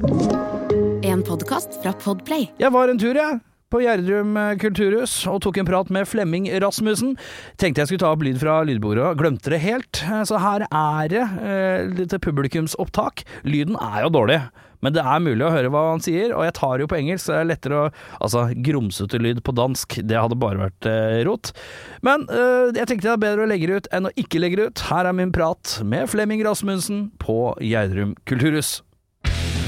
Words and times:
En 0.00 1.20
podkast 1.26 1.74
fra 1.82 1.92
Podplay. 1.92 2.46
Jeg 2.56 2.72
var 2.72 2.88
en 2.88 2.98
tur, 3.00 3.12
jeg. 3.18 3.40
På 3.70 3.82
Gjerdrum 3.82 4.32
eh, 4.40 4.54
kulturhus 4.58 5.12
og 5.28 5.42
tok 5.44 5.58
en 5.60 5.68
prat 5.68 5.90
med 5.92 6.08
Flemming 6.08 6.46
Rasmussen. 6.62 7.12
Tenkte 7.60 7.82
jeg 7.82 7.90
skulle 7.90 8.02
ta 8.06 8.14
opp 8.14 8.24
lyd 8.24 8.40
fra 8.40 8.54
lydbordet, 8.66 9.10
glemte 9.20 9.52
det 9.52 9.60
helt. 9.62 10.00
Eh, 10.06 10.22
Så 10.26 10.40
her 10.40 10.64
er 10.64 11.12
det 11.12 11.20
eh, 11.44 11.84
litt 12.00 12.16
publikumsopptak. 12.24 13.26
Lyden 13.44 13.76
er 13.76 14.06
jo 14.06 14.10
dårlig, 14.16 14.40
men 14.80 14.96
det 14.96 15.04
er 15.04 15.20
mulig 15.22 15.44
å 15.46 15.52
høre 15.52 15.68
hva 15.74 15.84
han 15.92 16.00
sier. 16.02 16.32
Og 16.32 16.48
jeg 16.48 16.56
tar 16.62 16.80
jo 16.80 16.88
på 16.88 16.98
engelsk, 17.02 17.26
så 17.28 17.36
det 17.36 17.40
er 17.44 17.50
lettere 17.52 17.84
å 17.84 17.86
Altså, 18.24 18.48
grumsete 18.56 19.20
lyd 19.20 19.44
på 19.44 19.52
dansk, 19.52 20.00
det 20.00 20.16
hadde 20.16 20.40
bare 20.40 20.64
vært 20.64 20.90
rot. 21.28 21.52
Men 22.00 22.24
jeg 22.72 22.86
tenkte 22.88 23.04
det 23.10 23.16
er 23.18 23.24
bedre 23.28 23.44
å 23.44 23.52
legge 23.52 23.68
det 23.68 23.82
ut 23.84 23.92
enn 23.98 24.08
å 24.08 24.16
ikke 24.16 24.40
legge 24.40 24.62
det 24.64 24.70
ut. 24.72 24.86
Her 24.88 25.12
er 25.12 25.20
min 25.20 25.36
prat 25.36 25.76
med 25.84 26.08
Flemming 26.08 26.40
Rasmussen 26.48 27.10
på 27.20 27.42
Gjerdrum 27.60 28.16
kulturhus. 28.24 28.78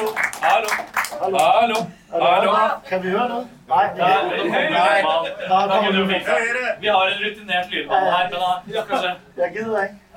Hallo. 0.00 0.68
Hallo. 1.20 1.76
Hallo. 2.10 2.52
Kan 2.88 3.02
vi 3.02 3.08
høre 3.12 3.28
noe? 3.28 3.44
Nei. 3.68 3.86
Det-. 3.96 4.04
Vi 6.80 6.88
har 6.88 7.06
en 7.06 7.18
rutinert 7.24 7.68
lydmann 7.70 8.06
her, 8.08 8.30
men 8.30 8.40
han, 8.40 8.62
kanskje, 8.88 9.10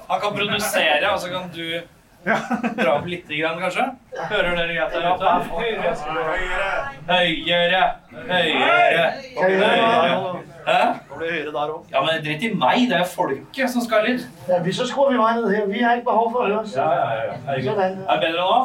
han 0.10 0.22
kan 0.22 0.32
produsere, 0.38 1.10
og 1.12 1.20
så 1.20 1.28
kan 1.34 1.50
du 1.56 1.82
dra 2.24 2.94
opp 2.94 3.10
litt, 3.12 3.28
grann, 3.28 3.60
kanskje? 3.60 3.84
Hører 4.30 4.56
dere 4.56 4.74
greit 4.78 4.92
der 4.94 5.02
ute? 5.12 5.28
Høyere. 5.58 6.72
Høyere. 7.10 7.84
Høyere. 8.30 9.08
Kan 9.36 9.48
blir 9.52 11.32
høyere 11.34 11.52
der 11.52 11.68
Hæ? 11.74 11.76
Ja, 11.92 12.06
men 12.06 12.24
dritt 12.24 12.44
i 12.48 12.54
meg, 12.56 12.86
det 12.88 13.02
er 13.02 13.10
folket 13.18 13.68
som 13.74 13.84
skal 13.84 14.00
ha 14.00 14.06
lyd. 14.08 14.24
Ja, 14.48 14.62
vi 14.64 14.72
så 14.72 14.88
skruer 14.88 15.12
vi 15.12 15.20
meg 15.20 15.42
ned 15.42 15.52
her. 15.52 15.68
Vi 15.68 15.84
har 15.84 16.00
ikke 16.00 16.08
behov 16.14 16.32
for 16.32 16.48
å 16.48 16.54
høre. 16.54 16.64
Ja, 16.72 16.88
ja, 17.02 17.08
ja. 17.20 17.36
Er 17.52 18.16
det 18.16 18.24
bedre 18.24 18.48
nå? 18.48 18.62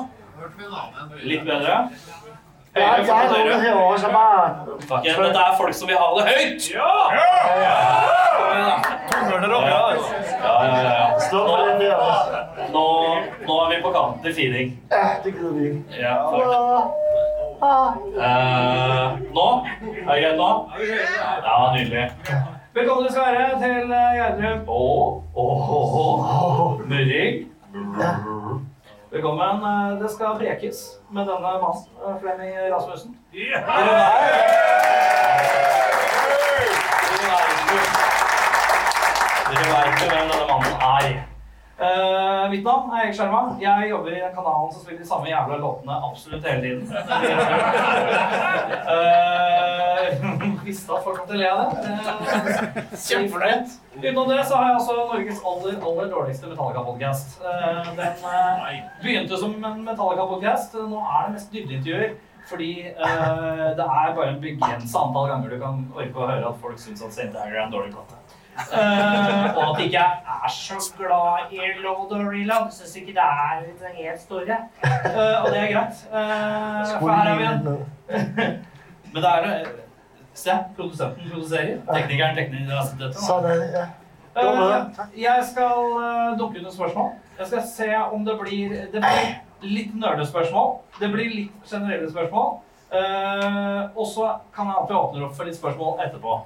Litt 1.23 1.45
bedre? 1.45 1.77
Høyere, 2.75 3.05
fortere. 3.07 3.51
Ja, 5.05 5.13
men 5.19 5.31
det 5.35 5.41
er 5.43 5.55
folk 5.59 5.75
som 5.75 5.89
vil 5.89 5.99
ha 5.99 6.09
det 6.19 6.25
høyt! 6.29 6.63
Ja! 6.75 6.93
Nå, 12.73 12.85
nå 13.49 13.55
er 13.65 13.69
vi 13.73 13.77
på 13.83 13.91
kanten 13.97 14.23
til 14.25 14.35
firing. 14.39 14.69
Det 15.25 15.35
gidder 15.35 15.61
ikke. 15.65 15.83
Ja, 15.99 16.17
uh, 17.59 19.19
nå? 19.35 19.49
Er 20.07 20.15
det 20.15 20.23
greit 20.23 20.37
nå? 20.39 20.51
Ja, 21.49 21.59
nydelig. 21.75 22.07
Velkommen 22.75 23.07
du 23.07 23.13
skal 23.13 23.23
være 23.35 23.55
til 23.59 23.91
Gjerdrum 23.91 24.61
og 24.69 25.25
Murring. 26.87 27.35
Velkommen. 29.11 29.63
Eh, 29.63 29.99
Det 30.03 30.11
skal 30.11 30.39
prekes 30.39 30.77
med 31.11 31.27
denne 31.27 31.41
mannen, 31.41 31.85
eh, 32.07 32.21
Flemming 32.21 32.53
Rasmussen. 32.73 33.17
Dere 39.49 39.65
vet 39.73 40.03
jo 40.03 40.09
hvem 40.11 40.29
denne 40.33 40.47
mannen 40.51 40.75
er. 40.93 41.25
Uh, 41.79 42.51
mitt 42.51 42.65
navn 42.67 42.91
er 42.91 43.05
Erik 43.05 43.15
Skjerma. 43.15 43.41
Jeg 43.61 43.91
jobber 43.91 44.11
i 44.11 44.21
kanalen 44.35 44.73
som 44.73 44.83
spiller 44.83 45.03
de 45.03 45.09
samme 45.09 45.27
jævla 45.31 45.57
låtene 45.63 45.95
absolutt 46.11 46.45
hele 46.45 46.63
tiden. 46.63 46.83
Uh, 48.89 50.58
visste 50.69 50.95
at 50.95 51.05
folk 51.05 51.19
kom 51.21 51.29
til 51.31 51.39
å 51.39 51.43
le 51.43 51.51
av 51.51 51.59
det. 51.65 51.97
Uh, 51.97 52.95
Kjempefornøyd. 52.95 53.75
Utenom 53.99 54.31
det 54.31 54.39
så 54.47 54.61
har 54.61 54.69
jeg 54.69 54.79
også 54.79 54.97
Norges 55.01 55.43
aller, 55.51 55.77
aller 55.91 56.11
dårligste 56.13 56.53
Metallica-podkast. 56.53 57.39
den 57.99 58.25
eh, 58.31 58.81
begynte 59.03 59.41
som 59.41 59.59
en 59.59 59.85
Metallica-podkast. 59.89 60.79
Nå 60.87 61.03
er 61.03 61.27
det 61.27 61.37
mest 61.39 61.53
dybdeintervjuer. 61.57 62.17
Fordi 62.49 62.71
eh, 62.89 63.67
det 63.77 63.85
er 63.85 64.15
bare 64.17 64.31
en 64.33 64.41
begrensa 64.41 65.03
antall 65.03 65.29
ganger 65.33 65.53
du 65.53 65.59
kan 65.61 65.83
orke 65.93 66.17
å 66.17 66.29
høre 66.31 66.53
at 66.53 66.63
folk 66.63 66.81
syns 66.81 67.05
at 67.05 67.13
St. 67.13 67.33
Anger 67.35 67.59
er 67.59 67.65
en 67.67 67.75
dårlig 67.75 67.93
plate. 67.93 68.23
Uh, 68.59 69.55
og 69.55 69.61
at 69.71 69.83
ikke 69.85 70.01
jeg 70.01 70.17
er 70.45 70.51
så 70.51 70.79
glad 70.99 71.53
i 71.55 71.61
Lord 71.83 72.13
of 72.13 72.25
Reload. 72.27 72.73
Syns 72.75 72.97
ikke 72.97 73.15
det 73.15 73.27
er 73.27 73.61
det 73.63 73.93
helt 73.95 74.23
store. 74.23 74.57
Uh, 74.83 75.45
og 75.45 75.51
det 75.53 75.61
er 75.61 75.69
greit. 75.73 76.01
Uh, 76.11 76.99
for 77.01 77.13
her 77.13 77.31
er 77.31 77.39
vi 77.39 77.45
en 77.45 77.69
Men 79.13 79.23
det 79.23 79.31
er 79.31 79.71
eh, 80.39 80.43
Se, 80.43 80.59
produsenten 80.77 81.31
produserer. 81.31 81.81
Teknikeren 81.89 82.37
tekniker 82.37 82.95
dette. 82.99 83.25
er 83.35 83.49
det, 83.49 83.73
ja. 83.75 83.87
Eh, 84.39 84.99
jeg 85.19 85.45
skal 85.51 85.93
uh, 85.99 86.39
dukke 86.39 86.63
noen 86.63 86.75
spørsmål. 86.75 87.13
Jeg 87.39 87.51
skal 87.51 87.63
se 87.67 87.89
om 88.13 88.25
det 88.27 88.39
blir 88.41 88.75
Det 88.93 89.03
blir 89.03 89.37
litt 89.63 89.95
nerdespørsmål. 89.99 90.77
Det 91.01 91.11
blir 91.13 91.31
litt 91.35 91.71
generelle 91.71 92.11
spørsmål. 92.11 92.59
Uh, 92.89 93.91
og 93.99 94.07
så 94.09 94.29
kan 94.55 94.71
jeg 94.71 94.83
at 94.83 94.91
vi 94.91 94.97
åpner 94.97 95.25
opp 95.27 95.35
for 95.37 95.49
litt 95.49 95.59
spørsmål 95.59 95.99
etterpå. 96.07 96.37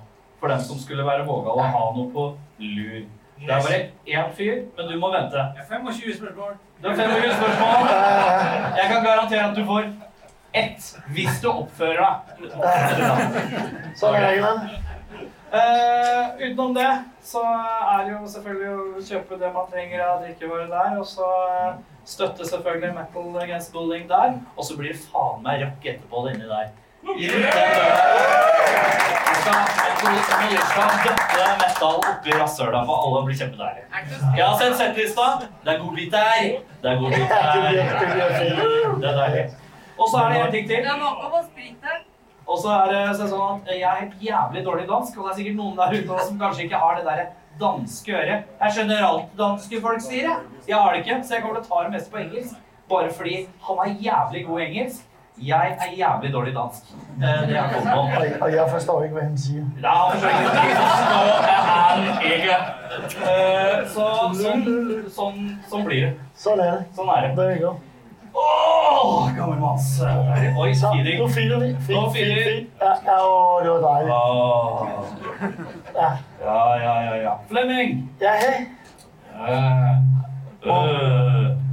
For 0.41 0.51
dem 0.51 0.63
som 0.65 0.79
skulle 0.79 1.05
være 1.07 1.27
vågale 1.27 1.61
og 1.61 1.75
ha 1.77 1.85
noe 1.97 2.09
på 2.15 2.25
lur. 2.59 3.03
Det 3.43 3.51
er 3.51 3.63
bare 3.67 3.79
én 4.07 4.33
fyr, 4.39 4.59
men 4.77 4.89
du 4.89 4.99
må 4.99 5.11
vente. 5.11 5.45
25 5.69 6.17
spørsmål. 6.17 6.57
Det 6.83 6.91
er 6.91 6.97
25 6.97 7.33
spørsmål. 7.39 7.89
Jeg 8.79 8.87
kan 8.93 9.05
garantere 9.05 9.51
at 9.51 9.57
du 9.57 9.65
får 9.67 9.87
ett 10.53 10.89
hvis 11.15 11.41
du 11.43 11.49
oppfører 11.53 12.03
deg. 12.03 12.57
Sånn 13.99 14.17
er 14.17 14.27
reglene. 14.29 14.83
Uh, 15.53 16.33
utenom 16.41 16.73
det 16.73 16.89
så 17.23 17.43
er 17.45 18.07
det 18.07 18.13
jo 18.15 18.21
selvfølgelig 18.35 18.71
å 18.73 19.03
kjøpe 19.05 19.37
det 19.41 19.51
man 19.55 19.67
trenger 19.71 20.01
av 20.07 20.23
drikkevarer 20.25 20.71
der, 20.71 20.95
og 20.99 21.07
så 21.07 21.29
eh, 21.53 21.75
støtte 22.09 22.47
selvfølgelig 22.49 22.95
Metal 22.97 23.37
Against 23.45 23.73
Bullying 23.75 24.09
der, 24.11 24.39
og 24.57 24.65
så 24.67 24.79
blir 24.79 24.95
det 24.95 25.03
faen 25.05 25.45
meg 25.45 25.63
rock 25.63 25.87
etterpå 25.93 26.25
inni 26.33 26.49
der. 26.49 26.73
Vi 27.03 27.29
skal, 29.43 29.61
døtte 31.05 31.47
metal 31.61 31.97
oppi 31.99 32.31
rasshøla 32.37 32.83
på 32.87 32.99
alle 33.05 33.21
og 33.21 33.27
bli 33.27 33.35
kjempedeilig. 33.39 33.85
Jeg 34.37 34.45
har 34.45 34.55
sett 34.61 34.77
settlista. 34.79 35.27
Det 35.65 35.75
er 35.75 35.79
godbiter. 35.83 36.45
Det 36.83 36.91
er 36.91 36.97
godbiter. 37.01 37.43
Det 39.03 39.09
er 39.11 39.19
deilig. 39.19 39.45
Og 40.03 40.09
så 40.11 40.23
er 40.23 40.33
det 40.33 40.41
en 40.47 40.53
ting 40.57 40.67
til. 40.69 40.83
Det 40.83 40.89
Og 42.53 42.59
så 42.59 42.73
er 42.75 42.91
det 42.91 43.03
så 43.21 43.29
sånn 43.31 43.61
at 43.63 43.71
jeg 43.71 43.83
er 43.83 44.11
jævlig 44.21 44.65
dårlig 44.67 44.89
dansk, 44.89 45.19
og 45.19 45.29
det 45.29 45.31
er 45.33 45.37
sikkert 45.39 45.57
noen 45.61 45.77
der 45.79 45.95
ute 45.95 46.25
som 46.27 46.41
kanskje 46.41 46.65
ikke 46.67 46.81
har 46.83 46.97
det 46.99 47.05
der 47.07 47.23
danske 47.61 48.13
øret. 48.19 48.45
Jeg 48.65 48.73
skjønner 48.75 49.05
alt 49.07 49.37
danske 49.39 49.81
folk 49.85 50.01
sier, 50.03 50.27
jeg. 50.27 50.39
Jeg 50.69 50.77
har 50.77 50.93
det 50.93 51.05
ikke, 51.07 51.21
så 51.23 51.35
jeg 51.37 51.43
kommer 51.45 51.61
til 51.61 51.65
å 51.65 51.77
ta 51.77 51.85
det 51.87 51.93
meste 51.95 52.11
på 52.11 52.19
engelsk. 52.25 52.59
Bare 52.91 53.11
fordi 53.15 53.47
han 53.69 53.79
er 53.87 53.95
jævlig 54.09 54.47
god 54.49 54.61
i 54.61 54.65
engelsk. 54.67 55.09
Jeg 55.43 55.77
er 55.81 55.95
jævlig 55.97 56.33
dårlig 56.33 56.55
dansk. 56.55 56.91
Eh, 56.93 57.23
Det 57.23 57.31
er 57.31 57.55
jeg 57.57 57.71
på. 57.73 58.01
Og- 58.01 58.53
jeg 58.53 58.69
forstår 58.71 59.05
ikke, 59.05 59.15
hva 59.15 59.23
han 59.23 59.39
sier. 59.39 59.65
Nei, 59.81 59.95
han 59.97 60.19
skjønner 60.19 60.45
ikke. 60.67 60.83
Så 60.99 61.21
er 61.53 61.63
han 61.79 61.99
ikke. 62.35 62.57
Eh, 63.31 63.87
Så 63.95 64.05
sånn, 64.43 65.11
sånn, 65.11 65.41
sånn 65.71 65.85
blir 65.85 66.01
det. 66.07 66.13
Sånn 66.37 66.61
er 66.61 66.71
det. 66.79 66.85
Sånn 66.97 67.09
er 67.17 67.29
det. 67.29 67.73
Der 68.33 69.55
vi 69.55 69.61
går. 69.61 70.63
Oi, 70.63 70.75
Så, 70.75 70.89
feeding. 70.95 71.19
nu 71.21 71.29
vi. 71.61 71.69
Nå 71.95 72.11
fint, 72.11 72.17
filer 72.17 72.65
Ja, 72.81 72.93
ja, 73.07 73.19
det 73.63 73.71
var 73.71 73.81
dejligt. 73.89 74.15
Åh. 74.15 74.89
Ja, 75.95 76.11
Ja, 76.45 76.75
ja, 76.77 76.95
ja, 77.09 77.15
ja. 77.23 77.33
Flemming! 77.49 78.11
ja 78.21 78.33
hej. 78.43 78.67
Uh, 79.43 79.49
uh, 80.67 80.77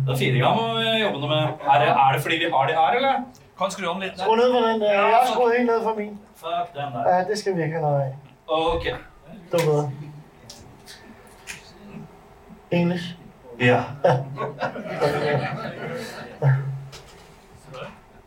det 0.06 0.13
er 0.13 0.18
firinga 0.18 0.50
må 0.56 0.63
vi 0.78 0.86
jobbe 1.01 1.19
noe 1.19 1.30
med. 1.30 1.44
Er 1.74 1.80
det, 1.80 1.88
er 1.88 2.12
det 2.13 2.22
fordi 2.22 2.36
vi 2.36 2.50
har 2.54 2.68
de 2.68 2.74
her, 2.74 2.95
eller? 3.00 3.13
Kan 3.60 3.72
skru 3.72 3.94
den 3.94 4.01
litt 4.01 4.19
Skru 4.19 4.36
ned 4.36 4.51
for 4.54 4.68
den. 4.68 4.81
Jeg 4.81 5.00
har 5.00 5.25
skruet 5.33 5.54
helt 5.57 5.69
ned 5.72 5.83
for 5.83 5.94
min. 5.98 6.19
Fuck 6.36 6.74
den 6.74 6.94
der. 6.94 7.16
Ja, 7.16 7.24
det 7.30 7.38
skal 7.38 7.56
vi 7.57 7.63
ikke 7.63 7.74
have 7.74 7.89
noget 7.89 8.01
af. 8.01 8.12
Ok. 8.48 8.83
Det 9.51 9.54
var 9.54 9.66
bedre. 9.72 9.92
English. 12.72 13.19
Ja. 13.59 13.95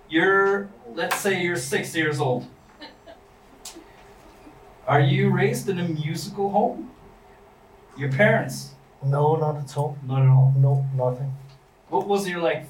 You're, 0.08 0.68
let's 0.94 1.16
say 1.16 1.42
you're 1.42 1.56
six 1.56 1.96
years 1.96 2.20
old. 2.20 2.46
Are 4.86 5.00
you 5.00 5.30
raised 5.30 5.68
in 5.70 5.78
a 5.78 5.88
musical 5.88 6.50
home? 6.50 6.90
Your 7.96 8.12
parents? 8.12 8.74
No, 9.02 9.36
not 9.36 9.56
at 9.56 9.76
all. 9.76 9.96
Not 10.06 10.22
at 10.22 10.28
all. 10.28 10.52
No, 10.58 10.84
nothing. 10.94 11.32
What 11.88 12.06
was 12.06 12.28
your 12.28 12.40
like, 12.40 12.66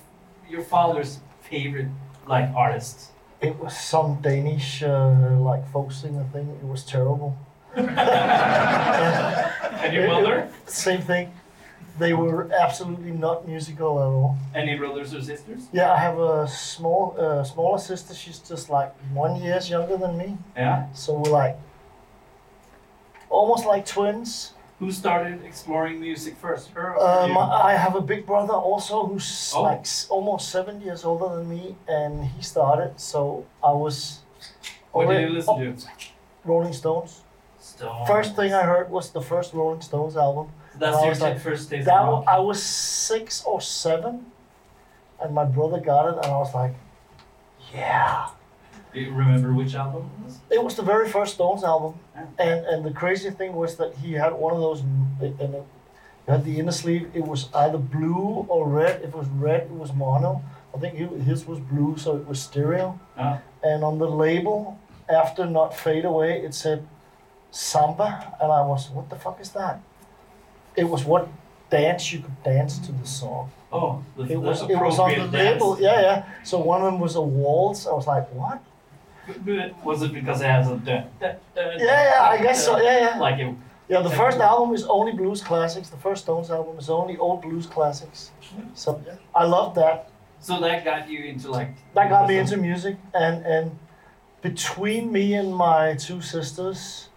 your 0.48 0.62
father's 0.62 1.18
favorite 1.40 1.88
like 2.28 2.48
artist? 2.54 3.10
It 3.40 3.58
was 3.58 3.76
some 3.76 4.20
Danish 4.22 4.84
uh, 4.84 5.36
like 5.40 5.68
folk 5.72 5.90
singer 5.90 6.24
thing. 6.32 6.48
It 6.62 6.66
was 6.68 6.84
terrible. 6.84 7.36
And 9.82 9.92
your 9.92 10.06
mother? 10.06 10.48
Same 10.66 11.00
thing. 11.00 11.32
They 11.98 12.14
were 12.14 12.50
absolutely 12.52 13.10
not 13.12 13.46
musical 13.46 13.98
at 14.00 14.06
all. 14.06 14.36
Any 14.54 14.76
brothers 14.76 15.12
or 15.14 15.20
sisters? 15.22 15.68
Yeah, 15.72 15.92
I 15.92 15.98
have 15.98 16.18
a 16.18 16.48
small, 16.48 17.14
uh, 17.18 17.44
smaller 17.44 17.78
sister. 17.78 18.14
She's 18.14 18.38
just 18.38 18.70
like 18.70 18.94
one 19.12 19.42
years 19.42 19.68
younger 19.68 19.96
than 19.98 20.16
me. 20.16 20.38
Yeah. 20.56 20.86
So 20.94 21.18
we're 21.18 21.30
like 21.30 21.58
almost 23.28 23.66
like 23.66 23.86
twins. 23.86 24.54
Who 24.78 24.90
started 24.90 25.44
exploring 25.44 26.00
music 26.00 26.36
first? 26.36 26.70
Her 26.70 26.98
Um. 26.98 27.38
I 27.38 27.74
have 27.74 27.94
a 27.94 28.00
big 28.00 28.26
brother 28.26 28.54
also 28.54 29.06
who's 29.06 29.52
Oh. 29.54 29.62
like 29.62 29.86
almost 30.10 30.48
seven 30.48 30.80
years 30.80 31.04
older 31.04 31.28
than 31.36 31.48
me, 31.48 31.76
and 31.86 32.24
he 32.24 32.42
started. 32.42 32.98
So 32.98 33.44
I 33.62 33.72
was 33.72 34.20
What 34.92 35.08
did 35.08 35.20
you 35.22 35.28
listen 35.28 35.56
to? 35.76 35.86
Rolling 36.44 36.72
Stones. 36.72 37.22
Stones. 37.60 38.08
First 38.08 38.34
thing 38.34 38.52
I 38.52 38.62
heard 38.62 38.90
was 38.90 39.10
the 39.12 39.22
first 39.22 39.54
Rolling 39.54 39.82
Stones 39.82 40.16
album. 40.16 40.48
That's 40.78 40.96
I 40.96 41.00
your 41.00 41.08
was 41.10 41.20
like, 41.20 41.38
first 41.40 41.70
taste 41.70 41.86
That. 41.86 42.00
I 42.26 42.38
was 42.38 42.62
six 42.62 43.44
or 43.44 43.60
seven, 43.60 44.26
and 45.20 45.34
my 45.34 45.44
brother 45.44 45.80
got 45.80 46.08
it, 46.08 46.16
and 46.16 46.26
I 46.26 46.38
was 46.38 46.54
like, 46.54 46.74
"Yeah." 47.74 48.28
Do 48.92 49.00
you 49.00 49.10
remember 49.12 49.52
which 49.54 49.74
album 49.74 50.10
it 50.18 50.24
was? 50.24 50.38
It 50.50 50.62
was 50.62 50.74
the 50.76 50.82
very 50.82 51.08
first 51.08 51.34
Stones 51.34 51.64
album, 51.64 51.94
Yeah. 52.14 52.26
and 52.38 52.66
and 52.66 52.84
the 52.84 52.90
crazy 52.92 53.30
thing 53.30 53.54
was 53.54 53.76
that 53.76 53.94
he 53.96 54.12
had 54.14 54.32
one 54.34 54.52
of 54.54 54.60
those, 54.60 54.80
and 54.80 55.06
it 55.22 55.34
it 55.40 55.64
had 56.30 56.44
the 56.44 56.58
inner 56.60 56.72
sleeve. 56.72 57.10
It 57.14 57.26
was 57.26 57.48
either 57.54 57.78
blue 57.78 58.46
or 58.48 58.68
red. 58.68 58.96
If 59.02 59.08
it 59.10 59.14
was 59.16 59.28
red, 59.28 59.62
it 59.62 59.70
was 59.84 59.92
mono. 59.92 60.42
I 60.74 60.78
think 60.78 60.94
his 61.24 61.46
was 61.46 61.58
blue, 61.58 61.96
so 61.98 62.16
it 62.16 62.26
was 62.26 62.40
stereo. 62.40 62.98
Ah. 63.18 63.40
And 63.62 63.82
on 63.84 63.98
the 63.98 64.08
label, 64.08 64.78
after 65.08 65.46
"Not 65.46 65.74
Fade 65.74 66.04
Away," 66.04 66.40
it 66.42 66.54
said 66.54 66.86
"Samba," 67.50 68.36
and 68.40 68.50
I 68.52 68.62
was, 68.62 68.90
"What 68.90 69.10
the 69.10 69.16
fuck 69.16 69.40
is 69.40 69.50
that?" 69.52 69.80
It 70.76 70.84
was 70.84 71.04
what 71.04 71.28
dance 71.70 72.12
you 72.12 72.20
could 72.20 72.42
dance 72.42 72.78
to 72.78 72.92
the 72.92 73.06
song. 73.06 73.50
Oh, 73.72 74.04
the, 74.16 74.24
It 74.24 74.40
was 74.40 74.62
it 74.62 74.76
was 74.78 74.98
on 74.98 75.10
the 75.10 75.16
dance. 75.28 75.32
label. 75.32 75.80
Yeah, 75.80 76.00
yeah. 76.00 76.24
So 76.44 76.58
one 76.58 76.80
of 76.82 76.86
them 76.92 77.00
was 77.00 77.16
a 77.16 77.22
waltz. 77.22 77.86
I 77.86 77.92
was 77.92 78.06
like, 78.06 78.28
"What?" 78.34 78.60
Was 79.84 80.02
it 80.02 80.12
because 80.12 80.40
it 80.40 80.46
has 80.46 80.68
a 80.68 80.80
Yeah, 80.84 81.34
yeah. 81.78 82.28
I 82.30 82.38
guess 82.42 82.64
so. 82.64 82.80
Yeah, 82.80 82.98
yeah. 82.98 83.18
Like 83.18 83.38
it, 83.38 83.54
Yeah, 83.88 84.02
the 84.02 84.10
first 84.10 84.38
album 84.38 84.74
is 84.74 84.84
only 84.84 85.12
blues 85.12 85.40
classics. 85.42 85.88
The 85.88 85.96
first 85.96 86.22
Stones 86.24 86.50
album 86.50 86.78
is 86.78 86.90
only 86.90 87.16
old 87.16 87.42
blues 87.42 87.66
classics. 87.66 88.30
So 88.74 89.00
yeah. 89.06 89.14
I 89.34 89.44
love 89.44 89.74
that. 89.76 90.10
so 90.40 90.60
that 90.60 90.84
got 90.84 91.08
you 91.08 91.24
into 91.24 91.50
like. 91.50 91.70
That 91.94 92.10
got 92.10 92.28
me 92.28 92.36
into 92.38 92.56
music, 92.56 92.96
and 93.14 93.46
and 93.46 93.78
between 94.42 95.12
me 95.12 95.34
and 95.34 95.54
my 95.54 95.94
two 95.94 96.20
sisters, 96.20 97.08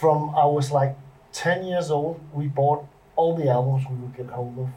from 0.00 0.18
I 0.34 0.44
was 0.44 0.70
like 0.70 0.96
ten 1.34 1.64
years 1.64 1.90
old, 1.90 2.18
we 2.32 2.46
bought 2.46 2.86
all 3.16 3.36
the 3.36 3.48
albums 3.50 3.84
we 3.90 3.96
would 3.96 4.16
get 4.16 4.26
hold 4.38 4.58
of. 4.58 4.68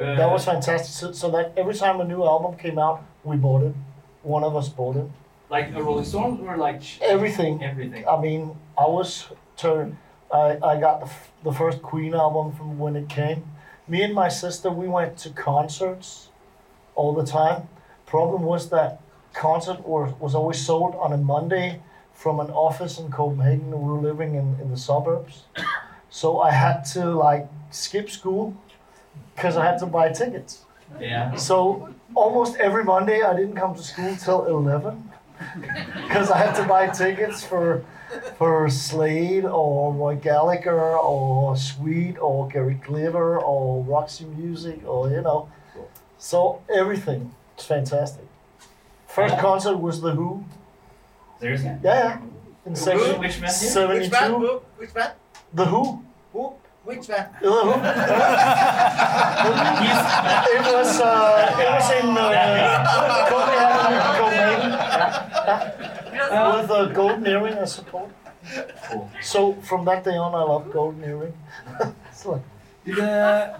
Uh, 0.00 0.14
That 0.16 0.30
was 0.30 0.44
fantastic. 0.44 0.92
So, 0.94 1.12
so 1.12 1.30
that 1.30 1.52
every 1.56 1.74
time 1.74 2.00
a 2.00 2.04
new 2.04 2.22
album 2.24 2.56
came 2.58 2.78
out, 2.78 3.02
we 3.24 3.36
bought 3.36 3.62
it. 3.62 3.74
One 4.22 4.44
of 4.44 4.54
us 4.56 4.68
bought 4.68 4.96
it. 4.96 5.08
like 5.50 5.68
a 5.74 5.82
Rolling 5.82 6.04
Stone 6.04 6.46
or 6.46 6.56
like 6.58 6.82
Everything. 7.00 7.62
everything. 7.64 8.04
I 8.06 8.20
mean, 8.20 8.42
I 8.76 8.86
was 8.86 9.08
turned. 9.56 9.96
I, 10.30 10.58
I 10.70 10.78
got 10.86 11.00
the, 11.00 11.06
f- 11.06 11.30
the 11.42 11.52
first 11.52 11.80
Queen 11.80 12.12
album 12.14 12.52
from 12.52 12.78
when 12.78 12.94
it 12.96 13.08
came. 13.08 13.40
Me 13.86 14.02
and 14.02 14.12
my 14.14 14.28
sister, 14.28 14.68
we 14.70 14.86
went 14.88 15.16
to 15.24 15.30
concerts 15.30 16.28
all 16.94 17.14
the 17.14 17.24
time. 17.24 17.68
Problem 18.04 18.42
was 18.42 18.68
that 18.70 19.00
concert 19.32 19.80
was, 19.86 20.12
was 20.20 20.34
always 20.34 20.60
sold 20.70 20.94
on 20.96 21.12
a 21.14 21.16
Monday 21.16 21.80
from 22.18 22.40
an 22.40 22.50
office 22.50 22.98
in 22.98 23.12
Copenhagen. 23.12 23.70
We 23.70 23.76
were 23.76 24.00
living 24.00 24.34
in, 24.34 24.56
in 24.60 24.70
the 24.72 24.76
suburbs. 24.76 25.44
So 26.10 26.40
I 26.40 26.50
had 26.50 26.82
to 26.94 27.12
like 27.12 27.48
skip 27.70 28.10
school 28.10 28.56
because 29.36 29.56
I 29.56 29.64
had 29.64 29.78
to 29.78 29.86
buy 29.86 30.08
tickets. 30.10 30.64
Yeah. 31.00 31.36
So 31.36 31.94
almost 32.16 32.56
every 32.56 32.82
Monday 32.82 33.22
I 33.22 33.36
didn't 33.36 33.54
come 33.54 33.76
to 33.76 33.82
school 33.82 34.16
till 34.16 34.46
11 34.46 35.10
because 36.08 36.28
I 36.32 36.38
had 36.38 36.54
to 36.56 36.64
buy 36.66 36.88
tickets 36.88 37.44
for 37.44 37.84
for 38.36 38.68
Slade 38.68 39.44
or 39.44 39.92
Rory 39.92 40.16
Gallagher 40.16 40.96
or 40.98 41.56
Sweet 41.56 42.16
or 42.18 42.48
Gary 42.48 42.80
Glitter 42.86 43.38
or 43.38 43.84
Roxy 43.84 44.24
Music 44.24 44.80
or 44.84 45.08
you 45.08 45.20
know. 45.20 45.48
So 46.18 46.62
everything. 46.68 47.32
It's 47.54 47.66
fantastic. 47.66 48.24
First 49.06 49.38
concert 49.38 49.76
was 49.76 50.00
The 50.00 50.12
Who. 50.12 50.44
Seriously. 51.40 51.70
Yeah, 51.82 51.94
yeah. 51.94 52.20
In 52.66 52.72
Which, 52.72 52.78
seven- 52.80 53.20
which 53.20 53.34
venue? 53.36 53.52
72. 53.54 54.00
Which 54.00 54.10
band? 54.10 54.34
Who? 54.34 54.60
Which 54.76 54.94
band? 54.94 55.12
The 55.54 55.64
Who. 55.64 56.02
Who? 56.32 56.52
Which 56.84 57.06
band? 57.08 57.28
The 57.42 57.50
Who. 57.50 57.70
it 60.56 60.64
was 60.74 61.00
uh, 61.00 61.56
it 61.62 61.68
was 61.70 61.90
in 62.00 62.08
uh, 62.16 62.20
Copenhagen, 63.30 64.00
Copenhagen 64.18 64.72
with 66.60 66.70
a 66.70 66.92
Golden 66.94 67.26
Earring 67.26 67.54
as 67.54 67.72
support. 67.74 68.10
Cool. 68.90 69.10
So 69.22 69.54
from 69.62 69.84
that 69.84 70.04
day 70.04 70.16
on, 70.16 70.34
I 70.34 70.42
love 70.42 70.70
Golden 70.72 71.02
Earring. 71.04 71.34
it's 72.10 72.24
like, 72.26 72.42
Did, 72.84 72.98
uh, 72.98 73.58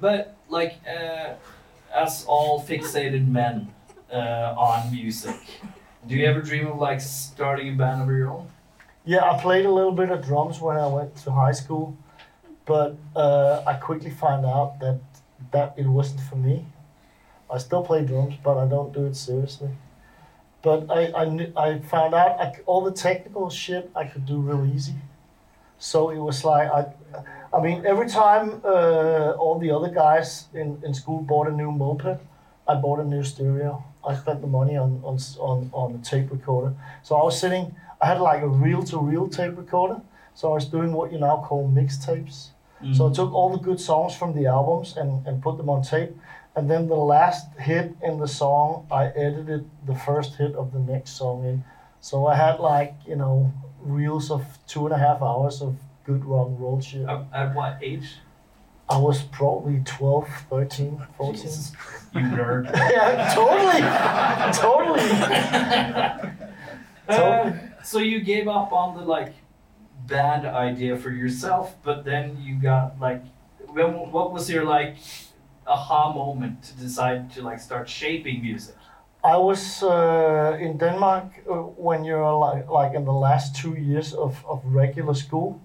but 0.00 0.36
like, 0.48 0.76
uh, 0.88 1.34
as 1.94 2.24
all 2.26 2.62
fixated 2.62 3.26
men 3.28 3.72
uh, 4.12 4.54
on 4.56 4.90
music, 4.92 5.36
do 6.06 6.14
you 6.14 6.26
ever 6.26 6.40
dream 6.40 6.66
of 6.66 6.78
like 6.78 7.00
starting 7.00 7.74
a 7.74 7.76
band 7.76 8.02
of 8.02 8.08
your 8.08 8.30
own? 8.30 8.48
yeah, 9.04 9.24
I 9.30 9.40
played 9.40 9.64
a 9.64 9.70
little 9.70 9.92
bit 9.92 10.10
of 10.10 10.24
drums 10.24 10.60
when 10.60 10.76
I 10.76 10.86
went 10.86 11.16
to 11.24 11.30
high 11.32 11.52
school, 11.52 11.96
but 12.66 12.96
uh, 13.16 13.62
I 13.66 13.74
quickly 13.74 14.10
found 14.10 14.44
out 14.44 14.78
that 14.80 15.00
that 15.52 15.74
it 15.76 15.86
wasn't 15.86 16.20
for 16.20 16.36
me. 16.36 16.66
I 17.50 17.58
still 17.58 17.82
play 17.82 18.04
drums, 18.04 18.34
but 18.44 18.58
I 18.58 18.66
don't 18.68 18.92
do 18.92 19.06
it 19.06 19.16
seriously. 19.16 19.70
But 20.62 20.90
I 20.90 21.00
I, 21.22 21.24
I 21.56 21.78
found 21.80 22.14
out 22.14 22.56
all 22.66 22.84
the 22.84 22.92
technical 22.92 23.48
shit 23.50 23.90
I 23.96 24.04
could 24.04 24.26
do 24.26 24.36
real 24.38 24.64
easy. 24.66 24.96
So 25.78 26.10
it 26.10 26.18
was 26.18 26.44
like 26.44 26.70
I, 26.70 26.82
I 27.56 27.60
mean, 27.60 27.86
every 27.86 28.08
time 28.08 28.60
uh, 28.64 29.32
all 29.42 29.58
the 29.58 29.70
other 29.70 29.88
guys 29.88 30.46
in, 30.52 30.80
in 30.84 30.92
school 30.94 31.20
bought 31.22 31.48
a 31.48 31.52
new 31.52 31.72
moped, 31.72 32.20
I 32.68 32.74
bought 32.74 33.00
a 33.00 33.04
new 33.04 33.24
stereo. 33.24 33.82
I 34.06 34.14
spent 34.14 34.40
the 34.40 34.46
money 34.46 34.76
on 34.76 35.00
on 35.04 35.18
on, 35.38 35.70
on 35.72 35.94
a 35.94 35.98
tape 35.98 36.30
recorder. 36.30 36.74
So 37.02 37.16
I 37.16 37.24
was 37.24 37.38
sitting. 37.38 37.74
I 38.00 38.06
had 38.06 38.20
like 38.20 38.42
a 38.42 38.48
reel 38.48 38.82
to 38.84 38.98
reel 38.98 39.28
tape 39.28 39.56
recorder. 39.56 40.00
So 40.34 40.50
I 40.50 40.54
was 40.54 40.66
doing 40.66 40.92
what 40.92 41.12
you 41.12 41.18
now 41.18 41.44
call 41.46 41.68
mixtapes. 41.68 42.48
So 42.94 43.06
I 43.06 43.10
mm. 43.10 43.14
took 43.14 43.34
all 43.34 43.50
the 43.50 43.62
good 43.62 43.78
songs 43.78 44.14
from 44.14 44.34
the 44.34 44.46
albums 44.46 44.96
and, 44.96 45.26
and 45.26 45.42
put 45.42 45.58
them 45.58 45.68
on 45.68 45.82
tape. 45.82 46.16
And 46.56 46.70
then 46.70 46.88
the 46.88 46.96
last 46.96 47.46
hit 47.58 47.94
in 48.02 48.18
the 48.18 48.26
song, 48.26 48.86
I 48.90 49.06
edited 49.08 49.68
the 49.86 49.94
first 49.94 50.36
hit 50.36 50.54
of 50.54 50.72
the 50.72 50.78
next 50.78 51.10
song 51.10 51.44
in. 51.44 51.64
So 52.00 52.26
I 52.26 52.36
had 52.36 52.58
like, 52.58 52.94
you 53.06 53.16
know, 53.16 53.52
reels 53.82 54.30
of 54.30 54.44
two 54.66 54.86
and 54.86 54.94
a 54.94 54.98
half 54.98 55.20
hours 55.20 55.60
of 55.60 55.76
good 56.04 56.24
rock 56.24 56.48
and 56.48 56.58
roll 56.60 56.80
shit. 56.80 57.06
At, 57.06 57.26
at 57.34 57.54
what 57.54 57.78
age? 57.82 58.16
I 58.90 58.96
was 58.96 59.22
probably 59.22 59.80
12, 59.84 60.28
13, 60.50 61.00
14. 61.16 61.42
Jesus, 61.42 61.72
you 62.12 62.20
nerd. 62.22 62.64
yeah, 62.74 63.32
totally. 63.32 63.80
totally. 64.58 66.30
Uh, 67.08 67.52
so 67.84 67.98
you 67.98 68.20
gave 68.20 68.48
up 68.48 68.72
on 68.72 68.96
the 68.96 69.04
like 69.04 69.34
band 70.06 70.44
idea 70.44 70.96
for 70.96 71.10
yourself, 71.10 71.76
but 71.84 72.04
then 72.04 72.36
you 72.42 72.56
got 72.56 72.98
like, 72.98 73.22
when, 73.68 73.92
what 74.10 74.32
was 74.32 74.50
your 74.50 74.64
like 74.64 74.96
aha 75.66 76.12
moment 76.12 76.62
to 76.64 76.74
decide 76.74 77.32
to 77.34 77.42
like 77.42 77.60
start 77.60 77.88
shaping 77.88 78.42
music? 78.42 78.74
I 79.22 79.36
was 79.36 79.82
uh, 79.82 80.56
in 80.60 80.78
Denmark 80.78 81.44
uh, 81.48 81.54
when 81.76 82.04
you're 82.04 82.34
like, 82.34 82.68
like 82.68 82.94
in 82.94 83.04
the 83.04 83.12
last 83.12 83.54
two 83.54 83.74
years 83.74 84.14
of, 84.14 84.44
of 84.46 84.62
regular 84.64 85.14
school. 85.14 85.60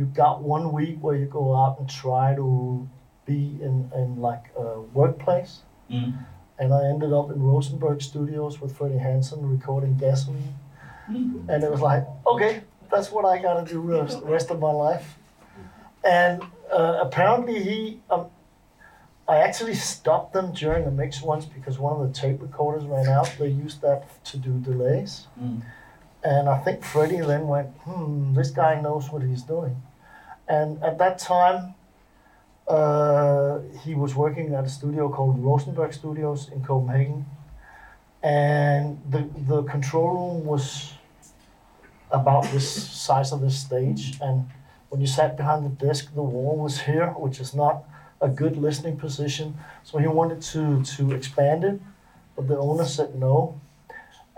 You 0.00 0.06
got 0.06 0.40
one 0.40 0.72
week 0.72 0.96
where 1.02 1.14
you 1.14 1.26
go 1.26 1.54
out 1.54 1.78
and 1.78 1.86
try 1.86 2.34
to 2.34 2.88
be 3.26 3.58
in, 3.60 3.90
in 3.94 4.18
like 4.18 4.44
a 4.56 4.80
workplace. 4.80 5.60
Mm. 5.90 6.24
And 6.58 6.72
I 6.72 6.86
ended 6.86 7.12
up 7.12 7.30
in 7.30 7.42
Rosenberg 7.42 8.00
Studios 8.00 8.62
with 8.62 8.74
Freddie 8.74 8.96
Hansen 8.96 9.46
recording 9.46 9.96
Gasolin'. 9.96 10.54
And 11.50 11.62
it 11.62 11.70
was 11.70 11.82
like, 11.82 12.06
okay, 12.26 12.62
that's 12.90 13.12
what 13.12 13.26
I 13.26 13.42
gotta 13.42 13.70
do 13.70 13.86
the 13.86 14.02
rest, 14.02 14.22
rest 14.22 14.50
of 14.50 14.58
my 14.58 14.70
life. 14.70 15.18
And 16.02 16.42
uh, 16.72 17.00
apparently 17.02 17.62
he, 17.62 18.00
um, 18.08 18.28
I 19.28 19.36
actually 19.40 19.74
stopped 19.74 20.32
them 20.32 20.54
during 20.54 20.86
the 20.86 20.90
mix 20.90 21.20
once 21.20 21.44
because 21.44 21.78
one 21.78 22.00
of 22.00 22.08
the 22.08 22.18
tape 22.18 22.40
recorders 22.40 22.84
ran 22.86 23.06
out. 23.06 23.30
They 23.38 23.48
used 23.48 23.82
that 23.82 24.24
to 24.24 24.38
do 24.38 24.52
delays. 24.60 25.26
Mm. 25.38 25.60
And 26.24 26.48
I 26.48 26.56
think 26.56 26.84
Freddie 26.84 27.20
then 27.20 27.48
went, 27.48 27.68
hmm, 27.84 28.32
this 28.32 28.50
guy 28.50 28.80
knows 28.80 29.10
what 29.10 29.20
he's 29.20 29.42
doing. 29.42 29.76
And 30.50 30.82
at 30.82 30.98
that 30.98 31.18
time, 31.20 31.74
uh, 32.68 33.60
he 33.84 33.94
was 33.94 34.14
working 34.14 34.54
at 34.54 34.64
a 34.64 34.68
studio 34.68 35.08
called 35.08 35.38
Rosenberg 35.44 35.92
Studios 35.92 36.48
in 36.52 36.62
Copenhagen. 36.64 37.26
and 38.22 39.00
the 39.10 39.22
the 39.48 39.62
control 39.64 40.10
room 40.14 40.44
was 40.46 40.92
about 42.10 42.44
this 42.52 42.68
size 43.08 43.32
of 43.32 43.40
this 43.40 43.58
stage, 43.58 44.18
and 44.20 44.46
when 44.90 45.00
you 45.00 45.06
sat 45.06 45.36
behind 45.36 45.64
the 45.64 45.86
desk, 45.86 46.14
the 46.14 46.22
wall 46.22 46.56
was 46.56 46.80
here, 46.82 47.08
which 47.16 47.40
is 47.40 47.54
not 47.54 47.84
a 48.20 48.28
good 48.28 48.56
listening 48.56 48.96
position. 48.96 49.56
So 49.84 49.98
he 49.98 50.08
wanted 50.08 50.42
to 50.52 50.82
to 50.96 51.12
expand 51.12 51.64
it, 51.64 51.80
but 52.36 52.48
the 52.48 52.58
owner 52.58 52.84
said 52.84 53.14
no. 53.14 53.60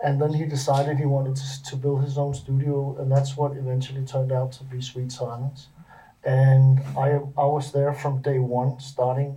And 0.05 0.21
then 0.21 0.33
he 0.35 0.45
decided 0.47 0.99
he 0.99 1.07
wanted 1.07 1.37
to, 1.37 1.63
to 1.71 1.77
build 1.77 2.03
his 2.03 2.19
own 2.19 2.35
studio, 2.35 2.97
and 2.99 3.11
that's 3.11 3.37
what 3.37 3.53
eventually 3.57 4.05
turned 4.05 4.33
out 4.33 4.51
to 4.53 4.65
be 4.65 4.81
Sweet 4.83 5.13
Silence. 5.13 5.69
And 6.25 6.81
I 6.97 7.09
I 7.37 7.45
was 7.47 7.73
there 7.73 7.93
from 7.93 8.23
day 8.23 8.39
one, 8.39 8.79
starting 8.81 9.37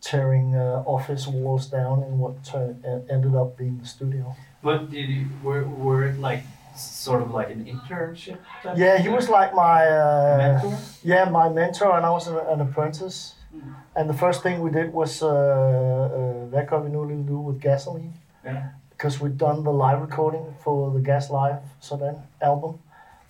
tearing 0.00 0.54
uh, 0.56 0.82
office 0.86 1.26
walls 1.26 1.66
down 1.66 2.02
in 2.02 2.18
what 2.18 2.42
turned, 2.44 2.84
ended 3.10 3.34
up 3.34 3.56
being 3.56 3.78
the 3.78 3.86
studio. 3.86 4.34
But 4.62 4.90
did 4.90 5.08
you, 5.08 5.26
were, 5.42 5.64
were 5.64 6.04
it 6.08 6.18
like 6.18 6.42
sort 6.76 7.22
of 7.22 7.30
like 7.30 7.50
an 7.50 7.64
internship? 7.64 8.38
Type 8.62 8.76
Yeah, 8.76 8.98
he 8.98 9.08
was 9.08 9.28
like 9.28 9.54
my 9.54 9.86
uh, 9.86 10.36
mentor. 10.38 10.78
Yeah, 11.02 11.24
my 11.30 11.48
mentor, 11.48 11.96
and 11.96 12.06
I 12.06 12.10
was 12.10 12.28
an, 12.28 12.36
an 12.48 12.60
apprentice. 12.60 13.34
Mm. 13.54 13.74
And 13.96 14.08
the 14.08 14.14
first 14.14 14.42
thing 14.42 14.60
we 14.62 14.70
did 14.70 14.92
was 14.92 15.22
uh, 15.22 15.28
uh, 15.28 16.48
Hvad 16.50 16.66
gør 16.66 16.78
vi 16.80 16.90
nu 16.90 17.04
lille 17.04 17.32
with 17.32 17.60
Gasolin', 17.62 18.12
Yeah. 18.44 18.62
because 18.90 19.20
we'd 19.24 19.38
done 19.38 19.62
the 19.64 19.72
live 19.72 20.00
recording 20.00 20.44
for 20.60 20.90
the 20.98 21.00
Gas 21.12 21.30
Live 21.30 21.60
Sådan 21.80 22.14
album, 22.40 22.78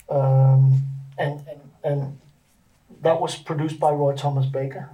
um, 0.09 0.81
and, 1.17 1.33
and 1.51 1.61
and 1.83 2.01
that 3.01 3.19
was 3.19 3.35
produced 3.35 3.79
by 3.79 3.91
Roy 3.91 4.15
Thomas 4.15 4.45
Baker. 4.45 4.89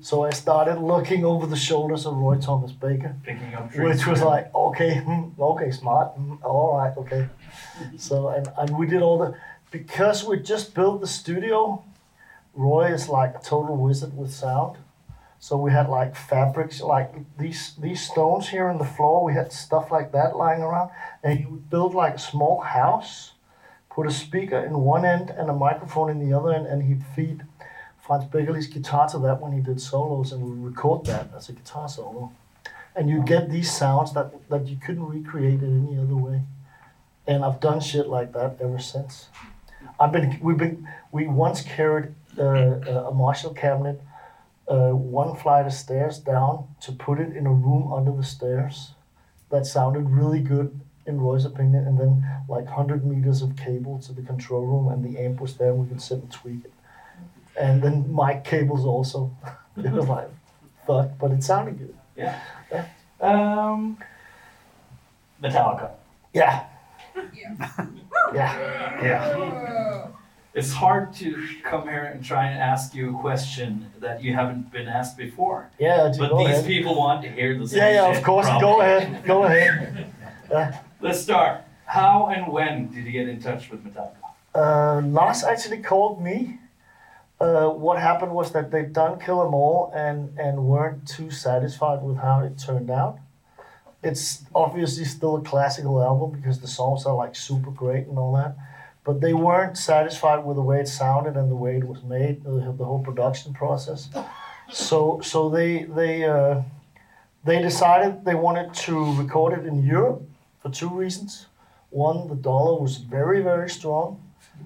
So 0.00 0.24
I 0.24 0.30
started 0.30 0.78
looking 0.80 1.24
over 1.24 1.46
the 1.46 1.56
shoulders 1.56 2.06
of 2.06 2.16
Roy 2.16 2.38
Thomas 2.38 2.72
Baker, 2.72 3.14
Picking 3.22 3.54
up 3.54 3.74
which 3.76 4.06
was 4.06 4.20
like, 4.20 4.52
okay, 4.54 4.98
hmm, 4.98 5.40
okay, 5.40 5.70
smart, 5.70 6.08
hmm, 6.14 6.34
all 6.42 6.76
right, 6.76 6.96
okay. 6.96 7.28
So 7.96 8.28
and, 8.28 8.48
and 8.58 8.76
we 8.78 8.86
did 8.86 9.02
all 9.02 9.18
the 9.18 9.34
because 9.70 10.24
we 10.24 10.38
just 10.38 10.74
built 10.74 11.00
the 11.00 11.06
studio. 11.06 11.84
Roy 12.54 12.92
is 12.92 13.08
like 13.08 13.34
a 13.36 13.40
total 13.40 13.76
wizard 13.76 14.16
with 14.16 14.32
sound. 14.32 14.78
So 15.38 15.56
we 15.56 15.70
had 15.70 15.88
like 15.88 16.16
fabrics, 16.16 16.80
like 16.80 17.12
these 17.38 17.74
these 17.76 18.00
stones 18.00 18.48
here 18.48 18.68
in 18.70 18.78
the 18.78 18.84
floor. 18.84 19.22
We 19.24 19.34
had 19.34 19.52
stuff 19.52 19.92
like 19.92 20.12
that 20.12 20.36
lying 20.36 20.62
around, 20.62 20.90
and 21.22 21.38
he 21.38 21.46
would 21.46 21.68
build 21.70 21.94
like 21.94 22.14
a 22.14 22.18
small 22.18 22.60
house, 22.60 23.32
put 23.96 24.06
a 24.06 24.10
speaker 24.10 24.58
in 24.58 24.74
one 24.80 25.06
end 25.06 25.30
and 25.30 25.48
a 25.48 25.54
microphone 25.54 26.10
in 26.10 26.18
the 26.18 26.36
other 26.36 26.52
end, 26.52 26.66
and 26.66 26.82
he'd 26.82 27.02
feed 27.14 27.42
Franz 28.06 28.26
Beckerlee's 28.26 28.66
guitar 28.66 29.08
to 29.08 29.18
that 29.20 29.40
when 29.40 29.52
he 29.52 29.60
did 29.60 29.80
solos, 29.80 30.32
and 30.32 30.42
we'd 30.42 30.70
record 30.70 31.06
that 31.06 31.30
as 31.34 31.48
a 31.48 31.52
guitar 31.54 31.88
solo. 31.88 32.30
And 32.94 33.08
you 33.08 33.22
get 33.24 33.50
these 33.50 33.72
sounds 33.72 34.12
that 34.12 34.28
that 34.50 34.66
you 34.66 34.76
couldn't 34.76 35.06
recreate 35.06 35.62
in 35.62 35.72
any 35.86 35.98
other 35.98 36.14
way. 36.14 36.42
And 37.26 37.42
I've 37.44 37.58
done 37.58 37.80
shit 37.80 38.06
like 38.06 38.32
that 38.34 38.58
ever 38.60 38.78
since. 38.78 39.28
I've 39.98 40.12
been 40.12 40.38
we've 40.42 40.58
been 40.58 40.86
we 41.10 41.26
once 41.26 41.62
carried 41.62 42.14
uh, 42.38 43.08
a 43.10 43.12
Marshall 43.12 43.54
cabinet 43.54 44.00
uh, 44.68 44.90
one 44.90 45.36
flight 45.36 45.66
of 45.66 45.72
stairs 45.72 46.18
down 46.18 46.66
to 46.80 46.92
put 46.92 47.20
it 47.20 47.36
in 47.36 47.46
a 47.46 47.52
room 47.52 47.92
under 47.92 48.12
the 48.12 48.24
stairs. 48.24 48.92
That 49.50 49.64
sounded 49.64 50.10
really 50.10 50.40
good 50.40 50.80
in 51.06 51.20
Roy's 51.20 51.44
opinion, 51.44 51.86
and 51.86 51.98
then 51.98 52.24
like 52.48 52.66
hundred 52.66 53.06
meters 53.06 53.42
of 53.42 53.56
cable 53.56 53.98
to 54.00 54.12
the 54.12 54.22
control 54.22 54.62
room, 54.66 54.88
and 54.88 55.04
the 55.04 55.18
amp 55.18 55.40
was 55.40 55.56
there, 55.56 55.70
and 55.70 55.78
we 55.78 55.88
could 55.88 56.02
sit 56.02 56.18
and 56.18 56.30
tweak 56.30 56.64
it. 56.64 56.72
And 57.58 57.82
then 57.82 58.14
mic 58.14 58.44
cables 58.44 58.84
also. 58.84 59.34
it 59.76 59.92
was 59.92 60.06
like, 60.08 60.28
fuck, 60.86 61.10
but 61.18 61.30
it 61.30 61.42
sounded 61.42 61.78
good. 61.78 61.94
Yeah. 62.16 62.38
Um, 63.20 63.98
Metallica. 65.42 65.90
Yeah. 66.32 66.66
Yeah. 67.34 67.86
Yeah. 68.34 69.02
Yeah. 69.02 70.06
It's 70.54 70.72
hard 70.72 71.12
to 71.16 71.46
come 71.64 71.82
here 71.82 72.04
and 72.04 72.24
try 72.24 72.46
and 72.46 72.58
ask 72.58 72.94
you 72.94 73.14
a 73.14 73.20
question 73.20 73.90
that 74.00 74.22
you 74.22 74.32
haven't 74.32 74.72
been 74.72 74.88
asked 74.88 75.18
before. 75.18 75.70
Yeah. 75.78 76.12
But 76.18 76.38
these 76.38 76.48
ahead. 76.48 76.66
people 76.66 76.94
want 76.94 77.22
to 77.22 77.28
hear 77.30 77.58
the 77.58 77.68
same 77.68 77.78
Yeah, 77.78 77.90
yeah, 77.90 78.16
of 78.16 78.22
course. 78.22 78.46
Go 78.60 78.80
ahead. 78.80 79.24
Go 79.24 79.44
ahead. 79.44 80.12
Yeah. 80.50 80.78
Let's 81.00 81.20
start. 81.20 81.62
How 81.86 82.26
and 82.28 82.52
when 82.52 82.88
did 82.88 83.04
you 83.04 83.12
get 83.12 83.28
in 83.28 83.40
touch 83.40 83.70
with 83.70 83.84
Metallica? 83.84 84.16
Uh, 84.54 85.00
Lars 85.02 85.44
actually 85.44 85.78
called 85.82 86.22
me. 86.22 86.58
Uh, 87.40 87.68
what 87.68 87.98
happened 87.98 88.32
was 88.32 88.50
that 88.52 88.70
they'd 88.70 88.92
done 88.92 89.18
Kill 89.20 89.42
'Em 89.42 89.54
All 89.54 89.92
and, 89.94 90.38
and 90.38 90.64
weren't 90.64 91.06
too 91.06 91.30
satisfied 91.30 92.02
with 92.02 92.16
how 92.16 92.40
it 92.40 92.58
turned 92.58 92.90
out. 92.90 93.18
It's 94.02 94.44
obviously 94.54 95.04
still 95.04 95.36
a 95.36 95.42
classical 95.42 96.02
album 96.02 96.30
because 96.30 96.60
the 96.60 96.68
songs 96.68 97.04
are 97.06 97.14
like 97.14 97.34
super 97.34 97.70
great 97.70 98.06
and 98.06 98.18
all 98.18 98.32
that, 98.34 98.56
but 99.04 99.20
they 99.20 99.34
weren't 99.34 99.76
satisfied 99.76 100.44
with 100.44 100.56
the 100.56 100.62
way 100.62 100.80
it 100.80 100.88
sounded 100.88 101.36
and 101.36 101.50
the 101.50 101.56
way 101.56 101.76
it 101.76 101.84
was 101.84 102.02
made, 102.02 102.44
the, 102.44 102.74
the 102.78 102.84
whole 102.84 103.02
production 103.02 103.52
process. 103.52 104.08
So 104.70 105.20
so 105.22 105.48
they 105.48 105.84
they 105.84 106.24
uh, 106.24 106.62
they 107.44 107.60
decided 107.60 108.24
they 108.24 108.34
wanted 108.34 108.74
to 108.86 109.12
record 109.14 109.58
it 109.58 109.66
in 109.66 109.84
Europe 109.84 110.22
for 110.66 110.74
two 110.74 110.88
reasons. 110.88 111.46
One, 111.90 112.28
the 112.28 112.34
dollar 112.34 112.80
was 112.80 112.96
very 112.96 113.40
very 113.42 113.70
strong. 113.70 114.22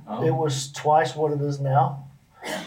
Oh. 0.09 0.25
It 0.25 0.35
was 0.35 0.73
twice 0.73 1.15
what 1.15 1.33
it 1.33 1.41
is 1.41 1.61
now. 1.61 2.07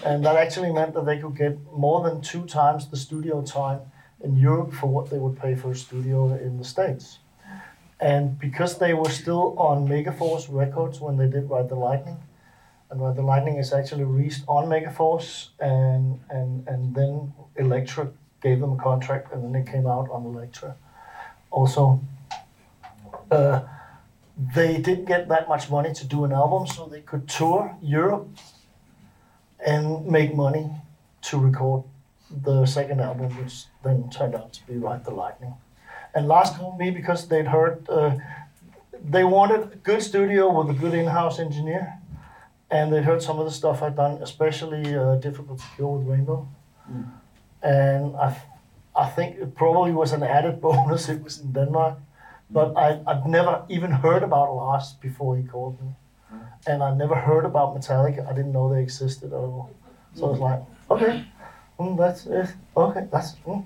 And 0.05 0.23
that 0.25 0.35
actually 0.35 0.71
meant 0.71 0.93
that 0.93 1.05
they 1.05 1.17
could 1.17 1.35
get 1.35 1.57
more 1.73 2.07
than 2.07 2.21
two 2.21 2.45
times 2.45 2.87
the 2.87 2.97
studio 2.97 3.41
time 3.41 3.79
in 4.23 4.37
Europe 4.37 4.71
for 4.73 4.87
what 4.87 5.09
they 5.09 5.17
would 5.17 5.39
pay 5.39 5.55
for 5.55 5.71
a 5.71 5.75
studio 5.75 6.33
in 6.35 6.57
the 6.57 6.63
States. 6.63 7.19
And 7.99 8.37
because 8.37 8.77
they 8.77 8.93
were 8.93 9.09
still 9.09 9.57
on 9.57 9.87
Megaforce 9.87 10.45
Records 10.49 10.99
when 10.99 11.17
they 11.17 11.27
did 11.27 11.49
Ride 11.49 11.69
the 11.69 11.75
Lightning, 11.75 12.17
and 12.89 13.01
Ride 13.01 13.15
the 13.15 13.23
Lightning 13.23 13.57
is 13.57 13.73
actually 13.73 14.03
released 14.03 14.43
on 14.47 14.65
Megaforce, 14.65 15.49
and, 15.59 16.19
and, 16.29 16.67
and 16.67 16.93
then 16.93 17.33
Elektra 17.55 18.11
gave 18.43 18.59
them 18.59 18.73
a 18.73 18.83
contract, 18.83 19.33
and 19.33 19.43
then 19.43 19.51
they 19.53 19.71
came 19.71 19.87
out 19.87 20.07
on 20.11 20.25
Elektra. 20.25 20.75
Also, 21.49 21.99
uh, 23.33 23.61
they 24.55 24.71
didn't 24.87 25.05
get 25.05 25.27
that 25.29 25.47
much 25.47 25.69
money 25.69 25.93
to 25.93 26.05
do 26.05 26.25
an 26.25 26.31
album, 26.31 26.67
so 26.67 26.85
they 26.85 27.01
could 27.01 27.27
tour 27.27 27.75
Europe 27.81 28.27
and 29.65 30.05
make 30.07 30.35
money 30.35 30.65
to 31.21 31.37
record 31.37 31.83
the 32.29 32.65
second 32.65 32.99
album, 32.99 33.29
which 33.37 33.65
then 33.83 34.09
turned 34.09 34.35
out 34.35 34.53
to 34.53 34.67
be 34.67 34.75
Ride 34.77 35.03
the 35.05 35.11
Lightning. 35.11 35.53
And 36.15 36.27
Lars 36.27 36.49
called 36.51 36.77
me 36.79 36.91
because 36.91 37.27
they'd 37.27 37.47
heard 37.47 37.87
uh, 37.89 38.17
they 39.03 39.23
wanted 39.23 39.61
a 39.73 39.75
good 39.75 40.01
studio 40.01 40.51
with 40.57 40.75
a 40.75 40.79
good 40.79 40.93
in-house 40.93 41.39
engineer, 41.39 41.99
and 42.69 42.91
they'd 42.91 43.03
heard 43.03 43.21
some 43.21 43.39
of 43.39 43.45
the 43.45 43.51
stuff 43.51 43.81
I'd 43.81 43.95
done, 43.95 44.21
especially 44.21 44.95
uh, 44.95 45.15
Difficult 45.15 45.59
to 45.59 45.65
Kill 45.75 45.95
with 45.95 46.07
Rainbow. 46.07 46.47
And 47.61 48.15
I, 48.15 48.37
I 48.95 49.09
think 49.09 49.37
it 49.37 49.55
probably 49.55 49.91
was 49.91 50.13
an 50.13 50.23
added 50.23 50.61
bonus. 50.65 51.09
It 51.09 51.23
was 51.23 51.39
in 51.39 51.51
Denmark, 51.51 51.97
but 52.53 52.77
I, 52.77 52.99
I'd 53.07 53.25
never 53.25 53.63
even 53.69 53.91
heard 53.91 54.23
about 54.23 54.55
Lars 54.55 54.93
before 55.01 55.35
he 55.35 55.43
called 55.43 55.81
me, 55.81 55.89
and 56.67 56.83
I 56.83 56.93
never 56.93 57.15
heard 57.15 57.45
about 57.45 57.75
Metallica. 57.75 58.27
I 58.29 58.33
didn't 58.33 58.53
know 58.53 58.71
they 58.73 58.81
existed 58.81 59.33
at 59.33 59.37
all. 59.37 59.71
So 60.15 60.27
I 60.27 60.29
was 60.29 60.39
like, 60.39 60.61
okay, 60.91 61.25
mm, 61.79 61.97
that's 61.97 62.25
it. 62.27 62.49
Okay, 62.77 63.07
that's. 63.11 63.35
Mm. 63.47 63.65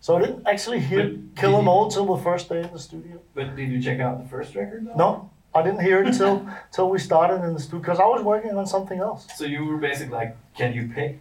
So 0.00 0.16
I 0.16 0.20
didn't 0.22 0.46
actually 0.46 0.80
hear 0.80 1.08
But 1.08 1.36
Kill 1.40 1.58
'Em 1.58 1.68
All 1.68 1.90
till 1.90 2.06
the 2.14 2.22
first 2.22 2.48
day 2.48 2.62
in 2.62 2.72
the 2.72 2.78
studio. 2.78 3.20
But 3.34 3.56
did 3.56 3.70
you 3.70 3.80
check 3.82 4.00
out 4.00 4.22
the 4.22 4.28
first 4.28 4.54
record? 4.54 4.86
Though? 4.86 4.94
No, 4.94 5.30
I 5.54 5.62
didn't 5.62 5.80
hear 5.80 6.00
it 6.02 6.06
until 6.08 6.46
till 6.72 6.88
we 6.90 6.98
started 6.98 7.44
in 7.44 7.52
the 7.54 7.60
studio 7.60 7.80
because 7.80 8.00
I 8.00 8.06
was 8.06 8.22
working 8.22 8.56
on 8.56 8.66
something 8.66 8.98
else. 8.98 9.26
So 9.36 9.44
you 9.44 9.64
were 9.64 9.76
basically 9.76 10.14
like, 10.16 10.36
can 10.54 10.72
you 10.72 10.88
pick? 10.94 11.20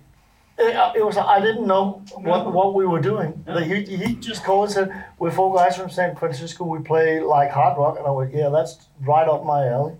It, 0.61 1.05
was 1.05 1.17
I 1.17 1.39
didn't 1.39 1.67
know 1.67 2.03
what, 2.15 2.51
what 2.51 2.73
we 2.73 2.85
were 2.85 2.99
doing. 2.99 3.43
No. 3.47 3.55
Like, 3.55 3.65
he, 3.65 3.95
he 3.95 4.15
just 4.15 4.43
called 4.43 4.65
and 4.65 4.73
said, 4.73 5.05
"We're 5.17 5.31
four 5.31 5.55
guys 5.55 5.77
from 5.77 5.89
San 5.89 6.15
Francisco. 6.17 6.65
We 6.65 6.79
play 6.79 7.21
like 7.21 7.49
hard 7.51 7.77
rock." 7.77 7.97
And 7.97 8.05
I 8.05 8.11
went, 8.11 8.33
"Yeah, 8.33 8.49
that's 8.49 8.87
right 9.01 9.27
up 9.27 9.45
my 9.45 9.67
alley." 9.67 9.95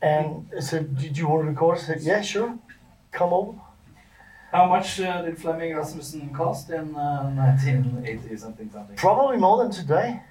And 0.00 0.48
I 0.56 0.60
said, 0.60 0.96
"Did 0.96 1.18
you 1.18 1.28
want 1.28 1.42
to 1.42 1.50
record?" 1.50 1.78
I 1.78 1.80
said, 1.82 2.00
"Yeah, 2.00 2.22
sure. 2.22 2.58
Come 3.12 3.32
over." 3.34 3.58
How 4.52 4.66
much 4.66 5.00
uh, 5.00 5.20
did 5.22 5.36
Flemming 5.36 5.74
Rasmussen 5.76 6.30
cost 6.32 6.70
in 6.70 6.94
uh, 6.94 7.30
1980 7.34 8.36
something 8.36 8.70
something? 8.70 8.96
Probably 8.96 9.36
more 9.36 9.58
than 9.62 9.72
today. 9.72 10.22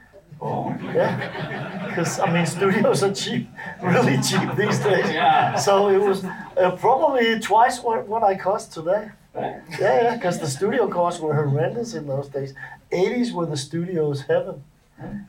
Oh. 0.42 0.76
Yeah, 0.94 1.86
because 1.88 2.20
I 2.20 2.32
mean, 2.34 2.46
studios 2.46 3.04
are 3.04 3.14
cheap, 3.14 3.50
really 3.82 4.18
cheap 4.22 4.56
these 4.56 4.80
days. 4.80 5.10
Yeah. 5.12 5.56
So 5.58 5.90
it 5.90 6.00
was 6.00 6.24
uh, 6.26 6.72
probably 6.80 7.40
twice 7.40 7.82
what, 7.82 8.08
what 8.08 8.24
I 8.24 8.36
cost 8.36 8.74
today. 8.74 9.12
Right. 9.34 9.62
Yeah, 9.80 10.02
yeah, 10.04 10.16
because 10.16 10.40
the 10.40 10.48
studio 10.48 10.88
costs 10.88 11.20
were 11.20 11.34
horrendous 11.34 11.96
in 11.96 12.06
those 12.08 12.30
days. 12.30 12.54
80s 12.92 13.32
were 13.34 13.48
the 13.48 13.58
studio's 13.58 14.22
heaven. 14.22 14.64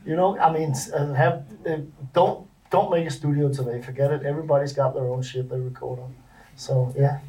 You 0.05 0.15
know, 0.15 0.37
I 0.39 0.51
mean, 0.53 0.73
uh, 0.93 1.13
have 1.13 1.43
uh, 1.67 1.77
don't 2.13 2.47
don't 2.69 2.91
make 2.91 3.07
a 3.07 3.11
studio 3.11 3.51
today. 3.51 3.81
Forget 3.81 4.11
it. 4.11 4.23
Everybody's 4.23 4.73
got 4.73 4.93
their 4.93 5.05
own 5.05 5.21
shit 5.23 5.49
they 5.49 5.59
record 5.59 5.99
on. 5.99 6.15
So 6.55 6.93
yeah, 6.97 7.19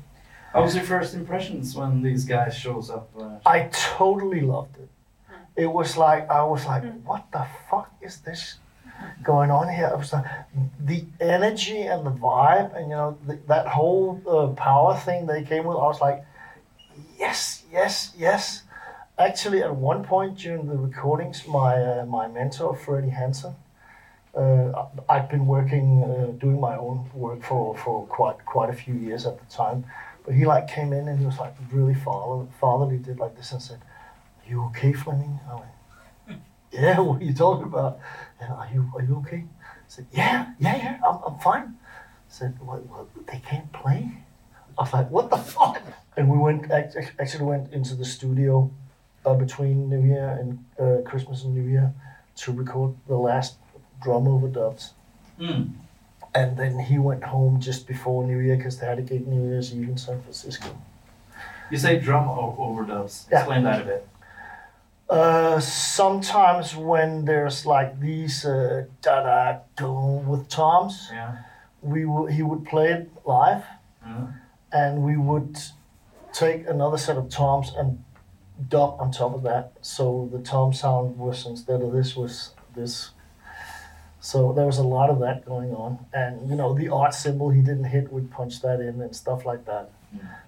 How 0.52 0.62
was 0.62 0.74
your 0.76 0.84
first 0.84 1.14
impressions 1.14 1.74
when 1.74 2.02
these 2.02 2.24
guys 2.24 2.54
shows 2.56 2.90
up? 2.90 3.08
Uh, 3.18 3.38
I 3.46 3.68
totally 3.72 4.42
loved 4.42 4.76
it. 4.78 4.88
it 5.56 5.66
was 5.66 5.96
like 5.96 6.30
I 6.30 6.42
was 6.44 6.66
like, 6.66 6.84
what 7.04 7.24
the 7.32 7.46
fuck 7.70 7.90
is 8.02 8.18
this 8.20 8.58
going 9.22 9.50
on 9.50 9.68
here? 9.68 9.88
It 9.92 9.98
was 9.98 10.12
like 10.12 10.24
the 10.84 11.04
energy 11.20 11.82
and 11.82 12.06
the 12.06 12.10
vibe, 12.12 12.76
and 12.76 12.84
you 12.90 12.96
know 12.96 13.18
the, 13.26 13.38
that 13.48 13.66
whole 13.66 14.20
uh, 14.28 14.48
power 14.54 14.94
thing 14.96 15.26
they 15.26 15.42
came 15.42 15.64
with. 15.64 15.76
I 15.78 15.86
was 15.94 16.00
like, 16.00 16.24
yes, 17.18 17.64
yes, 17.72 18.12
yes. 18.16 18.62
Actually, 19.18 19.62
at 19.62 19.74
one 19.74 20.04
point 20.04 20.38
during 20.38 20.66
the 20.66 20.76
recordings, 20.76 21.46
my 21.46 21.82
uh, 21.82 22.04
my 22.06 22.28
mentor 22.28 22.76
Freddie 22.76 23.08
Hansen, 23.10 23.54
uh, 24.34 24.86
I'd 25.08 25.28
been 25.28 25.46
working 25.46 26.04
uh, 26.04 26.32
doing 26.38 26.60
my 26.60 26.76
own 26.76 27.08
work 27.14 27.42
for, 27.42 27.76
for 27.76 28.06
quite 28.06 28.44
quite 28.44 28.68
a 28.70 28.74
few 28.74 28.94
years 28.94 29.24
at 29.26 29.38
the 29.38 29.46
time, 29.46 29.86
but 30.24 30.34
he 30.34 30.44
like 30.44 30.68
came 30.68 30.92
in 30.92 31.08
and 31.08 31.18
he 31.18 31.24
was 31.24 31.38
like 31.38 31.54
really 31.72 31.94
father, 31.94 32.46
fatherly, 32.60 32.98
did 32.98 33.18
like 33.18 33.36
this 33.36 33.52
and 33.52 33.62
said, 33.62 33.80
"Are 34.44 34.50
you 34.50 34.64
okay, 34.66 34.92
Flemming?" 34.92 35.40
I 35.50 35.54
went, 35.54 36.40
"Yeah, 36.72 37.00
what 37.06 37.22
are 37.22 37.24
you 37.24 37.32
talking 37.34 37.64
about? 37.64 37.98
And 38.40 38.52
are 38.52 38.68
you 38.72 38.90
are 38.94 39.02
you 39.02 39.16
okay?" 39.26 39.44
I 39.62 39.88
said, 39.88 40.06
"Yeah, 40.12 40.52
yeah, 40.58 40.76
yeah, 40.76 40.98
I'm, 41.06 41.18
I'm 41.26 41.38
fine." 41.38 41.78
I 41.84 42.28
said, 42.28 42.58
"What? 42.60 42.82
they 43.26 43.38
can't 43.38 43.72
play?" 43.72 44.10
I 44.78 44.82
was 44.82 44.92
like, 44.92 45.10
"What 45.10 45.30
the 45.30 45.38
fuck?" 45.54 45.80
And 46.16 46.30
we 46.30 46.38
went 46.38 46.70
actually 46.70 47.44
went 47.44 47.72
into 47.72 47.94
the 47.94 48.04
studio 48.04 48.70
uh, 49.26 49.34
between 49.34 49.88
New 49.90 50.02
Year 50.02 50.28
and 50.40 50.64
uh, 50.80 51.02
Christmas 51.08 51.44
and 51.44 51.54
New 51.54 51.68
Year 51.70 51.92
to 52.36 52.52
record 52.52 52.94
the 53.06 53.16
last 53.16 53.56
drum 54.02 54.24
overdubs. 54.24 54.90
Mm. 55.40 55.70
And 56.34 56.56
then 56.56 56.78
he 56.78 56.98
went 56.98 57.24
home 57.24 57.60
just 57.60 57.86
before 57.86 58.24
New 58.24 58.38
Year 58.38 58.56
because 58.56 58.78
they 58.78 58.86
had 58.86 58.98
a 58.98 59.02
gig 59.02 59.26
New 59.26 59.48
Year's 59.50 59.74
Eve 59.74 59.88
in 59.88 59.98
San 59.98 60.20
Francisco. 60.22 60.68
You 61.70 61.78
say 61.78 61.98
drum 61.98 62.28
o- 62.28 62.56
overdubs. 62.58 63.26
Yeah. 63.30 63.38
Explain 63.40 63.64
that 63.64 63.82
a 63.82 63.84
bit. 63.84 64.08
Uh, 65.08 65.60
sometimes 65.60 66.74
when 66.74 67.24
there's 67.24 67.64
like 67.64 68.00
these 68.00 68.44
uh, 68.44 68.84
da 69.02 69.22
da 69.22 69.58
go 69.76 70.22
with 70.26 70.48
toms, 70.48 71.08
Yeah. 71.12 71.36
we 71.82 72.02
w- 72.04 72.26
he 72.26 72.42
would 72.42 72.64
play 72.64 72.88
it 72.92 73.08
live, 73.24 73.64
Mhm. 74.04 74.32
and 74.72 75.02
we 75.02 75.16
would 75.16 75.56
take 76.36 76.68
another 76.68 76.98
set 76.98 77.16
of 77.16 77.30
toms 77.30 77.72
and 77.76 78.04
dub 78.68 78.96
on 79.00 79.10
top 79.10 79.34
of 79.34 79.42
that. 79.42 79.72
So 79.80 80.28
the 80.30 80.38
tom 80.38 80.72
sound 80.72 81.18
was 81.18 81.46
instead 81.46 81.80
of 81.80 81.92
this 81.92 82.14
was 82.14 82.50
this. 82.74 83.10
So 84.20 84.52
there 84.52 84.66
was 84.66 84.78
a 84.78 84.82
lot 84.82 85.08
of 85.08 85.20
that 85.20 85.46
going 85.46 85.72
on, 85.72 85.98
and 86.12 86.48
you 86.50 86.56
know 86.56 86.74
the 86.74 86.88
art 86.88 87.14
symbol 87.14 87.50
he 87.50 87.60
didn't 87.60 87.84
hit, 87.84 88.12
we'd 88.12 88.30
punch 88.30 88.60
that 88.62 88.80
in 88.80 89.00
and 89.00 89.14
stuff 89.14 89.46
like 89.46 89.64
that. 89.66 89.90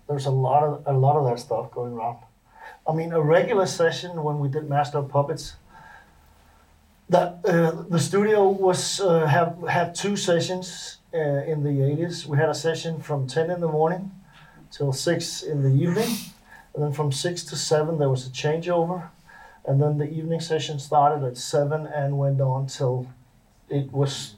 There's 0.08 0.26
a 0.26 0.30
lot 0.30 0.62
of 0.64 0.82
a 0.86 0.92
lot 0.92 1.16
of 1.16 1.24
that 1.28 1.38
stuff 1.38 1.70
going 1.70 1.92
around. 1.92 2.18
I 2.86 2.92
mean, 2.92 3.12
a 3.12 3.20
regular 3.20 3.66
session 3.66 4.22
when 4.22 4.38
we 4.40 4.48
did 4.48 4.68
Master 4.68 4.98
of 4.98 5.08
Puppets. 5.08 5.56
That 7.10 7.40
uh, 7.44 7.84
the 7.88 7.98
studio 7.98 8.48
was 8.48 9.00
uh, 9.00 9.26
have 9.26 9.56
had 9.66 9.94
two 9.94 10.14
sessions 10.16 10.98
uh, 11.14 11.52
in 11.52 11.62
the 11.62 11.70
80s. 11.70 12.26
We 12.26 12.36
had 12.36 12.50
a 12.50 12.54
session 12.54 13.00
from 13.00 13.26
10 13.26 13.50
in 13.50 13.60
the 13.60 13.68
morning 13.68 14.10
till 14.70 14.92
6 14.92 15.42
in 15.42 15.62
the 15.62 15.82
evening, 15.82 16.10
and 16.74 16.82
then 16.82 16.92
from 16.92 17.12
6 17.12 17.44
to 17.44 17.56
7 17.56 17.98
there 17.98 18.08
was 18.08 18.26
a 18.26 18.30
changeover, 18.30 19.10
and 19.66 19.80
then 19.82 19.98
the 19.98 20.10
evening 20.10 20.40
session 20.40 20.78
started 20.78 21.24
at 21.26 21.36
7 21.36 21.86
and 21.86 22.18
went 22.18 22.40
on 22.40 22.66
till 22.66 23.06
it 23.68 23.92
was 23.92 24.34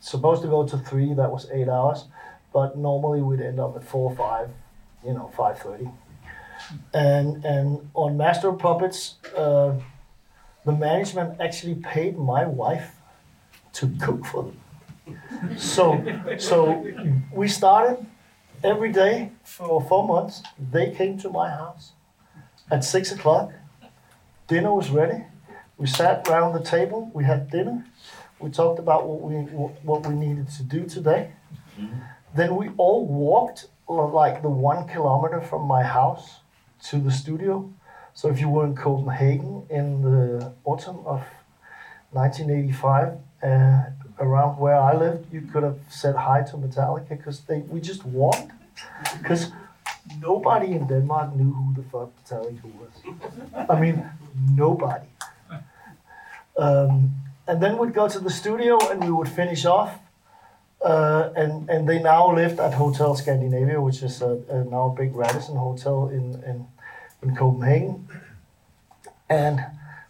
supposed 0.00 0.42
to 0.42 0.48
go 0.48 0.66
to 0.66 0.78
3. 0.78 1.14
That 1.14 1.30
was 1.30 1.48
eight 1.52 1.68
hours, 1.68 2.06
but 2.52 2.76
normally 2.76 3.22
we'd 3.22 3.40
end 3.40 3.60
up 3.60 3.76
at 3.76 3.84
4 3.84 4.14
5, 4.16 4.48
you 5.04 5.14
know, 5.14 5.30
5:30 5.36 5.92
and 6.94 7.44
and 7.44 7.90
on 7.94 8.16
Master 8.16 8.48
of 8.48 8.58
Puppets, 8.58 9.16
uh, 9.36 9.74
the 10.64 10.72
management 10.72 11.40
actually 11.40 11.74
paid 11.76 12.18
my 12.18 12.44
wife 12.44 12.96
to 13.74 13.90
cook 14.00 14.24
for 14.26 14.44
them. 14.44 15.58
So 15.58 16.02
so 16.38 16.86
we 17.32 17.48
started 17.48 18.06
every 18.64 18.92
day 18.92 19.32
for 19.44 19.82
four 19.82 20.06
months. 20.06 20.42
They 20.58 20.90
came 20.90 21.18
to 21.18 21.28
my 21.28 21.50
house 21.50 21.92
at 22.70 22.84
six 22.84 23.12
o'clock. 23.12 23.52
Dinner 24.48 24.74
was 24.74 24.90
ready. 24.90 25.24
We 25.78 25.86
sat 25.86 26.28
around 26.28 26.52
the 26.54 26.62
table. 26.62 27.10
We 27.14 27.24
had 27.24 27.50
dinner. 27.50 27.84
We 28.38 28.50
talked 28.50 28.78
about 28.78 29.06
what 29.08 29.20
we 29.20 29.34
what 29.82 30.06
we 30.06 30.14
needed 30.14 30.48
to 30.50 30.62
do 30.62 30.84
today. 30.86 31.32
Then 32.34 32.56
we 32.56 32.70
all 32.76 33.06
walked 33.06 33.66
uh, 33.88 34.06
like 34.06 34.42
the 34.42 34.48
one 34.48 34.88
kilometer 34.88 35.40
from 35.40 35.62
my 35.66 35.82
house 35.82 36.40
to 36.88 36.98
the 36.98 37.10
studio. 37.10 37.72
So 38.14 38.28
if 38.28 38.40
you 38.40 38.48
were 38.48 38.64
in 38.66 38.74
Copenhagen 38.74 39.66
in 39.70 40.02
the 40.02 40.52
autumn 40.64 40.98
of 41.06 41.22
1985, 42.10 43.18
uh, 43.42 43.82
around 44.18 44.58
where 44.58 44.76
I 44.76 44.94
lived, 44.94 45.32
you 45.32 45.42
could 45.42 45.62
have 45.62 45.78
said 45.88 46.14
hi 46.14 46.42
to 46.42 46.56
Metallica 46.56 47.08
because 47.08 47.40
they 47.40 47.60
we 47.60 47.80
just 47.80 48.04
walked 48.04 48.50
because 49.18 49.50
nobody 50.20 50.72
in 50.72 50.86
Denmark 50.86 51.34
knew 51.36 51.52
who 51.52 51.74
the 51.74 51.82
fuck 51.90 52.10
Metallica 52.18 52.68
was. 52.80 53.68
I 53.68 53.80
mean, 53.80 54.08
nobody. 54.54 55.06
Um, 56.56 57.14
and 57.46 57.62
then 57.62 57.78
we'd 57.78 57.94
go 57.94 58.08
to 58.08 58.18
the 58.18 58.30
studio 58.30 58.78
and 58.90 59.02
we 59.04 59.10
would 59.10 59.28
finish 59.28 59.64
off. 59.64 59.98
Uh, 60.84 61.32
and 61.36 61.70
and 61.70 61.88
they 61.88 62.00
now 62.02 62.34
lived 62.34 62.58
at 62.58 62.74
Hotel 62.74 63.14
Scandinavia, 63.14 63.80
which 63.80 64.02
is 64.02 64.20
a, 64.20 64.40
a 64.48 64.64
now 64.64 64.86
a 64.86 64.90
big 64.90 65.14
Radisson 65.14 65.56
hotel 65.56 66.08
in, 66.08 66.42
in 66.44 66.66
in 67.22 67.36
Copenhagen. 67.36 68.08
And 69.28 69.64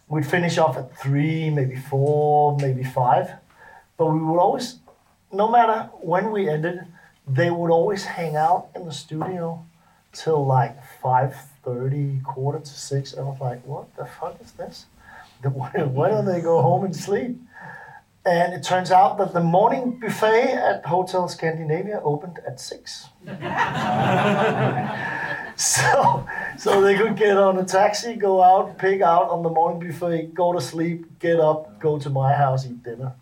we'd 0.07 0.25
finish 0.25 0.57
off 0.57 0.75
at 0.77 0.97
three, 0.97 1.49
maybe 1.51 1.75
four, 1.75 2.57
maybe 2.57 2.83
five. 2.83 3.33
But 4.03 4.15
we 4.15 4.19
would 4.19 4.37
always, 4.37 4.79
no 5.31 5.47
matter 5.47 5.89
when 6.01 6.33
we 6.33 6.49
ended, 6.49 6.85
they 7.25 7.49
would 7.49 7.71
always 7.71 8.03
hang 8.03 8.35
out 8.35 8.67
in 8.75 8.83
the 8.83 8.91
studio 8.91 9.65
till 10.11 10.45
like 10.45 10.75
five 11.01 11.37
thirty, 11.63 12.19
quarter 12.25 12.59
to 12.59 12.65
six. 12.65 13.13
And 13.13 13.21
I 13.21 13.29
was 13.29 13.39
like, 13.39 13.65
what 13.65 13.95
the 13.95 14.05
fuck 14.05 14.41
is 14.41 14.51
this? 14.51 14.87
Why, 15.43 15.71
why 15.83 16.09
don't 16.09 16.25
they 16.25 16.41
go 16.41 16.61
home 16.61 16.83
and 16.83 16.93
sleep? 16.93 17.39
And 18.25 18.53
it 18.53 18.63
turns 18.63 18.91
out 18.91 19.17
that 19.19 19.31
the 19.33 19.41
morning 19.41 20.01
buffet 20.01 20.51
at 20.53 20.85
Hotel 20.85 21.29
Scandinavia 21.29 22.01
opened 22.03 22.39
at 22.45 22.59
six. 22.59 23.07
so, 25.55 26.27
so 26.57 26.81
they 26.81 26.95
could 26.95 27.15
get 27.17 27.37
on 27.37 27.57
a 27.57 27.65
taxi, 27.65 28.15
go 28.15 28.41
out, 28.41 28.77
pig 28.77 29.01
out 29.01 29.29
on 29.29 29.43
the 29.43 29.49
morning 29.49 29.79
buffet, 29.87 30.33
go 30.33 30.53
to 30.53 30.61
sleep, 30.61 31.19
get 31.19 31.39
up, 31.39 31.79
go 31.79 31.99
to 31.99 32.09
my 32.09 32.33
house, 32.33 32.65
eat 32.65 32.83
dinner. 32.83 33.13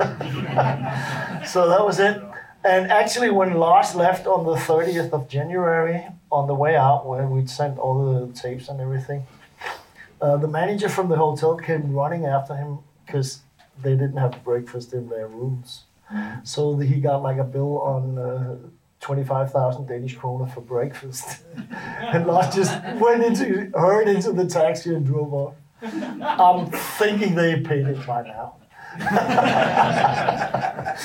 so 1.46 1.68
that 1.68 1.84
was 1.84 1.98
it. 1.98 2.22
And 2.64 2.90
actually, 2.90 3.30
when 3.30 3.54
Lars 3.54 3.94
left 3.94 4.26
on 4.26 4.44
the 4.44 4.54
30th 4.54 5.12
of 5.12 5.28
January, 5.28 6.06
on 6.30 6.46
the 6.46 6.54
way 6.54 6.76
out, 6.76 7.06
where 7.06 7.26
we'd 7.26 7.48
sent 7.48 7.78
all 7.78 8.26
the 8.26 8.32
tapes 8.32 8.68
and 8.68 8.80
everything, 8.80 9.26
uh, 10.20 10.36
the 10.36 10.48
manager 10.48 10.88
from 10.88 11.08
the 11.08 11.16
hotel 11.16 11.56
came 11.56 11.92
running 11.92 12.26
after 12.26 12.54
him 12.54 12.78
because 13.06 13.40
they 13.82 13.92
didn't 13.92 14.18
have 14.18 14.44
breakfast 14.44 14.92
in 14.92 15.08
their 15.08 15.26
rooms. 15.26 15.84
So 16.42 16.76
he 16.76 17.00
got 17.00 17.22
like 17.22 17.38
a 17.38 17.44
bill 17.44 17.80
on 17.80 18.18
uh, 18.18 18.56
25,000 19.00 19.86
Danish 19.86 20.14
kroner 20.16 20.46
for 20.46 20.60
breakfast. 20.60 21.42
and 22.00 22.26
Lars 22.26 22.54
just 22.54 22.72
went 22.96 23.24
into, 23.24 23.70
hurried 23.74 24.08
into 24.08 24.32
the 24.32 24.46
taxi 24.46 24.94
and 24.94 25.06
drove 25.06 25.32
off. 25.32 25.54
I'm 25.82 26.66
thinking 26.70 27.34
they 27.34 27.60
paid 27.60 27.86
it 27.86 28.06
by 28.06 28.22
now. 28.22 28.56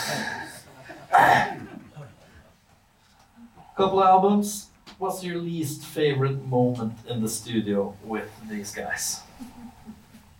Couple 3.77 4.03
albums. 4.03 4.69
What's 4.97 5.23
your 5.23 5.37
least 5.37 5.85
favorite 5.85 6.45
moment 6.45 6.93
in 7.09 7.21
the 7.21 7.29
studio 7.29 7.95
with 8.03 8.29
these 8.49 8.71
guys? 8.71 9.21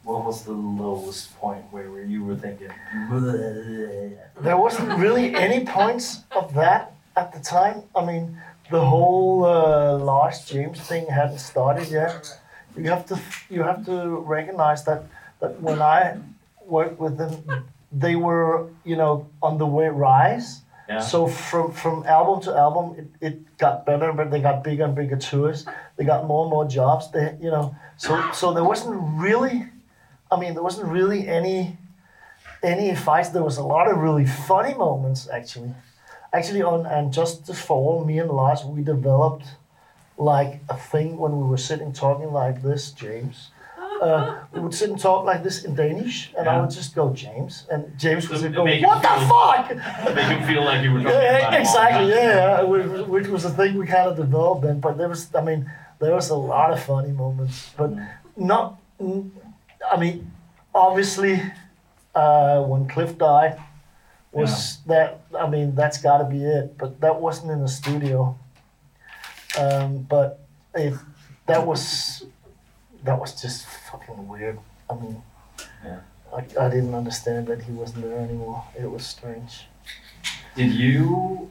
What 0.04 0.26
was 0.26 0.44
the 0.44 0.54
lowest 0.54 1.38
point 1.40 1.66
where 1.72 1.92
where 1.92 2.04
you 2.04 2.24
were 2.24 2.36
thinking? 2.36 2.70
There 4.42 4.58
wasn't 4.58 4.98
really 4.98 5.36
any 5.36 5.66
points 5.66 6.22
of 6.32 6.54
that 6.54 6.95
at 7.16 7.34
the 7.34 7.40
time. 7.40 7.84
I 7.96 8.06
mean, 8.06 8.38
the 8.70 8.84
whole 8.84 9.46
uh, 9.46 9.98
Lars 9.98 10.46
James 10.46 10.80
thing 10.80 11.08
hadn't 11.08 11.40
started 11.40 11.90
yet. 11.90 12.40
You 12.76 12.90
have 12.90 13.06
to 13.08 13.20
you 13.50 13.64
have 13.64 13.86
to 13.86 14.18
recognize 14.18 14.84
that 14.86 15.04
that 15.40 15.62
when 15.62 15.82
I 15.82 16.18
worked 16.66 17.00
with 17.00 17.18
them, 17.18 17.66
they 17.92 18.16
were 18.16 18.68
you 18.84 18.96
know 18.96 19.28
on 19.42 19.58
the 19.58 19.66
way 19.66 19.88
rise. 19.88 20.62
Yeah. 20.90 21.00
So 21.00 21.28
from 21.28 21.72
from 21.72 22.06
album 22.06 22.42
to 22.44 22.56
album, 22.56 22.86
it, 23.00 23.28
it 23.28 23.58
got 23.58 23.86
better, 23.86 24.14
but 24.14 24.30
they 24.30 24.40
got 24.40 24.64
bigger 24.64 24.84
and 24.84 24.96
bigger 24.96 25.18
tours. 25.18 25.66
They 25.98 26.06
got 26.06 26.26
more 26.26 26.44
and 26.44 26.52
more 26.52 26.68
jobs. 26.68 27.10
They 27.12 27.36
you 27.42 27.50
know 27.50 27.76
so 27.98 28.32
so 28.34 28.54
there 28.54 28.64
wasn't 28.64 29.00
really, 29.18 29.66
I 30.32 30.40
mean 30.40 30.54
there 30.54 30.64
wasn't 30.64 30.88
really 30.88 31.28
any 31.28 31.78
any 32.62 32.96
fights. 32.96 33.30
There 33.30 33.44
was 33.44 33.58
a 33.58 33.64
lot 33.64 33.90
of 33.90 33.98
really 33.98 34.26
funny 34.26 34.74
moments 34.74 35.30
actually. 35.30 35.74
Actually 36.38 36.64
on 36.64 36.86
and 36.96 37.14
just 37.20 37.46
for 37.48 37.54
fall, 37.54 38.06
me 38.06 38.16
and 38.24 38.30
Lars 38.40 38.62
we 38.66 38.82
developed 38.84 39.46
like 40.18 40.54
a 40.70 40.78
thing 40.92 41.18
when 41.18 41.34
we 41.40 41.44
were 41.52 41.58
sitting 41.70 41.92
talking 41.94 42.32
like 42.42 42.58
this, 42.70 42.92
James. 42.92 43.38
uh, 44.02 44.40
we 44.54 44.60
would 44.64 44.74
sit 44.74 44.90
and 44.90 45.00
talk 45.00 45.22
like 45.32 45.42
this 45.48 45.58
in 45.68 45.74
Danish, 45.76 46.18
and 46.38 46.46
I 46.50 46.60
would 46.60 46.70
just 46.80 46.92
go 47.00 47.06
James, 47.14 47.54
and 47.72 47.82
James 48.04 48.24
would 48.30 48.40
So 48.42 48.50
go, 48.50 48.64
"What 48.66 49.02
the 49.02 49.08
feel- 49.08 49.28
fuck?" 49.34 49.66
Make 50.16 50.26
him 50.34 50.42
feel 50.52 50.64
like 50.70 50.80
you 50.84 50.92
were 50.94 51.02
talking 51.04 51.18
Yeah, 51.18 51.38
about 51.38 51.40
him 51.40 51.46
all 51.46 51.52
the 51.52 51.60
exactly. 51.60 52.10
Yeah, 52.10 52.36
yeah, 52.36 52.64
which, 52.72 53.08
which 53.14 53.28
was 53.36 53.44
a 53.46 53.54
thing 53.60 53.70
we 53.82 53.86
kind 53.96 54.08
of 54.12 54.16
developed 54.26 54.62
then. 54.66 54.78
But 54.86 54.94
there 55.00 55.08
was, 55.14 55.22
I 55.34 55.42
mean, 55.50 55.62
there 56.02 56.14
was 56.20 56.30
a 56.30 56.36
lot 56.54 56.70
of 56.76 56.80
funny 56.92 57.14
moments, 57.24 57.58
but 57.78 57.92
not. 58.36 58.66
I 59.94 59.96
mean, 60.04 60.16
obviously, 60.74 61.42
uh, 62.14 62.58
when 62.64 62.88
Cliff 62.94 63.18
died, 63.18 63.54
was 64.42 64.78
that? 64.88 65.22
I 65.38 65.48
mean, 65.50 65.76
that's 65.76 65.98
got 66.02 66.18
to 66.20 66.26
be 66.26 66.44
it. 66.44 66.78
But 66.78 67.00
that 67.02 67.20
wasn't 67.22 67.52
in 67.52 67.62
the 67.62 67.68
studio. 67.68 68.38
Um, 69.60 70.00
but 70.10 70.40
it, 70.74 70.94
that 71.48 71.66
was, 71.66 72.26
that 73.04 73.18
was 73.20 73.42
just 73.42 73.66
fucking 73.92 74.28
weird. 74.28 74.60
I 74.90 74.96
mean, 74.96 75.22
Yeah. 75.84 76.00
I, 76.36 76.40
I 76.66 76.70
didn't 76.70 76.94
understand 76.94 77.48
that 77.48 77.62
he 77.64 77.72
wasn't 77.72 78.04
there 78.04 78.20
anymore. 78.20 78.64
It 78.78 78.92
was 78.92 79.06
strange. 79.06 79.68
Did 80.56 80.74
you 80.74 81.50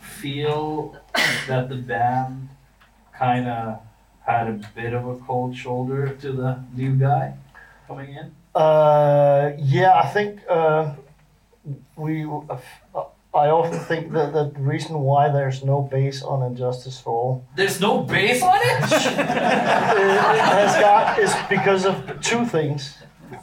feel 0.00 0.96
that 1.48 1.68
the 1.68 1.76
band 1.76 2.48
kind 3.18 3.48
of 3.48 3.80
had 4.26 4.48
a 4.48 4.60
bit 4.74 4.92
of 4.92 5.06
a 5.06 5.16
cold 5.16 5.56
shoulder 5.56 6.08
to 6.20 6.32
the 6.32 6.62
new 6.74 6.94
guy 6.96 7.34
coming 7.86 8.14
in? 8.14 8.32
Uh, 8.54 9.52
yeah, 9.58 9.94
I 9.94 10.08
think 10.08 10.40
uh, 10.48 10.94
we. 11.96 12.24
Uh, 12.24 13.04
I 13.34 13.48
often 13.48 13.78
think 13.80 14.12
that 14.12 14.32
the 14.32 14.50
reason 14.56 14.98
why 15.00 15.28
there's 15.28 15.62
no 15.62 15.82
bass 15.82 16.22
on 16.22 16.42
And 16.42 16.56
Justice 16.56 16.98
for 16.98 17.10
All 17.10 17.46
There's 17.54 17.82
no 17.82 18.02
bass 18.02 18.42
on 18.42 18.56
it. 18.56 18.82
it 18.82 20.40
has 20.40 20.80
got 20.80 21.18
is 21.18 21.34
because 21.50 21.84
of 21.84 22.18
two 22.22 22.46
things. 22.46 22.96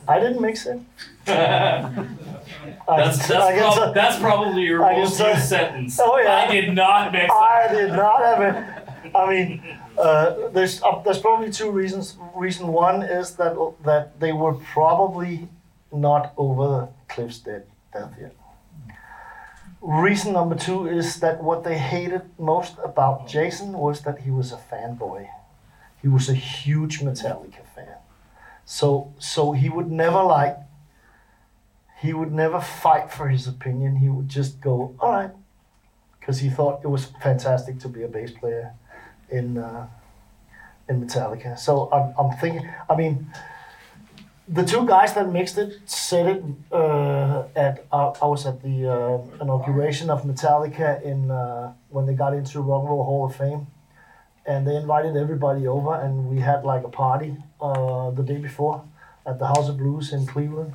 I 0.07 0.19
didn't 0.19 0.41
mix 0.41 0.65
it. 0.65 0.79
That's 1.25 2.07
that's, 2.87 3.27
prob- 3.27 3.73
tell- 3.73 3.93
that's 3.93 4.19
probably 4.19 4.63
your 4.63 4.83
I 4.83 4.97
most 4.97 5.19
used 5.19 5.47
sentence. 5.47 5.99
Oh, 6.01 6.17
yeah. 6.17 6.47
I 6.49 6.51
did 6.51 6.73
not 6.73 7.11
mix 7.11 7.25
it. 7.25 7.31
I 7.31 7.73
did 7.73 7.91
not 7.91 8.19
have 8.19 8.41
it. 8.41 9.15
I 9.15 9.29
mean, 9.29 9.63
uh, 9.97 10.49
there's 10.49 10.81
uh, 10.83 11.01
there's 11.03 11.19
probably 11.19 11.51
two 11.51 11.71
reasons. 11.71 12.17
Reason 12.35 12.67
one 12.67 13.03
is 13.03 13.35
that 13.37 13.55
that 13.83 14.19
they 14.19 14.33
were 14.33 14.53
probably 14.53 15.47
not 15.91 16.33
over 16.37 16.67
the 16.67 16.89
Cliff's 17.13 17.39
dead 17.39 17.65
death 17.93 18.13
yet. 18.19 18.35
Reason 19.81 20.31
number 20.33 20.55
two 20.55 20.87
is 20.87 21.19
that 21.19 21.43
what 21.43 21.63
they 21.63 21.77
hated 21.77 22.21
most 22.39 22.75
about 22.83 23.27
Jason 23.27 23.73
was 23.73 24.01
that 24.01 24.19
he 24.19 24.31
was 24.31 24.51
a 24.51 24.57
fanboy. 24.57 25.27
He 26.01 26.07
was 26.07 26.29
a 26.29 26.33
huge 26.33 26.99
Metallica 26.99 27.65
fan. 27.75 27.97
So 28.65 29.13
so 29.19 29.51
he 29.51 29.69
would 29.69 29.91
never 29.91 30.23
like 30.23 30.57
he 32.03 32.13
would 32.13 32.33
never 32.33 32.59
fight 32.59 33.11
for 33.11 33.29
his 33.29 33.47
opinion. 33.47 33.95
He 33.95 34.09
would 34.09 34.27
just 34.27 34.59
go, 34.59 34.93
all 34.99 35.11
right, 35.11 35.31
because 36.19 36.39
he 36.39 36.49
thought 36.49 36.81
it 36.83 36.87
was 36.87 37.05
fantastic 37.21 37.79
to 37.79 37.87
be 37.87 38.03
a 38.03 38.09
bass 38.09 38.31
player 38.31 38.73
in 39.29 39.57
uh, 39.57 39.87
in 40.89 41.05
Metallica. 41.05 41.57
So 41.57 41.89
I'm, 41.91 42.13
I'm 42.17 42.37
thinking. 42.37 42.69
I 42.89 42.95
mean, 42.95 43.27
the 44.47 44.63
two 44.63 44.85
guys 44.85 45.13
that 45.13 45.31
mixed 45.31 45.57
it 45.57 45.79
said 45.85 46.25
it 46.27 46.43
uh, 46.71 47.43
at. 47.55 47.85
Uh, 47.91 48.11
I 48.21 48.25
was 48.25 48.45
at 48.45 48.61
the 48.61 48.91
uh, 48.91 49.41
inauguration 49.43 50.09
of 50.09 50.23
Metallica 50.23 51.01
in 51.01 51.31
uh, 51.31 51.73
when 51.89 52.05
they 52.05 52.13
got 52.13 52.33
into 52.33 52.59
Rock 52.61 52.81
and 52.81 52.89
Roll 52.89 53.03
Hall 53.03 53.25
of 53.25 53.35
Fame, 53.35 53.67
and 54.45 54.67
they 54.67 54.75
invited 54.75 55.15
everybody 55.15 55.65
over, 55.67 55.95
and 55.95 56.27
we 56.29 56.39
had 56.39 56.63
like 56.65 56.83
a 56.83 56.89
party 56.89 57.37
uh, 57.61 58.11
the 58.11 58.23
day 58.23 58.37
before 58.37 58.83
at 59.25 59.39
the 59.39 59.47
House 59.47 59.69
of 59.69 59.77
Blues 59.77 60.11
in 60.11 60.25
Cleveland, 60.25 60.73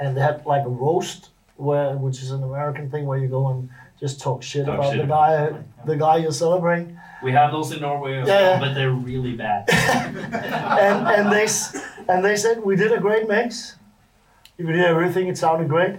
and 0.00 0.16
they 0.16 0.20
had 0.22 0.44
like 0.46 0.64
a 0.64 0.70
roast 0.70 1.28
where 1.56 1.96
which 1.96 2.22
is 2.22 2.30
an 2.30 2.42
American 2.42 2.90
thing 2.90 3.04
where 3.06 3.18
you 3.18 3.28
go 3.28 3.48
and 3.48 3.68
just 4.00 4.20
talk 4.20 4.42
shit 4.42 4.64
Talk 4.66 4.74
about 4.78 4.88
shit 4.90 4.98
the 4.98 5.04
about- 5.04 5.52
guy 5.52 5.58
the 5.84 5.96
guy 5.96 6.16
you're 6.16 6.32
celebrating. 6.32 6.98
We 7.22 7.30
have 7.32 7.52
those 7.52 7.70
in 7.70 7.82
Norway 7.82 8.14
Yeah, 8.16 8.24
well, 8.26 8.58
but 8.60 8.74
they're 8.74 8.90
really 8.90 9.34
bad. 9.36 9.70
and 9.70 11.06
and 11.06 11.30
they 11.32 11.46
and 12.08 12.24
they 12.24 12.36
said 12.36 12.62
we 12.64 12.76
did 12.76 12.92
a 12.92 13.00
great 13.00 13.28
mix. 13.28 13.76
You 14.58 14.66
could 14.66 14.74
hear 14.74 14.86
everything; 14.86 15.28
it 15.28 15.38
sounded 15.38 15.68
great. 15.68 15.96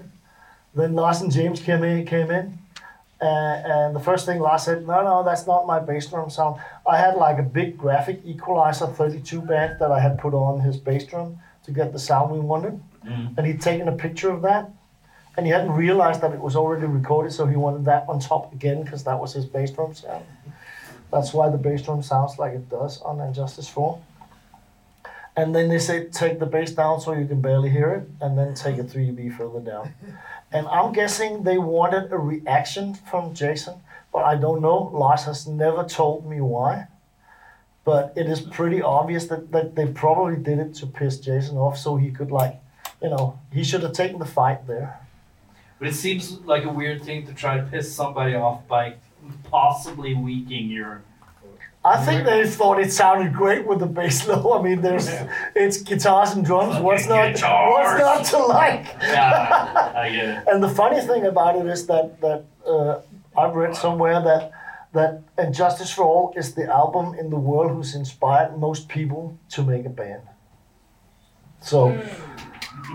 Then 0.75 0.93
Lars 0.93 1.21
and 1.21 1.31
James 1.31 1.59
came 1.59 1.83
in, 1.83 2.05
came 2.05 2.31
in, 2.31 2.57
uh, 3.21 3.25
and 3.25 3.95
the 3.95 3.99
first 3.99 4.25
thing 4.25 4.39
Lars 4.39 4.63
said, 4.63 4.87
"No, 4.87 5.03
no, 5.03 5.23
that's 5.23 5.45
not 5.47 5.67
my 5.67 5.79
bass 5.79 6.07
drum 6.07 6.29
sound. 6.29 6.59
I 6.87 6.97
had 6.97 7.15
like 7.15 7.39
a 7.39 7.43
big 7.43 7.77
graphic 7.77 8.21
equalizer 8.25 8.87
32 8.87 9.41
band 9.41 9.77
that 9.79 9.91
I 9.91 9.99
had 9.99 10.17
put 10.17 10.33
on 10.33 10.61
his 10.61 10.77
bass 10.77 11.05
drum 11.05 11.39
to 11.65 11.71
get 11.71 11.93
the 11.93 11.99
sound 11.99 12.31
we 12.31 12.39
wanted, 12.39 12.81
Mhm. 13.05 13.37
and 13.37 13.47
he'd 13.47 13.61
taken 13.61 13.87
a 13.87 13.91
picture 13.93 14.31
of 14.31 14.41
that." 14.43 14.69
And 15.35 15.45
he 15.47 15.51
hadn't 15.51 15.71
realized 15.71 16.21
that 16.21 16.31
it 16.31 16.39
was 16.39 16.55
already 16.55 16.85
recorded, 16.85 17.33
so 17.33 17.47
he 17.47 17.55
wanted 17.55 17.85
that 17.85 18.05
on 18.07 18.19
top 18.19 18.53
again 18.53 18.83
because 18.83 19.03
that 19.05 19.19
was 19.19 19.33
his 19.33 19.45
bass 19.45 19.71
drum 19.71 19.93
sound. 19.95 20.23
That's 21.11 21.33
why 21.33 21.49
the 21.49 21.57
bass 21.57 21.81
drum 21.81 22.03
sounds 22.03 22.37
like 22.37 22.53
it 22.53 22.69
does 22.69 23.01
on 23.01 23.19
And 23.19 23.33
Justice 23.33 23.67
4. 23.67 23.97
And 25.35 25.55
then 25.55 25.67
they 25.67 25.79
say 25.79 26.05
take 26.05 26.39
the 26.39 26.45
bass 26.45 26.71
down 26.71 27.01
so 27.01 27.13
you 27.13 27.25
can 27.25 27.41
barely 27.41 27.69
hear 27.69 27.89
it, 27.89 28.09
and 28.21 28.37
then 28.37 28.53
take 28.53 28.77
a 28.77 28.83
3dB 28.83 29.35
further 29.37 29.59
down. 29.59 29.93
And 30.53 30.67
I'm 30.67 30.93
guessing 30.93 31.41
they 31.41 31.57
wanted 31.57 32.11
a 32.11 32.17
reaction 32.19 32.93
from 32.93 33.33
Jason, 33.33 33.81
but 34.13 34.19
I 34.19 34.35
don't 34.35 34.61
know. 34.61 34.91
Lars 34.93 35.23
has 35.23 35.47
never 35.47 35.83
told 35.83 36.29
me 36.29 36.41
why. 36.41 36.89
But 37.83 38.13
it 38.15 38.27
is 38.27 38.39
pretty 38.39 38.79
obvious 38.79 39.25
that, 39.27 39.51
that 39.51 39.75
they 39.75 39.87
probably 39.87 40.35
did 40.35 40.59
it 40.59 40.75
to 40.75 40.85
piss 40.85 41.19
Jason 41.19 41.57
off 41.57 41.77
so 41.77 41.97
he 41.97 42.11
could, 42.11 42.31
like, 42.31 42.61
you 43.01 43.09
know, 43.09 43.39
he 43.51 43.63
should 43.63 43.81
have 43.81 43.93
taken 43.93 44.19
the 44.19 44.25
fight 44.25 44.67
there. 44.67 44.99
But 45.79 45.87
it 45.87 45.95
seems 45.95 46.39
like 46.41 46.63
a 46.63 46.69
weird 46.69 47.03
thing 47.03 47.25
to 47.25 47.33
try 47.33 47.57
to 47.57 47.63
piss 47.63 47.93
somebody 47.93 48.35
off 48.35 48.67
by 48.67 48.95
possibly 49.49 50.13
weakening 50.13 50.69
your. 50.69 51.01
I 51.85 52.03
think 52.05 52.25
they 52.25 52.47
thought 52.47 52.79
it 52.79 52.93
sounded 52.93 53.33
great 53.33 53.67
with 53.67 53.79
the 53.79 53.85
bass 53.85 54.25
low. 54.27 54.57
I 54.57 54.61
mean, 54.61 54.81
there's 54.81 55.09
it's 55.53 55.81
guitars 55.81 56.31
and 56.31 56.45
drums. 56.45 56.79
What's 56.79 57.07
not 57.07 57.31
what's 57.33 57.99
not 57.99 58.25
to 58.25 58.37
like? 58.45 58.85
Yeah, 59.01 59.91
I 59.95 60.09
get 60.09 60.29
it. 60.29 60.43
And 60.47 60.63
the 60.63 60.69
funny 60.69 61.01
thing 61.01 61.25
about 61.25 61.57
it 61.57 61.65
is 61.65 61.85
that 61.87 62.21
that 62.21 62.45
uh, 62.65 63.01
I've 63.37 63.55
read 63.55 63.75
somewhere 63.75 64.21
that 64.21 64.51
that 64.93 65.23
and 65.37 65.53
Justice 65.53 65.91
for 65.91 66.03
All 66.03 66.33
is 66.37 66.53
the 66.55 66.71
album 66.71 67.15
in 67.15 67.29
the 67.29 67.39
world 67.39 67.71
who's 67.71 67.95
inspired 67.95 68.57
most 68.57 68.87
people 68.87 69.37
to 69.49 69.63
make 69.63 69.85
a 69.85 69.89
band. 69.89 70.21
So 71.61 71.99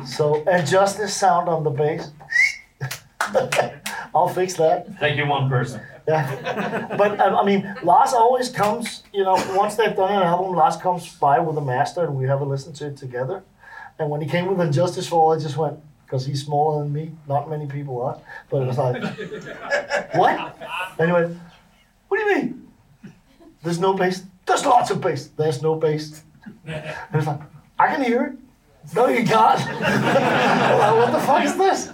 so 0.06 0.42
and 0.46 0.66
sound 0.66 1.48
on 1.48 1.62
the 1.62 1.70
bass. 1.70 2.10
I'll 4.14 4.28
fix 4.28 4.54
that. 4.54 4.98
Thank 4.98 5.18
you, 5.18 5.26
one 5.26 5.50
person. 5.50 5.82
Yeah, 6.08 6.96
but 6.96 7.20
um, 7.20 7.36
I 7.36 7.44
mean, 7.44 7.74
Lars 7.82 8.14
always 8.14 8.48
comes. 8.48 9.02
You 9.12 9.24
know, 9.24 9.34
once 9.54 9.76
they've 9.76 9.94
done 9.94 10.10
an 10.10 10.22
album, 10.22 10.54
Lars 10.54 10.76
comes 10.76 11.14
by 11.16 11.38
with 11.38 11.58
a 11.58 11.60
master, 11.60 12.04
and 12.04 12.16
we 12.16 12.26
have 12.26 12.40
a 12.40 12.44
listen 12.44 12.72
to 12.74 12.86
it 12.86 12.96
together. 12.96 13.42
And 13.98 14.08
when 14.08 14.20
he 14.22 14.28
came 14.28 14.46
with 14.46 14.58
And 14.60 14.72
Justice 14.72 15.06
for 15.06 15.16
All, 15.20 15.32
I 15.34 15.38
just 15.38 15.56
went 15.56 15.78
because 16.04 16.24
he's 16.24 16.44
smaller 16.44 16.82
than 16.82 16.92
me. 16.92 17.10
Not 17.28 17.50
many 17.50 17.66
people 17.66 18.00
are, 18.00 18.18
but 18.48 18.62
it 18.62 18.66
was 18.66 18.78
like, 18.78 19.02
what? 20.14 20.56
Anyway, 20.98 21.36
what 22.08 22.18
do 22.18 22.24
you 22.24 22.36
mean? 22.36 22.68
There's 23.62 23.78
no 23.78 23.92
bass. 23.92 24.24
There's 24.46 24.64
lots 24.64 24.90
of 24.90 25.02
bass. 25.02 25.28
There's 25.36 25.60
no 25.60 25.74
bass. 25.74 26.22
And 26.64 26.94
was 27.12 27.26
like, 27.26 27.40
I 27.78 27.88
can 27.88 28.02
hear 28.02 28.22
it. 28.24 28.94
No, 28.94 29.08
you 29.08 29.24
can't. 29.24 29.60
What 30.98 31.12
the 31.12 31.20
fuck 31.20 31.44
is 31.44 31.56
this? 31.58 31.92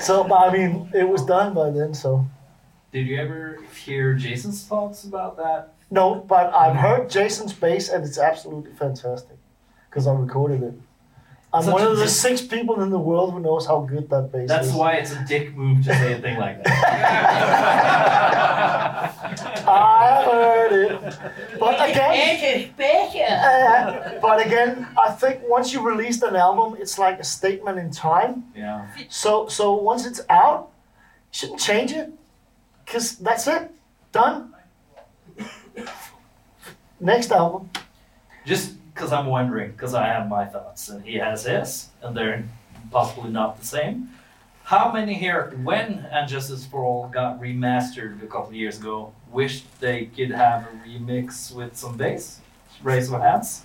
So, 0.00 0.22
but 0.22 0.36
I 0.36 0.52
mean, 0.52 0.88
it 0.94 1.08
was 1.08 1.24
done 1.24 1.52
by 1.54 1.70
then, 1.70 1.92
so. 1.94 2.24
Did 2.92 3.06
you 3.06 3.18
ever 3.18 3.58
hear 3.84 4.14
Jason's 4.14 4.64
thoughts 4.64 5.04
about 5.04 5.36
that? 5.36 5.74
No, 5.90 6.14
but 6.14 6.54
I've 6.54 6.76
heard 6.76 7.10
Jason's 7.10 7.52
bass 7.52 7.90
and 7.90 8.04
it's 8.04 8.18
absolutely 8.18 8.72
fantastic 8.72 9.36
because 9.90 10.06
I 10.06 10.12
recorded 10.14 10.62
it. 10.62 10.74
I'm 11.52 11.62
Such 11.62 11.72
one 11.72 11.82
of 11.82 11.96
the 11.96 12.04
dick. 12.04 12.12
six 12.12 12.42
people 12.42 12.80
in 12.82 12.90
the 12.90 12.98
world 12.98 13.32
who 13.32 13.40
knows 13.40 13.66
how 13.66 13.80
good 13.80 14.08
that 14.10 14.30
bass 14.32 14.48
That's 14.48 14.66
is. 14.66 14.72
That's 14.72 14.78
why 14.78 14.94
it's 14.94 15.12
a 15.12 15.24
dick 15.26 15.56
move 15.56 15.84
to 15.84 15.94
say 15.94 16.12
a 16.12 16.20
thing 16.20 16.38
like 16.38 16.62
that. 16.64 16.74
I 19.68 20.24
heard 20.24 20.72
it. 20.72 21.00
But 21.58 21.90
again, 21.90 22.70
uh, 23.30 24.18
but 24.20 24.46
again, 24.46 24.86
I 24.98 25.10
think 25.12 25.40
once 25.44 25.72
you 25.72 25.80
released 25.86 26.22
an 26.22 26.36
album, 26.36 26.76
it's 26.80 26.98
like 26.98 27.18
a 27.18 27.24
statement 27.24 27.78
in 27.78 27.90
time. 27.90 28.44
yeah. 28.54 28.88
So 29.08 29.48
so 29.48 29.74
once 29.74 30.06
it's 30.06 30.20
out, 30.28 30.70
you 31.32 31.38
shouldn't 31.38 31.60
change 31.60 31.92
it 31.92 32.17
because 32.88 33.18
that's 33.18 33.46
it, 33.46 33.70
done. 34.12 34.54
Next 37.00 37.30
album. 37.30 37.70
Just 38.46 38.74
because 38.92 39.12
I'm 39.12 39.26
wondering, 39.26 39.72
because 39.72 39.94
I 39.94 40.06
have 40.06 40.28
my 40.28 40.46
thoughts 40.46 40.88
and 40.88 41.04
he 41.04 41.16
has 41.16 41.44
his, 41.44 41.88
and 42.02 42.16
they're 42.16 42.44
possibly 42.90 43.30
not 43.30 43.60
the 43.60 43.66
same. 43.66 44.10
How 44.64 44.90
many 44.92 45.14
here, 45.14 45.52
when 45.62 46.06
And 46.10 46.28
Justice 46.28 46.66
for 46.66 46.82
All 46.82 47.08
got 47.08 47.40
remastered 47.40 48.22
a 48.22 48.26
couple 48.26 48.48
of 48.48 48.54
years 48.54 48.78
ago, 48.78 49.12
wished 49.30 49.64
they 49.80 50.06
could 50.06 50.30
have 50.30 50.64
a 50.64 50.88
remix 50.88 51.54
with 51.54 51.76
some 51.76 51.96
bass? 51.96 52.40
raise 52.82 53.10
of 53.10 53.20
hands. 53.20 53.64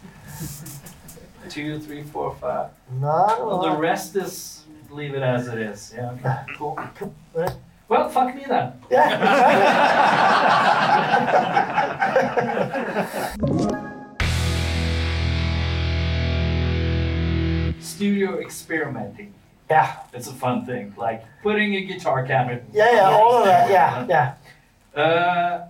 Two, 1.50 1.78
three, 1.80 2.04
four, 2.04 2.36
five. 2.36 2.70
No, 3.00 3.46
Well, 3.46 3.62
the 3.62 3.78
rest 3.78 4.16
is 4.16 4.64
leave 4.90 5.14
it 5.14 5.22
as 5.22 5.48
it 5.48 5.60
is. 5.60 5.94
Yeah, 5.96 6.12
okay, 6.12 6.54
cool. 6.58 6.80
Well, 7.94 8.10
fuck 8.10 8.34
me 8.36 8.44
then. 8.50 8.74
Yeah, 8.90 10.34
Studio 17.80 18.40
experimenting. 18.40 19.34
yeah, 19.70 19.98
It's 20.14 20.28
a 20.28 20.34
fun 20.34 20.66
thing. 20.66 20.94
Like 20.98 21.24
putting 21.44 21.76
a 21.76 21.82
guitar 21.86 22.26
cabinet. 22.26 22.64
yeah, 22.74 22.92
yeah, 22.92 23.10
all 23.12 23.38
of 23.40 23.46
that. 23.46 23.70
Yeah, 23.70 24.06
yeah. 24.96 25.02
Uh, 25.02 25.68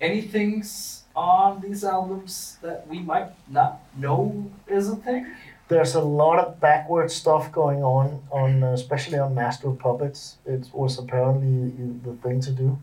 any 0.00 0.22
things 0.22 1.02
on 1.14 1.60
these 1.60 1.84
albums 1.84 2.56
that 2.62 2.86
we 2.86 3.00
might 3.00 3.28
not 3.48 3.80
know 3.96 4.50
is 4.68 4.88
a 4.88 4.96
thing? 4.96 5.26
There's 5.68 5.94
a 5.94 6.00
lot 6.00 6.38
of 6.38 6.60
backward 6.60 7.10
stuff 7.10 7.52
going 7.52 7.82
on, 7.84 8.22
on 8.30 8.62
uh, 8.62 8.72
especially 8.72 9.18
on 9.18 9.34
Master 9.34 9.68
of 9.68 9.78
Puppets. 9.78 10.36
It 10.46 10.68
was 10.72 10.98
apparently 10.98 11.70
the 12.04 12.14
thing 12.22 12.40
to 12.42 12.50
do. 12.52 12.78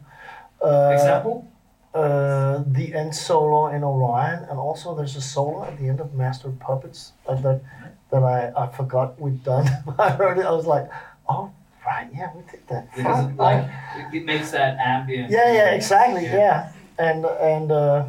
Uh, 0.63 0.91
Example? 0.93 1.47
uh, 1.95 2.63
the 2.67 2.93
end 2.93 3.15
solo 3.15 3.67
in 3.67 3.83
Orion, 3.83 4.43
and 4.49 4.59
also 4.59 4.93
there's 4.95 5.15
a 5.15 5.21
solo 5.21 5.63
at 5.65 5.77
the 5.79 5.87
end 5.89 5.99
of 5.99 6.13
Master 6.13 6.49
of 6.49 6.59
Puppets 6.59 7.13
uh, 7.27 7.35
that 7.35 7.61
that 8.11 8.21
I, 8.23 8.51
I 8.55 8.67
forgot 8.67 9.19
we'd 9.19 9.43
done. 9.43 9.65
I 9.99 10.09
heard 10.11 10.37
it, 10.37 10.45
I 10.45 10.51
was 10.51 10.67
like, 10.67 10.87
oh 11.27 11.51
right, 11.87 12.07
yeah, 12.13 12.29
we 12.35 12.43
did 12.51 12.67
that. 12.67 12.93
Because 12.95 13.25
it, 13.31 13.35
like 13.35 13.65
it- 13.97 14.13
it 14.17 14.25
makes 14.25 14.51
that 14.51 14.77
ambient. 14.77 15.31
yeah, 15.31 15.51
yeah, 15.51 15.69
exactly, 15.71 16.25
yeah, 16.25 16.71
and 16.99 17.25
and 17.25 17.71
uh, 17.71 18.05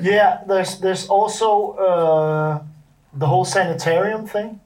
yeah, 0.00 0.42
there's 0.46 0.78
there's 0.80 1.08
also 1.08 1.72
uh, 1.78 2.62
the 3.16 3.26
whole 3.26 3.44
sanitarium 3.44 4.26
thing. 4.26 4.60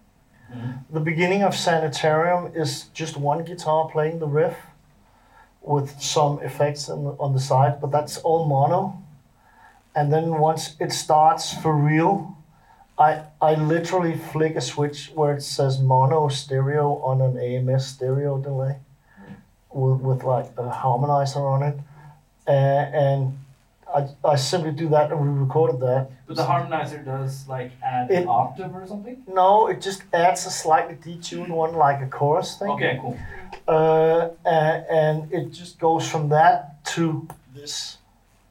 Mhm. 0.53 0.79
The 0.91 1.01
beginning 1.01 1.43
of 1.43 1.55
sanitarium 1.55 2.53
is 2.55 2.85
just 2.95 3.17
one 3.17 3.45
guitar 3.45 3.89
playing 3.89 4.19
the 4.19 4.27
riff 4.27 4.57
with 5.63 6.01
some 6.01 6.39
effects 6.41 6.89
on 6.89 7.05
the, 7.05 7.11
on 7.21 7.35
the 7.35 7.41
side, 7.41 7.81
but 7.81 7.91
that's 7.91 8.19
all 8.19 8.47
mono. 8.47 8.95
And 9.95 10.13
then 10.13 10.39
once 10.39 10.77
it 10.81 10.93
starts 10.93 11.53
for 11.53 11.75
real, 11.75 12.37
I 12.99 13.23
I 13.41 13.55
literally 13.55 14.17
flick 14.17 14.57
a 14.57 14.61
switch 14.61 15.13
where 15.15 15.35
it 15.35 15.43
says 15.43 15.79
mono 15.81 16.29
stereo 16.29 16.97
on 17.03 17.21
an 17.21 17.37
AMS 17.39 17.87
stereo 17.87 18.39
delay 18.39 18.77
with, 19.71 20.01
with 20.01 20.25
like 20.25 20.47
a 20.57 20.71
harmonizer 20.71 21.45
on 21.55 21.63
it. 21.63 21.79
Uh, 22.47 22.51
and 22.51 23.39
I, 23.95 24.07
I 24.25 24.37
simply 24.37 24.73
do 24.73 24.89
that 24.91 25.11
and 25.11 25.21
we 25.21 25.29
recorded 25.29 25.81
that. 25.81 26.11
But 26.27 26.37
the 26.37 26.45
harmonizer 26.45 27.05
does 27.05 27.49
like 27.49 27.73
add 27.83 28.11
It- 28.11 28.23
an 28.23 28.29
octave 28.29 28.75
or 28.75 28.87
something? 28.87 29.23
No, 29.27 29.69
it 29.69 29.81
just 29.81 30.03
adds 30.13 30.45
a 30.47 30.51
slightly 30.51 30.95
detuned 30.97 31.49
one 31.49 31.75
like 31.75 32.03
a 32.03 32.07
chorus 32.07 32.59
thing. 32.59 32.69
Okay, 32.71 32.99
cool. 33.01 33.17
Uh, 33.67 34.29
and, 34.45 34.85
and 34.91 35.33
it 35.33 35.51
just 35.53 35.79
goes 35.79 36.09
from 36.09 36.29
that 36.31 36.85
to 36.87 37.27
this. 37.55 37.99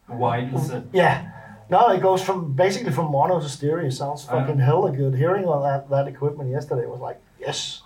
Why 0.07 0.41
does 0.41 0.69
it? 0.71 0.83
Yeah. 0.91 1.31
No, 1.69 1.89
it 1.89 2.01
goes 2.01 2.23
from 2.23 2.53
basically 2.53 2.91
from 2.93 3.11
mono 3.11 3.39
to 3.39 3.49
stereo. 3.49 3.89
Sounds 3.89 4.23
fucking 4.23 4.57
hella 4.57 4.91
good. 4.91 5.13
Hearing 5.15 5.45
all 5.45 5.61
that, 5.63 5.89
that 5.89 6.07
equipment 6.07 6.49
yesterday 6.49 6.85
was 6.87 6.99
like, 7.01 7.19
yes. 7.39 7.81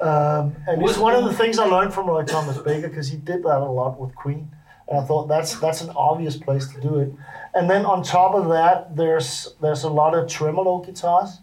Um, 0.00 0.54
and 0.68 0.80
it's 0.80 0.92
Was- 0.94 0.98
one 0.98 1.14
of 1.14 1.24
the 1.24 1.32
things 1.32 1.58
I 1.58 1.66
learned 1.66 1.92
from 1.92 2.06
Roy 2.06 2.22
Thomas 2.24 2.56
Baker 2.58 2.88
because 2.88 3.08
he 3.08 3.16
did 3.16 3.42
that 3.42 3.58
a 3.58 3.64
lot 3.64 3.98
with 3.98 4.14
Queen. 4.14 4.48
And 4.88 4.98
I 5.00 5.04
thought 5.04 5.28
that's 5.28 5.58
that's 5.60 5.80
an 5.82 5.90
obvious 5.96 6.36
place 6.36 6.66
to 6.72 6.80
do 6.80 6.98
it. 7.00 7.12
And 7.54 7.68
then 7.68 7.84
on 7.84 8.02
top 8.02 8.34
of 8.34 8.48
that, 8.48 8.96
there's 8.96 9.54
there's 9.60 9.84
a 9.84 9.90
lot 9.90 10.14
of 10.14 10.28
tremolo 10.28 10.78
guitars, 10.78 11.40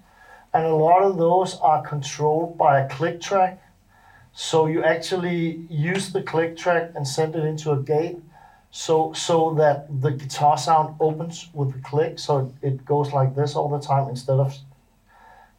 and 0.53 0.65
a 0.65 0.75
lot 0.75 1.03
of 1.03 1.17
those 1.17 1.57
are 1.59 1.81
controlled 1.87 2.57
by 2.57 2.79
a 2.79 2.89
click 2.89 3.21
track. 3.21 3.61
So 4.33 4.65
you 4.67 4.83
actually 4.83 5.65
use 5.69 6.11
the 6.11 6.21
click 6.21 6.57
track 6.57 6.91
and 6.95 7.07
send 7.07 7.35
it 7.35 7.45
into 7.45 7.71
a 7.71 7.77
gate, 7.81 8.17
so 8.71 9.13
so 9.13 9.53
that 9.55 10.01
the 10.01 10.11
guitar 10.11 10.57
sound 10.57 10.95
opens 10.99 11.49
with 11.53 11.71
the 11.73 11.79
click, 11.79 12.19
so 12.19 12.51
it 12.61 12.83
goes 12.85 13.13
like 13.13 13.35
this 13.35 13.55
all 13.55 13.69
the 13.69 13.79
time 13.79 14.09
instead 14.09 14.39
of 14.39 14.57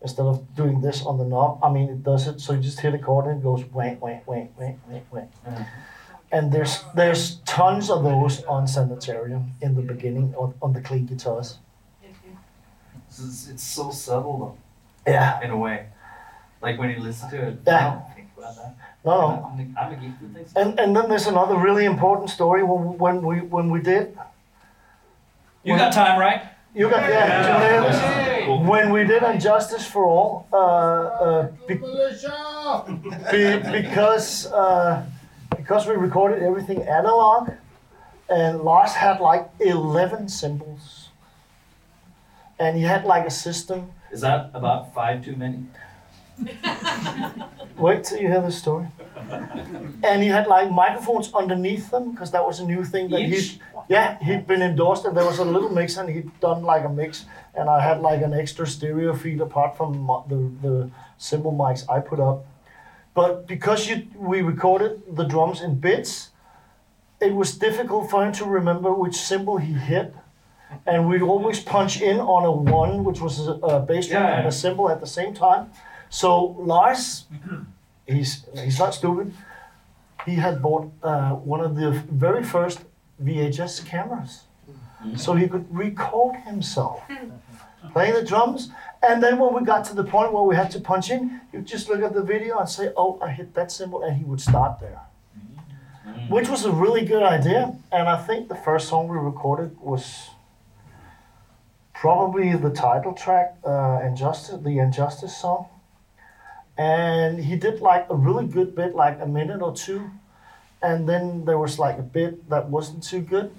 instead 0.02 0.26
of 0.26 0.54
doing 0.56 0.80
this 0.80 1.04
on 1.06 1.18
the 1.18 1.24
knob. 1.24 1.58
I 1.62 1.70
mean, 1.72 1.88
it 1.88 2.02
does 2.02 2.26
it. 2.26 2.40
So 2.40 2.52
you 2.52 2.60
just 2.60 2.80
hit 2.80 2.94
a 2.94 2.98
chord 2.98 3.26
and 3.26 3.40
it 3.40 3.42
goes 3.42 3.64
wang 3.72 3.98
wang 4.00 4.20
wang 4.26 4.48
wang 4.58 4.80
wang 4.88 5.02
wang. 5.10 5.28
Mhm. 5.46 5.66
And 6.32 6.50
there's 6.52 6.82
there's 6.94 7.36
tons 7.46 7.88
of 7.90 8.02
those 8.02 8.42
on 8.44 8.66
Sanitarium 8.66 9.52
in 9.62 9.74
the 9.74 9.82
beginning 9.82 10.34
on, 10.36 10.54
on 10.60 10.72
the 10.72 10.80
clean 10.80 11.06
guitars. 11.06 11.58
It's, 13.08 13.18
it's- 13.20 13.48
it's 13.52 13.62
so 13.62 13.90
subtle 13.90 14.38
though, 14.38 14.56
Yeah. 15.12 15.40
in 15.42 15.50
a 15.50 15.56
way. 15.56 15.86
Like 16.60 16.78
when 16.78 16.90
you 16.90 16.98
listen 16.98 17.30
to 17.30 17.36
it, 17.48 17.58
Yeah. 17.66 17.76
I 17.78 17.94
don't 17.94 18.14
think 18.14 18.28
about 18.36 18.56
that. 18.56 18.74
No. 19.04 19.12
no. 19.20 19.50
I'm, 19.52 19.60
a- 19.76 19.80
I'm 19.80 19.92
a 19.92 19.96
geek 19.96 20.20
with 20.20 20.34
things. 20.34 20.52
And 20.56 20.78
and 20.80 20.94
then 20.96 21.08
there's 21.08 21.26
another 21.28 21.56
really 21.56 21.84
important 21.84 22.28
story 22.30 22.62
when, 22.64 22.98
when 22.98 23.22
we 23.24 23.40
when 23.40 23.70
we 23.70 23.80
did 23.80 24.18
You 25.64 25.76
got 25.76 25.92
time, 25.92 26.18
right? 26.20 26.42
you 26.74 26.90
got 26.90 27.08
yeah, 27.08 27.26
did 27.42 27.46
you 27.48 28.34
hear? 28.34 28.46
Cool. 28.46 28.62
when 28.64 28.92
we 28.92 29.04
did 29.04 29.22
And 29.22 29.40
Justice 29.40 29.86
for 29.86 30.04
All, 30.04 30.46
uh, 30.52 30.56
uh, 30.56 31.48
be- 31.66 31.78
be- 33.32 33.58
because 33.80 34.46
uh, 34.52 35.02
because 35.66 35.84
we 35.88 35.96
recorded 35.96 36.44
everything 36.44 36.82
analog, 36.82 37.50
and 38.28 38.60
Lars 38.60 38.92
had 38.92 39.20
like 39.20 39.50
eleven 39.58 40.28
cymbals, 40.28 41.08
and 42.56 42.76
he 42.76 42.84
had 42.84 43.04
like 43.04 43.26
a 43.26 43.30
system. 43.30 43.90
Is 44.12 44.20
that 44.20 44.50
about 44.54 44.94
five 44.94 45.24
too 45.24 45.34
many? 45.34 45.66
Wait 47.76 48.04
till 48.04 48.18
you 48.20 48.28
hear 48.28 48.40
the 48.40 48.52
story. 48.52 48.86
And 50.04 50.22
he 50.22 50.28
had 50.28 50.46
like 50.46 50.70
microphones 50.70 51.34
underneath 51.34 51.90
them 51.90 52.12
because 52.12 52.30
that 52.30 52.46
was 52.46 52.60
a 52.60 52.64
new 52.64 52.84
thing 52.84 53.10
that 53.10 53.22
he, 53.22 53.60
yeah, 53.88 54.22
he'd 54.22 54.46
been 54.46 54.62
endorsed 54.62 55.04
and 55.04 55.16
there 55.16 55.24
was 55.24 55.38
a 55.38 55.44
little 55.44 55.70
mix 55.70 55.96
and 55.96 56.08
he'd 56.08 56.30
done 56.40 56.62
like 56.62 56.84
a 56.84 56.88
mix 56.88 57.24
and 57.54 57.68
I 57.68 57.80
had 57.80 58.00
like 58.02 58.22
an 58.22 58.34
extra 58.34 58.66
stereo 58.66 59.14
feed 59.14 59.40
apart 59.40 59.76
from 59.76 60.06
the 60.28 60.38
the 60.66 60.90
cymbal 61.18 61.52
mics 61.52 61.88
I 61.90 62.00
put 62.00 62.20
up. 62.20 62.46
But 63.16 63.46
because 63.46 63.88
you 63.88 63.96
we 64.30 64.42
recorded 64.42 64.92
the 65.16 65.24
drums 65.24 65.62
in 65.62 65.80
bits, 65.80 66.30
it 67.20 67.32
was 67.34 67.56
difficult 67.58 68.10
for 68.10 68.22
him 68.24 68.32
to 68.34 68.44
remember 68.44 68.92
which 68.92 69.16
cymbal 69.16 69.56
he 69.56 69.72
hit. 69.72 70.14
And 70.86 71.08
we'd 71.08 71.22
always 71.22 71.58
punch 71.60 72.02
in 72.02 72.18
on 72.20 72.44
a 72.44 72.52
one, 72.52 73.04
which 73.04 73.20
was 73.20 73.34
a, 73.48 73.52
a 73.52 73.80
bass 73.80 74.08
drum 74.08 74.22
Yeah. 74.22 74.38
and 74.38 74.46
a 74.48 74.52
cymbal 74.52 74.90
at 74.90 75.00
the 75.00 75.06
same 75.06 75.32
time. 75.32 75.70
So 76.10 76.54
Lars, 76.72 77.24
he's 78.06 78.44
he's 78.64 78.78
not 78.78 78.92
stupid. 78.94 79.32
He 80.26 80.34
had 80.34 80.60
bought 80.60 80.92
uh, 81.02 81.30
one 81.52 81.60
of 81.60 81.74
the 81.76 81.90
very 82.26 82.42
first 82.44 82.80
VHS 83.24 83.86
cameras, 83.86 84.42
so 85.16 85.34
he 85.34 85.46
could 85.48 85.66
record 85.84 86.34
himself 86.44 87.00
playing 87.92 88.14
the 88.14 88.24
drums. 88.24 88.70
And 89.02 89.22
then 89.22 89.38
when 89.38 89.54
we 89.54 89.62
got 89.62 89.84
to 89.86 89.94
the 89.94 90.04
point 90.04 90.32
where 90.32 90.42
we 90.42 90.56
had 90.56 90.70
to 90.72 90.80
punch 90.80 91.10
in, 91.10 91.40
you 91.52 91.60
just 91.60 91.88
look 91.88 92.02
at 92.02 92.14
the 92.14 92.22
video 92.22 92.58
and 92.58 92.68
say, 92.68 92.92
"Oh, 92.96 93.18
I 93.22 93.30
hit 93.30 93.54
that 93.54 93.70
cymbal, 93.70 94.02
and 94.02 94.16
he 94.16 94.24
would 94.24 94.40
start 94.40 94.80
there, 94.80 95.00
which 96.28 96.48
was 96.48 96.64
a 96.64 96.72
really 96.72 97.04
good 97.04 97.22
idea. 97.22 97.74
And 97.92 98.08
I 98.08 98.16
think 98.16 98.48
the 98.48 98.56
first 98.56 98.88
song 98.88 99.08
we 99.08 99.16
recorded 99.16 99.78
was 99.80 100.30
probably 101.92 102.54
the 102.56 102.70
title 102.70 103.12
track, 103.12 103.56
uh, 103.64 103.98
"And 104.02 104.16
Justice," 104.16 104.60
the 104.62 104.78
"And 104.78 104.92
Justice" 104.92 105.36
song. 105.36 105.66
And 106.78 107.44
he 107.44 107.56
did 107.56 107.80
like 107.80 108.06
a 108.10 108.14
really 108.14 108.46
good 108.46 108.74
bit, 108.74 108.94
like 108.94 109.18
a 109.20 109.26
minute 109.26 109.62
or 109.62 109.72
two, 109.72 110.10
and 110.82 111.08
then 111.08 111.44
there 111.44 111.58
was 111.58 111.78
like 111.78 111.98
a 111.98 112.02
bit 112.02 112.50
that 112.50 112.68
wasn't 112.68 113.02
too 113.02 113.20
good, 113.20 113.50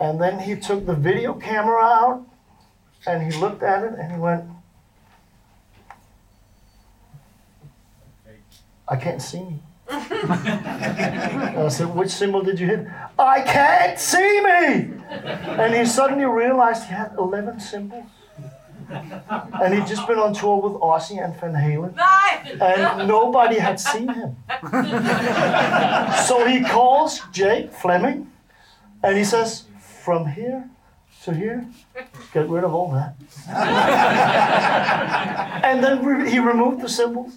and 0.00 0.20
then 0.20 0.40
he 0.40 0.56
took 0.56 0.86
the 0.86 0.94
video 0.94 1.34
camera 1.34 1.82
out, 1.82 2.26
and 3.06 3.22
he 3.22 3.38
looked 3.38 3.62
at 3.62 3.84
it 3.84 3.94
and 3.98 4.10
he 4.10 4.18
went, 4.18 4.44
"I 8.90 8.96
can't 8.96 9.22
see 9.22 9.40
me." 9.40 9.58
And 9.90 11.58
I 11.58 11.68
said, 11.68 11.94
"Which 11.94 12.10
cymbal 12.10 12.42
did 12.42 12.60
you 12.60 12.66
hit?" 12.66 12.86
I 13.18 13.40
can't 13.42 13.98
see 13.98 14.40
me, 14.40 14.90
and 15.62 15.74
he 15.74 15.84
suddenly 15.84 16.24
realized 16.26 16.84
he 16.84 16.94
had 16.94 17.14
eleven 17.18 17.58
cymbals. 17.60 18.04
And 19.60 19.74
he'd 19.74 19.86
just 19.86 20.06
been 20.06 20.18
on 20.18 20.32
tour 20.32 20.56
with 20.62 20.80
Ozzy 20.80 21.22
and 21.22 21.36
Van 21.38 21.52
Halen 21.52 21.92
and 22.60 23.06
nobody 23.08 23.58
had 23.58 23.78
seen 23.78 24.08
him. 24.08 24.36
so 26.26 26.46
he 26.46 26.62
calls 26.64 27.20
Jake 27.32 27.70
Fleming 27.72 28.30
and 29.02 29.16
he 29.18 29.24
says, 29.24 29.64
From 30.04 30.26
here 30.26 30.68
to 31.24 31.34
here, 31.34 31.66
get 32.32 32.48
rid 32.48 32.64
of 32.64 32.74
all 32.74 32.90
that. 32.92 33.14
and 35.64 35.84
then 35.84 36.02
re- 36.04 36.30
he 36.30 36.38
removed 36.38 36.80
the 36.80 36.88
cymbals. 36.88 37.36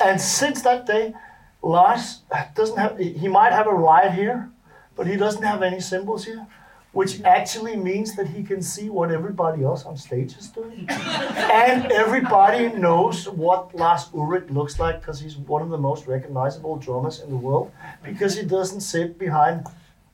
And 0.00 0.20
since 0.20 0.62
that 0.62 0.86
day, 0.86 1.14
Lars 1.62 2.20
doesn't 2.54 2.78
have, 2.78 2.98
he 2.98 3.28
might 3.28 3.52
have 3.52 3.66
a 3.66 3.74
ride 3.74 4.12
here, 4.14 4.50
but 4.96 5.06
he 5.06 5.16
doesn't 5.16 5.42
have 5.42 5.62
any 5.62 5.80
cymbals 5.80 6.24
here. 6.24 6.46
which 6.92 7.20
actually 7.22 7.76
means 7.76 8.16
that 8.16 8.28
he 8.28 8.42
can 8.42 8.62
see 8.62 8.88
what 8.88 9.10
everybody 9.12 9.62
else 9.62 9.84
on 9.84 9.96
stage 9.96 10.36
is 10.38 10.48
doing. 10.48 10.86
and 10.88 11.92
everybody 11.92 12.68
knows 12.70 13.28
what 13.28 13.74
Lars 13.74 14.08
Ulrich 14.14 14.48
looks 14.50 14.80
like 14.80 15.00
because 15.00 15.20
he's 15.20 15.36
one 15.36 15.60
of 15.62 15.68
the 15.68 15.78
most 15.78 16.06
recognizable 16.06 16.76
drummers 16.76 17.20
in 17.20 17.28
the 17.30 17.36
world 17.36 17.70
because 18.02 18.34
he 18.36 18.42
doesn't 18.42 18.80
sit 18.80 19.18
behind 19.18 19.66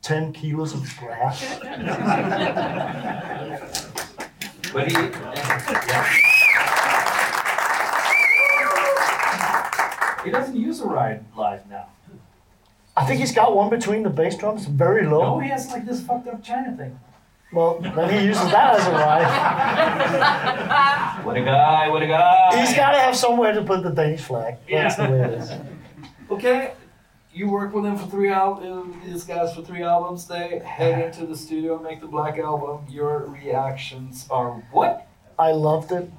10 0.03 0.33
kilos 0.33 0.75
of 0.75 0.83
brass. 1.01 1.41
But 4.73 4.89
he, 4.89 4.95
yeah. 4.95 6.31
He 10.25 10.31
doesn't 10.31 10.57
use 10.57 10.81
a 10.81 10.87
ride 10.87 11.25
live 11.37 11.69
now. 11.69 11.89
I 12.97 13.05
think 13.05 13.21
he's 13.21 13.33
got 13.35 13.55
one 13.55 13.71
between 13.71 14.03
the 14.03 14.11
bass 14.11 14.37
drums, 14.37 14.67
very 14.67 15.05
low. 15.07 15.35
No, 15.35 15.41
he 15.41 15.49
has 15.51 15.69
like 15.71 15.85
this 15.85 16.01
fucked 16.03 16.29
up 16.29 16.43
China 16.43 16.77
thing. 16.77 16.99
Well, 17.53 17.79
then 17.81 18.09
he 18.11 18.27
uses 18.27 18.51
that 18.51 18.81
as 18.81 18.87
a 18.87 18.93
ride. 18.93 19.27
What 21.25 21.37
a 21.37 21.43
guy, 21.43 21.89
what 21.89 22.03
a 22.03 22.07
guy. 22.07 22.61
He's 22.61 22.75
got 22.75 22.93
to 22.93 22.99
have 22.99 23.17
somewhere 23.17 23.53
to 23.53 23.63
put 23.63 23.83
the 23.83 23.91
Danish 23.91 24.23
flag. 24.23 24.57
That's 24.71 24.97
the 24.97 25.05
way 25.05 25.21
it 25.21 25.35
is. 25.35 25.53
Okay, 26.31 26.73
you 27.33 27.49
work 27.49 27.75
with 27.75 27.85
him 27.85 27.97
for 27.97 28.07
three 28.07 28.31
albums, 28.31 28.97
uh, 28.97 29.07
these 29.07 29.25
guys 29.25 29.55
for 29.55 29.63
three 29.63 29.83
albums. 29.83 30.27
They 30.27 30.61
head 30.61 31.01
into 31.05 31.27
the 31.27 31.37
studio, 31.37 31.79
make 31.81 32.01
the 32.01 32.07
Black 32.07 32.39
Album. 32.39 32.87
Your 32.89 33.27
reactions 33.27 34.27
are 34.31 34.63
what? 34.73 35.07
I 35.39 35.53
loved 35.53 35.93
it. 35.93 36.11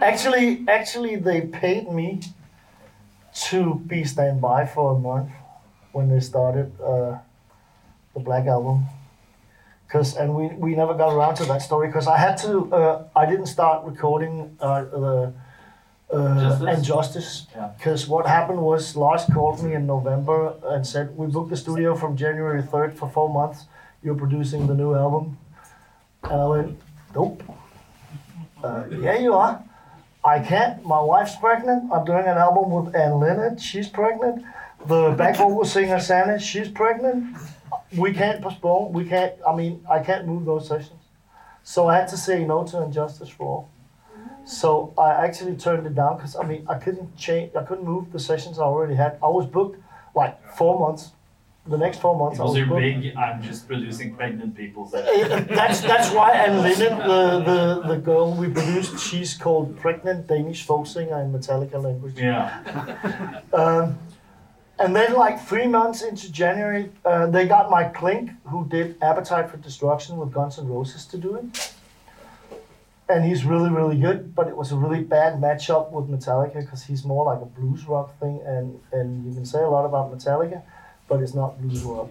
Actually, 0.00 0.64
actually, 0.68 1.16
they 1.16 1.42
paid 1.42 1.90
me 1.90 2.20
to 3.34 3.76
be 3.86 4.04
standby 4.04 4.66
for 4.66 4.92
a 4.96 4.98
month 4.98 5.30
when 5.92 6.08
they 6.08 6.20
started 6.20 6.72
uh, 6.80 7.18
the 8.14 8.20
Black 8.20 8.46
Album. 8.46 8.86
Cause 9.88 10.16
and 10.16 10.34
we, 10.36 10.46
we 10.48 10.76
never 10.76 10.94
got 10.94 11.12
around 11.12 11.34
to 11.36 11.44
that 11.46 11.62
story 11.62 11.88
because 11.88 12.06
I 12.06 12.16
had 12.16 12.36
to 12.38 12.72
uh, 12.72 13.04
I 13.16 13.26
didn't 13.26 13.46
start 13.46 13.84
recording 13.84 14.56
uh, 14.60 14.84
the 14.84 15.32
uh, 16.12 16.40
Justice? 16.40 16.68
and 16.68 16.84
Justice 16.84 17.46
Yeah. 17.56 17.70
because 17.76 18.06
what 18.06 18.24
happened 18.26 18.60
was 18.62 18.94
Lars 18.94 19.24
called 19.32 19.62
me 19.64 19.74
in 19.74 19.86
November 19.88 20.54
and 20.64 20.86
said 20.86 21.16
we 21.16 21.26
booked 21.26 21.50
the 21.50 21.56
studio 21.56 21.96
from 21.96 22.16
January 22.16 22.62
third 22.62 22.96
for 22.96 23.08
four 23.08 23.28
months. 23.28 23.64
You're 24.02 24.14
producing 24.14 24.66
the 24.68 24.74
new 24.74 24.94
album, 24.94 25.38
and 26.22 26.40
I 26.40 26.46
went 26.46 26.78
nope. 27.14 27.42
Uh, 28.62 28.84
yeah, 28.90 29.18
you 29.18 29.34
are. 29.34 29.62
I 30.24 30.40
can't. 30.40 30.84
My 30.84 31.00
wife's 31.00 31.36
pregnant. 31.36 31.90
I'm 31.92 32.04
doing 32.04 32.26
an 32.26 32.36
album 32.36 32.70
with 32.70 32.94
Anne 32.94 33.20
Linnet. 33.20 33.60
She's 33.60 33.88
pregnant. 33.88 34.44
The 34.86 35.12
back 35.12 35.36
vocal 35.38 35.64
singer 35.64 36.00
Santa, 36.00 36.38
she's 36.38 36.68
pregnant. 36.68 37.36
We 37.96 38.12
can't 38.12 38.42
postpone. 38.42 38.92
We 38.92 39.04
can't. 39.04 39.34
I 39.46 39.54
mean, 39.54 39.84
I 39.90 40.00
can't 40.00 40.26
move 40.26 40.44
those 40.44 40.68
sessions. 40.68 41.00
So 41.62 41.88
I 41.88 41.96
had 41.96 42.08
to 42.08 42.16
say 42.16 42.44
no 42.44 42.64
to 42.64 42.82
And 42.82 42.92
Justice 42.92 43.28
for 43.28 43.44
All. 43.44 43.70
So 44.44 44.92
I 44.98 45.12
actually 45.12 45.56
turned 45.56 45.86
it 45.86 45.94
down 45.94 46.16
because 46.16 46.34
I 46.36 46.44
mean 46.44 46.66
I 46.68 46.78
couldn't 46.78 47.16
change. 47.16 47.54
I 47.54 47.62
couldn't 47.62 47.84
move 47.84 48.12
the 48.12 48.18
sessions 48.18 48.58
I 48.58 48.62
already 48.62 48.94
had. 48.94 49.18
I 49.22 49.28
was 49.28 49.46
booked 49.46 49.80
like 50.14 50.34
four 50.54 50.78
months. 50.78 51.12
The 51.66 51.76
next 51.76 52.00
four 52.00 52.16
months 52.16 52.40
I 52.40 52.42
Was 52.42 52.50
was 52.52 52.58
your 52.58 52.66
booked. 52.68 52.80
big, 52.80 53.14
I'm 53.16 53.42
just 53.42 53.68
producing 53.68 54.14
pregnant 54.16 54.56
people. 54.56 54.86
That's 54.86 55.82
that's 55.82 56.10
why 56.10 56.30
Anne 56.32 56.62
Linnet, 56.62 56.96
the, 57.06 57.40
the 57.84 57.88
the 57.94 57.96
girl 57.98 58.32
we 58.32 58.48
produced, 58.48 58.98
she's 58.98 59.34
called 59.34 59.76
pregnant 59.78 60.26
Danish 60.26 60.64
folk 60.64 60.86
singer 60.86 61.20
in 61.20 61.30
Metallica 61.32 61.80
language. 61.82 62.18
Yeah. 62.18 63.40
Um, 63.52 63.98
and 64.78 64.96
then 64.96 65.12
like 65.12 65.44
three 65.44 65.66
months 65.66 66.00
into 66.02 66.32
January, 66.32 66.90
uh, 67.04 67.26
they 67.26 67.46
got 67.46 67.68
Mike 67.70 67.92
Clink, 67.92 68.30
who 68.44 68.66
did 68.66 68.96
Appetite 69.02 69.50
for 69.50 69.58
Destruction 69.58 70.16
with 70.16 70.32
Guns 70.32 70.58
N' 70.58 70.66
Roses, 70.66 71.04
to 71.06 71.18
do 71.18 71.34
it. 71.36 71.74
And 73.10 73.24
he's 73.24 73.44
really 73.44 73.68
really 73.68 73.98
good, 73.98 74.34
but 74.34 74.48
it 74.48 74.56
was 74.56 74.72
a 74.72 74.76
really 74.76 75.04
bad 75.04 75.34
matchup 75.34 75.92
with 75.92 76.08
Metallica 76.08 76.60
because 76.60 76.84
he's 76.84 77.04
more 77.04 77.26
like 77.26 77.42
a 77.42 77.46
blues 77.46 77.84
rock 77.86 78.18
thing, 78.18 78.40
and 78.46 78.80
and 78.92 79.26
you 79.26 79.34
can 79.34 79.44
say 79.44 79.60
a 79.60 79.68
lot 79.68 79.84
about 79.84 80.10
Metallica, 80.10 80.62
but 81.10 81.20
it's 81.20 81.34
not 81.34 81.60
blues 81.60 81.82
rock. 81.82 82.08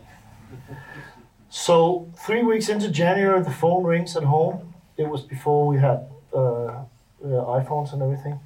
So 1.49 2.11
three 2.15 2.43
weeks 2.43 2.69
into 2.69 2.89
January, 2.91 3.41
the 3.41 3.57
phone 3.63 3.83
rings 3.83 4.15
at 4.15 4.23
home. 4.23 4.75
It 4.97 5.07
was 5.09 5.21
before 5.21 5.65
we 5.65 5.77
had 5.79 6.07
uh, 6.31 6.37
uh, 6.37 6.83
iPhones 7.23 7.93
and 7.93 8.03
everything, 8.03 8.39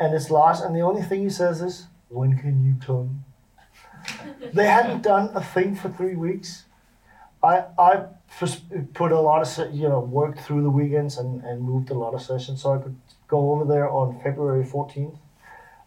and 0.00 0.14
it's 0.14 0.30
Lars. 0.30 0.60
And 0.60 0.74
the 0.74 0.80
only 0.80 1.02
thing 1.02 1.20
he 1.22 1.30
says 1.30 1.60
is, 1.60 1.86
"When 2.08 2.36
can 2.38 2.64
you 2.66 2.74
come?" 2.84 3.24
they 4.52 4.66
hadn't 4.66 5.02
done 5.02 5.30
a 5.34 5.42
thing 5.42 5.76
for 5.76 5.90
three 5.90 6.16
weeks. 6.16 6.64
I 7.42 7.64
I 7.78 8.04
put 8.94 9.12
a 9.12 9.20
lot 9.20 9.40
of 9.46 9.74
you 9.74 9.88
know 9.88 10.00
worked 10.00 10.40
through 10.40 10.62
the 10.62 10.70
weekends 10.70 11.18
and, 11.18 11.44
and 11.44 11.62
moved 11.62 11.90
a 11.90 11.94
lot 11.94 12.14
of 12.14 12.22
sessions 12.22 12.62
so 12.62 12.72
I 12.72 12.78
could 12.78 12.96
go 13.28 13.52
over 13.52 13.64
there 13.64 13.88
on 13.88 14.18
February 14.24 14.64
fourteenth. 14.64 15.14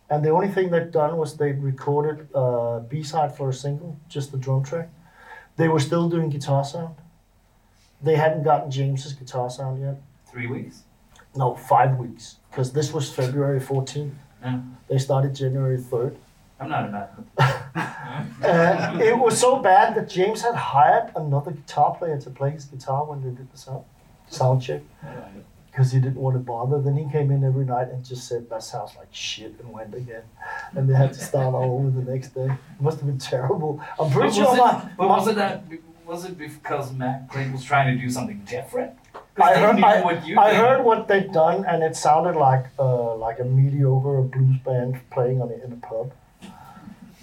And 0.09 0.23
the 0.23 0.29
only 0.29 0.47
thing 0.47 0.69
they'd 0.69 0.91
done 0.91 1.17
was 1.17 1.35
they'd 1.35 1.61
recorded 1.61 2.27
a 2.33 2.81
B 2.87 3.03
side 3.03 3.35
for 3.35 3.49
a 3.49 3.53
single, 3.53 3.99
just 4.07 4.31
the 4.31 4.37
drum 4.37 4.63
track. 4.63 4.89
They 5.57 5.67
were 5.67 5.79
still 5.79 6.07
doing 6.09 6.29
guitar 6.29 6.63
sound. 6.63 6.95
They 8.01 8.15
hadn't 8.15 8.43
gotten 8.43 8.71
James's 8.71 9.13
guitar 9.13 9.49
sound 9.49 9.81
yet. 9.81 9.95
Three 10.31 10.47
weeks. 10.47 10.83
No, 11.35 11.55
five 11.55 11.97
weeks, 11.97 12.37
because 12.49 12.71
this 12.71 12.93
was 12.93 13.11
February 13.13 13.59
fourteenth. 13.59 14.13
Yeah. 14.41 14.61
They 14.87 14.97
started 14.97 15.35
January 15.35 15.77
third. 15.77 16.15
I'm 16.59 16.69
not 16.69 16.89
a 16.89 16.91
bad. 17.37 17.93
Uh, 18.43 18.97
it 18.99 19.15
was 19.17 19.39
so 19.39 19.57
bad 19.57 19.93
that 19.95 20.09
James 20.09 20.41
had 20.41 20.55
hired 20.55 21.11
another 21.15 21.51
guitar 21.51 21.95
player 21.95 22.19
to 22.19 22.29
play 22.31 22.49
his 22.49 22.65
guitar 22.65 23.05
when 23.05 23.21
they 23.21 23.29
did 23.29 23.51
the 23.51 23.57
sound 23.57 23.83
sound 24.27 24.61
check 24.61 24.81
because 25.77 25.91
he 25.91 25.99
didn't 25.99 26.15
want 26.15 26.35
to 26.35 26.39
bother. 26.39 26.81
Then 26.81 26.97
he 26.97 27.07
came 27.11 27.29
in 27.29 27.43
every 27.43 27.63
night 27.63 27.89
and 27.89 28.03
just 28.03 28.27
said 28.27 28.49
that 28.49 28.63
sounds 28.63 28.95
like 28.97 29.09
shit 29.11 29.53
and 29.59 29.71
went 29.71 29.93
again, 29.93 30.23
and 30.75 30.89
they 30.89 30.95
had 30.95 31.13
to 31.13 31.19
start 31.19 31.53
all 31.53 31.77
over 31.77 31.91
the 31.91 32.11
next 32.11 32.29
day. 32.29 32.45
It 32.47 32.81
must 32.81 32.97
have 32.97 33.05
been 33.05 33.19
terrible. 33.19 33.79
I'm 33.99 34.07
But 34.07 34.13
pretty 34.13 34.27
was, 34.27 34.35
sure 34.35 34.55
it, 34.55 34.57
my, 34.57 34.89
but 34.97 35.07
was 35.07 35.27
it 35.27 35.35
that? 35.35 35.63
Was 36.07 36.25
it 36.25 36.35
because 36.35 36.91
Matt 36.93 37.29
Clink 37.29 37.53
was 37.53 37.63
trying 37.63 37.95
to 37.95 38.01
do 38.03 38.09
something 38.09 38.41
different? 38.49 38.93
I 39.39 39.53
heard, 39.53 39.79
I, 39.83 40.01
what 40.01 40.25
you 40.25 40.39
I 40.39 40.55
heard 40.55 40.83
what 40.83 41.07
they'd 41.07 41.31
done, 41.31 41.63
and 41.65 41.83
it 41.83 41.95
sounded 41.95 42.35
like 42.35 42.65
uh, 42.79 43.15
like 43.15 43.37
a 43.39 43.43
mediocre 43.43 44.23
blues 44.23 44.57
band 44.65 44.99
playing 45.11 45.43
on 45.43 45.51
it 45.51 45.61
in 45.63 45.73
a 45.73 45.75
pub. 45.75 46.11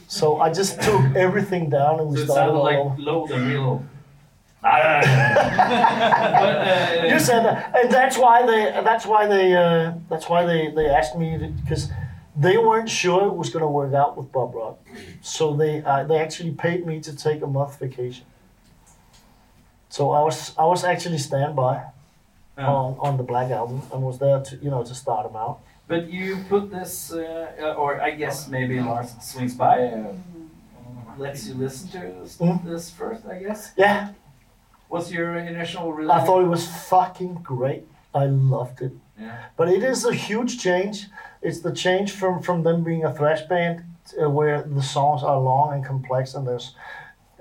So 0.06 0.38
I 0.38 0.52
just 0.52 0.80
took 0.80 1.16
everything 1.16 1.70
down 1.70 1.98
and 1.98 2.08
we 2.08 2.18
So 2.18 2.22
it 2.22 2.26
started 2.26 2.52
sounded 2.52 2.60
all 2.60 2.88
like 2.88 2.98
low 2.98 3.26
and 3.26 3.48
real 3.48 3.62
low. 3.62 3.82
Ah, 3.82 3.82
but, 3.82 3.88
uh, 3.88 4.53
You 7.12 7.18
said 7.20 7.42
that, 7.44 7.72
and 7.76 7.90
that's 7.92 8.16
why 8.16 8.46
they. 8.46 8.70
That's 8.82 9.04
why 9.06 9.26
they. 9.26 9.54
Uh, 9.54 9.92
that's 10.08 10.28
why 10.28 10.44
they. 10.46 10.70
They 10.70 10.86
asked 10.88 11.16
me 11.16 11.52
because 11.62 11.90
they 12.36 12.56
weren't 12.56 12.88
sure 12.88 13.26
it 13.26 13.34
was 13.34 13.50
going 13.50 13.62
to 13.62 13.68
work 13.68 13.92
out 13.94 14.16
with 14.16 14.32
Bob 14.32 14.54
Rock, 14.54 14.78
so 15.20 15.54
they. 15.54 15.82
Uh, 15.82 16.04
they 16.04 16.18
actually 16.18 16.52
paid 16.52 16.86
me 16.86 17.00
to 17.00 17.14
take 17.14 17.42
a 17.42 17.46
month 17.46 17.78
vacation. 17.78 18.24
So 19.90 20.10
I 20.12 20.22
was. 20.22 20.54
I 20.56 20.64
was 20.64 20.82
actually 20.84 21.18
standby 21.18 21.82
Yeah. 22.58 22.68
on 22.72 22.96
on 23.06 23.16
the 23.16 23.24
Black 23.24 23.50
album 23.50 23.82
and 23.92 24.02
was 24.02 24.18
there 24.18 24.40
to 24.48 24.56
you 24.64 24.70
know 24.70 24.82
to 24.84 24.94
start 24.94 25.26
them 25.26 25.36
out. 25.36 25.58
But 25.88 26.08
you 26.08 26.38
put 26.48 26.70
this, 26.70 27.12
uh, 27.12 27.74
or 27.76 28.00
I 28.00 28.12
guess 28.12 28.48
maybe 28.48 28.80
Lars 28.80 29.12
swings 29.20 29.54
by, 29.54 29.76
uh, 29.84 30.14
lets 31.18 31.46
you 31.46 31.54
listen 31.54 31.88
to 31.90 31.98
this, 32.22 32.38
Mhm. 32.38 32.64
this 32.64 32.90
first, 32.90 33.26
I 33.26 33.36
guess. 33.44 33.72
Yeah, 33.76 34.08
What's 34.94 35.10
your 35.10 35.34
initial 35.34 35.92
reaction? 35.92 36.22
I 36.22 36.24
thought 36.24 36.42
it 36.42 36.46
was 36.46 36.68
fucking 36.88 37.40
great. 37.42 37.82
I 38.14 38.26
loved 38.26 38.80
it. 38.80 38.92
Yeah. 39.18 39.46
But 39.56 39.68
it 39.68 39.82
is 39.82 40.04
a 40.04 40.14
huge 40.14 40.60
change. 40.60 41.06
It's 41.42 41.62
the 41.62 41.72
change 41.72 42.12
from, 42.12 42.40
from 42.40 42.62
them 42.62 42.84
being 42.84 43.02
a 43.02 43.12
thrash 43.12 43.42
band 43.42 43.82
uh, 44.22 44.30
where 44.30 44.62
the 44.62 44.82
songs 44.82 45.24
are 45.24 45.40
long 45.40 45.74
and 45.74 45.84
complex 45.84 46.34
and 46.34 46.46
there's 46.46 46.76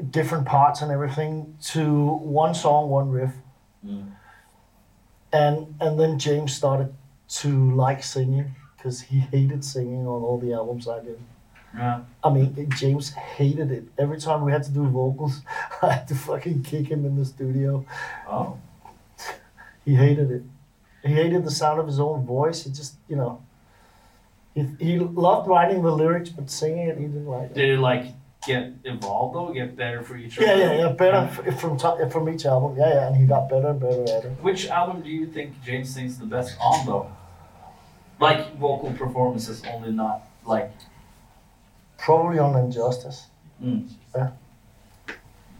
different 0.09 0.47
parts 0.47 0.81
and 0.81 0.91
everything 0.91 1.55
to 1.73 1.83
one 2.41 2.55
song, 2.55 2.89
one 2.89 3.11
riff. 3.11 3.33
Mm. 3.85 4.13
And 5.31 5.75
and 5.79 5.99
then 5.99 6.17
James 6.17 6.55
started 6.55 6.91
to 7.41 7.75
like 7.75 8.03
singing 8.03 8.55
because 8.75 9.01
he 9.01 9.19
hated 9.19 9.63
singing 9.63 10.07
on 10.07 10.23
all 10.23 10.39
the 10.39 10.53
albums 10.53 10.87
I 10.87 11.03
did. 11.03 11.19
Yeah. 11.75 12.01
I 12.23 12.29
mean, 12.29 12.69
James 12.77 13.09
hated 13.11 13.71
it. 13.71 13.85
Every 13.97 14.19
time 14.19 14.43
we 14.45 14.51
had 14.51 14.63
to 14.63 14.71
do 14.71 14.87
vocals, 14.87 15.41
I 15.81 15.93
had 15.93 16.07
to 16.09 16.15
fucking 16.15 16.63
kick 16.63 16.87
him 16.87 17.05
in 17.05 17.15
the 17.17 17.25
studio. 17.25 17.85
Oh. 18.27 18.57
He 19.85 19.95
hated 19.95 20.31
it. 20.31 20.43
He 21.03 21.13
hated 21.13 21.43
the 21.43 21.51
sound 21.51 21.79
of 21.79 21.87
his 21.87 21.99
own 21.99 22.25
voice. 22.25 22.63
He 22.63 22.71
just, 22.71 22.95
you 23.09 23.15
know, 23.17 23.41
he, 24.55 24.67
he 24.79 24.99
loved 24.99 25.47
writing 25.47 25.81
the 25.81 25.91
lyrics, 25.91 26.29
but 26.29 26.49
singing 26.49 26.87
it, 26.87 26.97
he 26.97 27.05
didn't 27.05 27.25
like 27.25 27.51
it. 27.51 27.53
Did 27.55 27.69
it 27.71 27.79
like 27.79 28.05
get 28.45 28.71
evolved 28.85 29.35
though? 29.35 29.51
Get 29.53 29.75
better 29.75 30.03
for 30.03 30.15
each? 30.15 30.39
Yeah, 30.39 30.51
album? 30.51 30.61
yeah, 30.69 30.77
yeah. 30.77 30.89
Better 30.93 31.17
f- 31.47 31.59
from 31.59 31.77
to- 31.77 32.09
from 32.11 32.29
each 32.29 32.45
album. 32.45 32.77
Yeah, 32.77 32.93
yeah, 32.93 33.07
and 33.07 33.17
he 33.17 33.25
got 33.25 33.49
better 33.49 33.69
and 33.69 33.79
better 33.79 34.03
at 34.03 34.25
it. 34.25 34.31
Which 34.41 34.67
album 34.67 35.01
do 35.01 35.09
you 35.09 35.25
think 35.25 35.61
James 35.63 35.93
sings 35.93 36.17
the 36.19 36.25
best 36.25 36.55
on 36.61 36.85
though? 36.85 37.11
Like 38.19 38.55
vocal 38.57 38.93
performances, 38.93 39.63
only 39.73 39.91
not 39.91 40.21
like. 40.45 40.71
Probably 42.03 42.37
on 42.37 42.55
And 42.57 42.71
Justice. 42.71 43.27
Mm. 43.63 43.87
Yeah. 44.13 44.31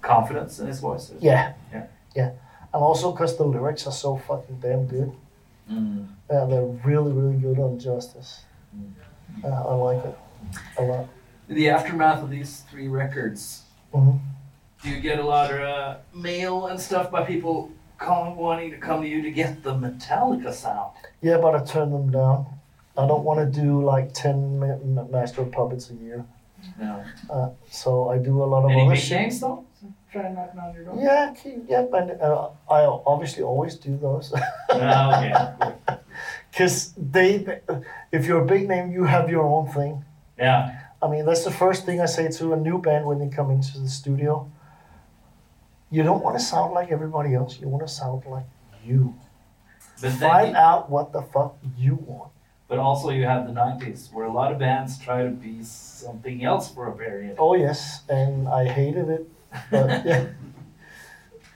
Confidence 0.02 0.60
in 0.60 0.68
his 0.68 0.80
voice. 0.82 1.12
Yeah. 1.20 1.54
Yeah. 1.72 1.86
Yeah. 2.16 2.32
and 2.74 2.82
also 2.84 3.12
because 3.12 3.38
the 3.38 3.46
lyrics 3.46 3.88
are 3.88 3.92
so 3.94 4.18
fucking 4.18 4.60
damn 4.60 4.86
good. 4.88 5.12
Mm. 5.72 6.08
Yeah, 6.30 6.46
they're 6.46 6.66
really, 6.66 7.12
really 7.14 7.38
good 7.38 7.60
on 7.60 7.80
Justice. 7.80 8.44
Yeah, 9.44 9.62
I 9.62 9.74
like 9.74 10.04
it 10.04 10.18
a 10.78 10.82
lot. 10.84 11.08
In 11.48 11.56
the 11.56 11.70
aftermath 11.70 12.22
of 12.24 12.30
these 12.30 12.62
three 12.70 12.88
records, 12.88 13.64
Mhm. 13.94 14.20
do 14.82 14.90
you 14.90 15.00
get 15.00 15.20
a 15.20 15.24
lot 15.26 15.50
of 15.52 15.60
uh, 15.62 15.98
mail 16.14 16.68
and 16.68 16.80
stuff 16.80 17.10
by 17.10 17.24
people 17.24 17.70
calling, 17.98 18.36
wanting 18.36 18.72
to 18.72 18.78
come 18.78 19.02
to 19.02 19.08
you 19.08 19.22
to 19.22 19.32
get 19.32 19.64
the 19.64 19.74
Metallica 19.74 20.52
sound? 20.52 20.92
Yeah, 21.22 21.38
but 21.38 21.56
I 21.56 21.64
turn 21.64 21.92
them 21.92 22.12
down. 22.12 22.46
I 22.98 23.08
don't 23.08 23.24
want 23.24 23.40
to 23.40 23.62
do 23.62 23.82
like 23.84 24.14
10 24.14 24.60
ma- 24.60 24.78
ma- 24.84 25.08
Master 25.08 25.42
of 25.42 25.52
Puppets 25.52 25.90
a 25.90 25.94
year. 25.96 26.26
No. 26.80 27.04
Uh, 27.30 27.50
so 27.70 28.10
I 28.10 28.18
do 28.18 28.44
a 28.44 28.46
lot 28.46 28.64
of 28.66 28.72
Any 28.72 28.82
other 28.82 28.92
big 28.96 29.00
shit. 29.04 29.20
names 29.20 29.40
though? 29.40 29.66
Try 30.12 30.24
and 30.24 30.36
knock 30.36 30.52
on 30.62 30.74
your 30.76 30.84
door. 30.86 30.96
Yeah, 30.98 31.34
keep- 31.34 31.66
yeah, 31.68 31.86
but 31.90 32.22
uh, 32.22 32.50
I 32.70 32.86
obviously 32.86 33.44
always 33.44 33.76
do 33.76 33.98
those. 33.98 34.32
Ah, 34.70 35.54
okay. 35.88 35.98
Because 36.52 36.94
they, 36.98 37.60
if 38.12 38.26
you're 38.28 38.42
a 38.42 38.46
big 38.46 38.68
name, 38.68 38.92
you 38.92 39.04
have 39.06 39.30
your 39.30 39.44
own 39.44 39.68
thing. 39.74 40.04
Yeah. 40.38 40.80
I 41.02 41.08
mean, 41.10 41.26
that's 41.26 41.44
the 41.44 41.52
first 41.52 41.86
thing 41.86 42.00
I 42.00 42.06
say 42.06 42.30
to 42.30 42.54
a 42.54 42.58
new 42.58 42.78
band 42.80 43.06
when 43.06 43.18
they 43.20 43.28
come 43.28 43.50
into 43.52 43.80
the 43.80 43.90
studio. 43.90 44.50
You 45.90 46.04
don't 46.04 46.24
want 46.24 46.38
to 46.38 46.44
sound 46.44 46.74
like 46.74 46.92
everybody 46.92 47.34
else. 47.36 47.60
You 47.60 47.68
want 47.68 47.86
to 47.88 47.92
sound 47.94 48.24
like 48.28 48.46
you. 48.86 49.16
But 50.02 50.12
Find 50.14 50.48
then, 50.50 50.56
out 50.56 50.90
what 50.90 51.12
the 51.12 51.22
fuck 51.22 51.56
you 51.78 51.96
want. 51.96 52.32
But 52.68 52.80
also 52.80 53.10
you 53.10 53.26
have 53.26 53.48
the 53.48 53.54
'90s, 53.54 54.12
where 54.14 54.26
a 54.26 54.32
lot 54.32 54.52
of 54.52 54.60
bands 54.60 54.98
try 54.98 55.24
to 55.24 55.30
be 55.30 55.64
something 55.64 56.44
else 56.44 56.72
for 56.74 56.88
a 56.88 56.92
period. 56.94 57.36
Oh 57.40 57.56
yes, 57.56 58.02
and 58.10 58.48
I 58.48 58.68
hated 58.68 59.10
it, 59.10 59.30
but 59.72 60.06
yeah, 60.06 60.28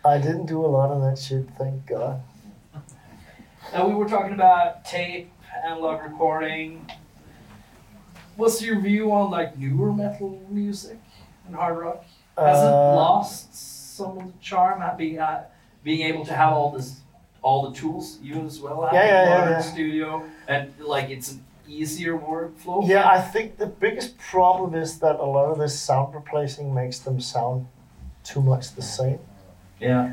I 0.05 0.17
didn't 0.17 0.45
do 0.45 0.65
a 0.65 0.67
lot 0.67 0.89
of 0.91 1.01
that 1.01 1.17
shit. 1.17 1.47
Thank 1.57 1.85
God. 1.87 2.21
Now 3.73 3.87
we 3.87 3.93
were 3.95 4.07
talking 4.07 4.33
about 4.33 4.85
tape, 4.85 5.31
analog 5.65 6.01
recording. 6.03 6.89
What's 8.35 8.61
your 8.61 8.79
view 8.79 9.11
on 9.11 9.31
like 9.31 9.57
newer 9.57 9.91
metal 9.91 10.41
music 10.49 10.99
and 11.45 11.55
hard 11.55 11.77
rock? 11.77 12.05
Has 12.37 12.59
it 12.59 12.65
Uh, 12.67 12.95
lost 12.95 13.55
some 13.97 14.17
of 14.19 14.27
the 14.27 14.39
charm 14.39 14.81
at 14.81 14.95
being 14.97 15.17
uh, 15.19 15.45
being 15.83 16.01
able 16.07 16.23
to 16.25 16.33
have 16.33 16.53
all 16.53 16.71
this, 16.71 17.01
all 17.47 17.59
the 17.69 17.73
tools 17.81 18.05
you 18.27 18.35
as 18.49 18.55
well 18.63 18.77
have 18.85 18.93
Yeah, 18.93 19.03
in 19.03 19.07
yeah, 19.07 19.23
the 19.45 19.51
yeah, 19.51 19.57
yeah. 19.57 19.61
studio, 19.73 20.07
and 20.53 20.63
like 20.93 21.07
it's 21.15 21.29
an 21.33 21.39
easier 21.79 22.15
workflow. 22.31 22.77
Yeah, 22.93 23.03
I 23.17 23.19
think 23.33 23.45
the 23.57 23.71
biggest 23.85 24.11
problem 24.33 24.69
is 24.83 24.99
that 25.03 25.15
a 25.27 25.29
lot 25.37 25.45
of 25.51 25.57
this 25.63 25.75
sound 25.87 26.07
replacing 26.21 26.67
makes 26.81 26.99
them 27.05 27.17
sound 27.35 27.59
too 28.29 28.41
much 28.51 28.65
the 28.75 28.81
same. 28.99 29.19
yeah, 29.79 30.03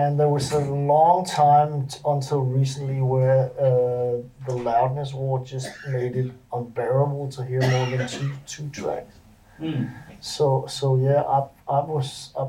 And 0.00 0.10
there 0.20 0.28
was 0.38 0.46
a 0.52 0.64
long 0.92 1.24
time 1.44 1.72
t- 1.86 1.98
until 2.14 2.40
recently 2.60 3.00
where 3.14 3.42
uh, 3.66 4.14
the 4.48 4.54
loudness 4.70 5.10
war 5.20 5.36
just 5.54 5.68
made 5.96 6.14
it 6.22 6.30
unbearable 6.56 7.26
to 7.36 7.40
hear 7.50 7.62
more 7.74 7.86
than 7.92 8.02
two 8.14 8.30
two 8.52 8.66
tracks. 8.78 9.14
Hmm. 9.62 9.84
So 10.34 10.44
so 10.78 10.86
yeah, 11.06 11.20
I 11.36 11.38
I 11.76 11.78
was 11.94 12.08
I 12.40 12.44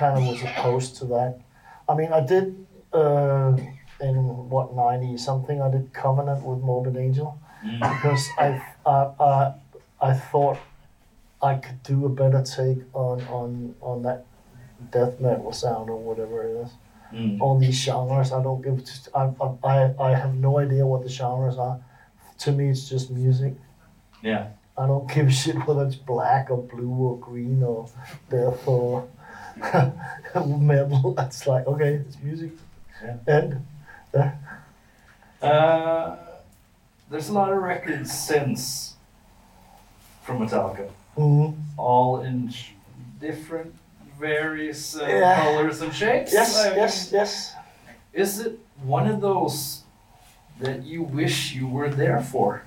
kind 0.00 0.14
of 0.18 0.22
was 0.30 0.40
opposed 0.48 0.90
to 1.00 1.04
that. 1.16 1.32
I 1.90 1.92
mean, 1.98 2.10
I 2.20 2.20
did 2.34 2.46
uh, 2.92 3.56
in 4.00 4.14
what 4.50 4.74
ninety 4.74 5.16
something. 5.16 5.60
I 5.62 5.70
did 5.70 5.92
Covenant 5.92 6.42
with 6.44 6.60
Morbid 6.60 6.96
Angel 6.96 7.38
Mm. 7.64 7.78
because 7.78 8.28
I 8.38 8.60
I 8.84 9.10
I, 9.20 9.52
I 10.00 10.12
thought 10.14 10.58
I 11.40 11.54
could 11.54 11.80
do 11.84 12.06
a 12.06 12.08
better 12.08 12.42
take 12.42 12.82
on 12.92 13.20
on 13.28 13.74
on 13.80 14.02
that 14.02 14.24
death 14.90 15.20
metal 15.20 15.52
sound 15.52 15.88
or 15.88 15.96
whatever 15.96 16.42
it 16.42 16.62
is. 16.64 16.70
Mm. 17.14 17.40
All 17.40 17.58
these 17.58 17.76
genres, 17.80 18.32
I 18.32 18.42
don't 18.42 18.62
give. 18.62 18.82
I 19.14 19.30
I 19.40 19.48
I 19.62 19.94
I 20.08 20.14
have 20.14 20.34
no 20.34 20.58
idea 20.58 20.84
what 20.84 21.02
the 21.04 21.08
genres 21.08 21.56
are. 21.56 21.78
To 22.38 22.50
me, 22.52 22.68
it's 22.70 22.88
just 22.88 23.10
music. 23.10 23.54
yeah. 24.22 24.48
I 24.76 24.86
don't 24.86 25.06
give 25.14 25.28
a 25.28 25.30
shit 25.30 25.56
whether 25.66 25.84
it's 25.86 25.94
black 25.96 26.50
or 26.50 26.62
blue 26.62 26.90
or 27.10 27.18
green 27.18 27.62
or 27.62 27.86
death 28.30 28.66
or 28.66 29.06
metal. 30.46 31.14
It's 31.18 31.46
like 31.46 31.66
okay, 31.66 31.94
it's 32.06 32.16
music. 32.22 32.52
And 33.26 33.60
Uh, 35.42 36.16
there's 37.10 37.28
a 37.28 37.32
lot 37.32 37.52
of 37.52 37.58
records 37.58 38.12
since 38.12 38.94
from 40.22 40.38
Metallica, 40.38 40.88
mm, 41.16 41.56
all 41.76 42.20
in 42.20 42.48
sh- 42.48 42.70
different, 43.20 43.74
various 44.20 44.94
uh, 44.96 45.04
Yeah. 45.04 45.42
colors 45.42 45.80
and 45.82 45.92
shapes. 45.92 46.32
yes, 46.32 46.56
I 46.64 46.68
mean, 46.68 46.78
yes, 46.78 47.10
yes. 47.12 47.54
Is 48.12 48.38
it 48.38 48.58
one 48.84 49.08
of 49.08 49.20
those 49.20 49.82
that 50.60 50.84
you 50.84 51.02
wish 51.02 51.52
you 51.54 51.66
were 51.66 51.88
there 51.88 52.20
for? 52.20 52.62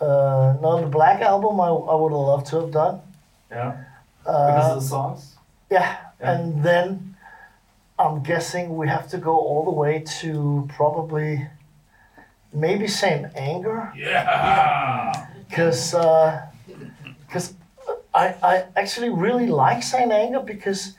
Uh, 0.00 0.56
no, 0.60 0.80
the 0.82 0.86
Black 0.86 1.22
album 1.22 1.60
I, 1.60 1.68
I 1.68 1.94
would 1.94 2.12
have 2.12 2.20
loved 2.20 2.46
to 2.48 2.60
have 2.60 2.70
done. 2.72 3.00
Yeah. 3.50 3.72
Because 4.22 4.70
Uh, 4.70 4.74
of 4.74 4.82
the 4.82 4.86
songs. 4.88 5.36
yeah, 5.70 5.96
Yeah. 6.20 6.30
and 6.32 6.62
then 6.62 7.09
I'm 8.00 8.22
guessing 8.22 8.76
we 8.76 8.88
have 8.88 9.08
to 9.08 9.18
go 9.18 9.36
all 9.36 9.64
the 9.64 9.70
way 9.70 10.04
to 10.20 10.68
probably 10.74 11.46
maybe 12.52 12.86
Saint 12.86 13.26
Anger. 13.36 13.92
Yeah. 13.96 15.26
because 15.48 15.92
because 17.26 17.54
I, 18.14 18.34
I 18.42 18.64
actually 18.76 19.10
really 19.10 19.48
like 19.48 19.82
Saint 19.82 20.12
Anger 20.12 20.40
because 20.40 20.96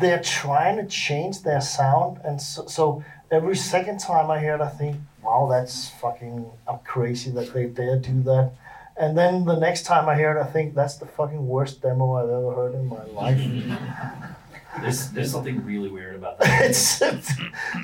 they're 0.00 0.22
trying 0.22 0.76
to 0.76 0.86
change 0.86 1.42
their 1.42 1.60
sound 1.60 2.18
and 2.24 2.40
so, 2.40 2.66
so 2.66 3.04
every 3.30 3.56
second 3.56 4.00
time 4.00 4.30
I 4.30 4.38
hear 4.40 4.54
it 4.54 4.60
I 4.60 4.68
think 4.68 4.96
wow 5.22 5.46
that's 5.50 5.90
fucking 6.00 6.46
uh, 6.66 6.78
crazy 6.78 7.30
that 7.32 7.52
they 7.52 7.66
dare 7.66 7.98
do 7.98 8.22
that 8.22 8.52
and 8.96 9.18
then 9.18 9.44
the 9.44 9.56
next 9.56 9.82
time 9.82 10.08
I 10.08 10.16
hear 10.16 10.36
it 10.36 10.40
I 10.40 10.46
think 10.46 10.74
that's 10.74 10.96
the 10.96 11.06
fucking 11.06 11.46
worst 11.46 11.82
demo 11.82 12.14
I've 12.14 12.30
ever 12.30 12.54
heard 12.54 12.74
in 12.74 12.86
my 12.86 13.04
life 13.04 13.40
There's 14.80 15.10
there's 15.10 15.32
something 15.32 15.64
really 15.64 15.88
weird 15.90 16.16
about 16.16 16.38
that. 16.40 16.60
it's, 16.70 17.00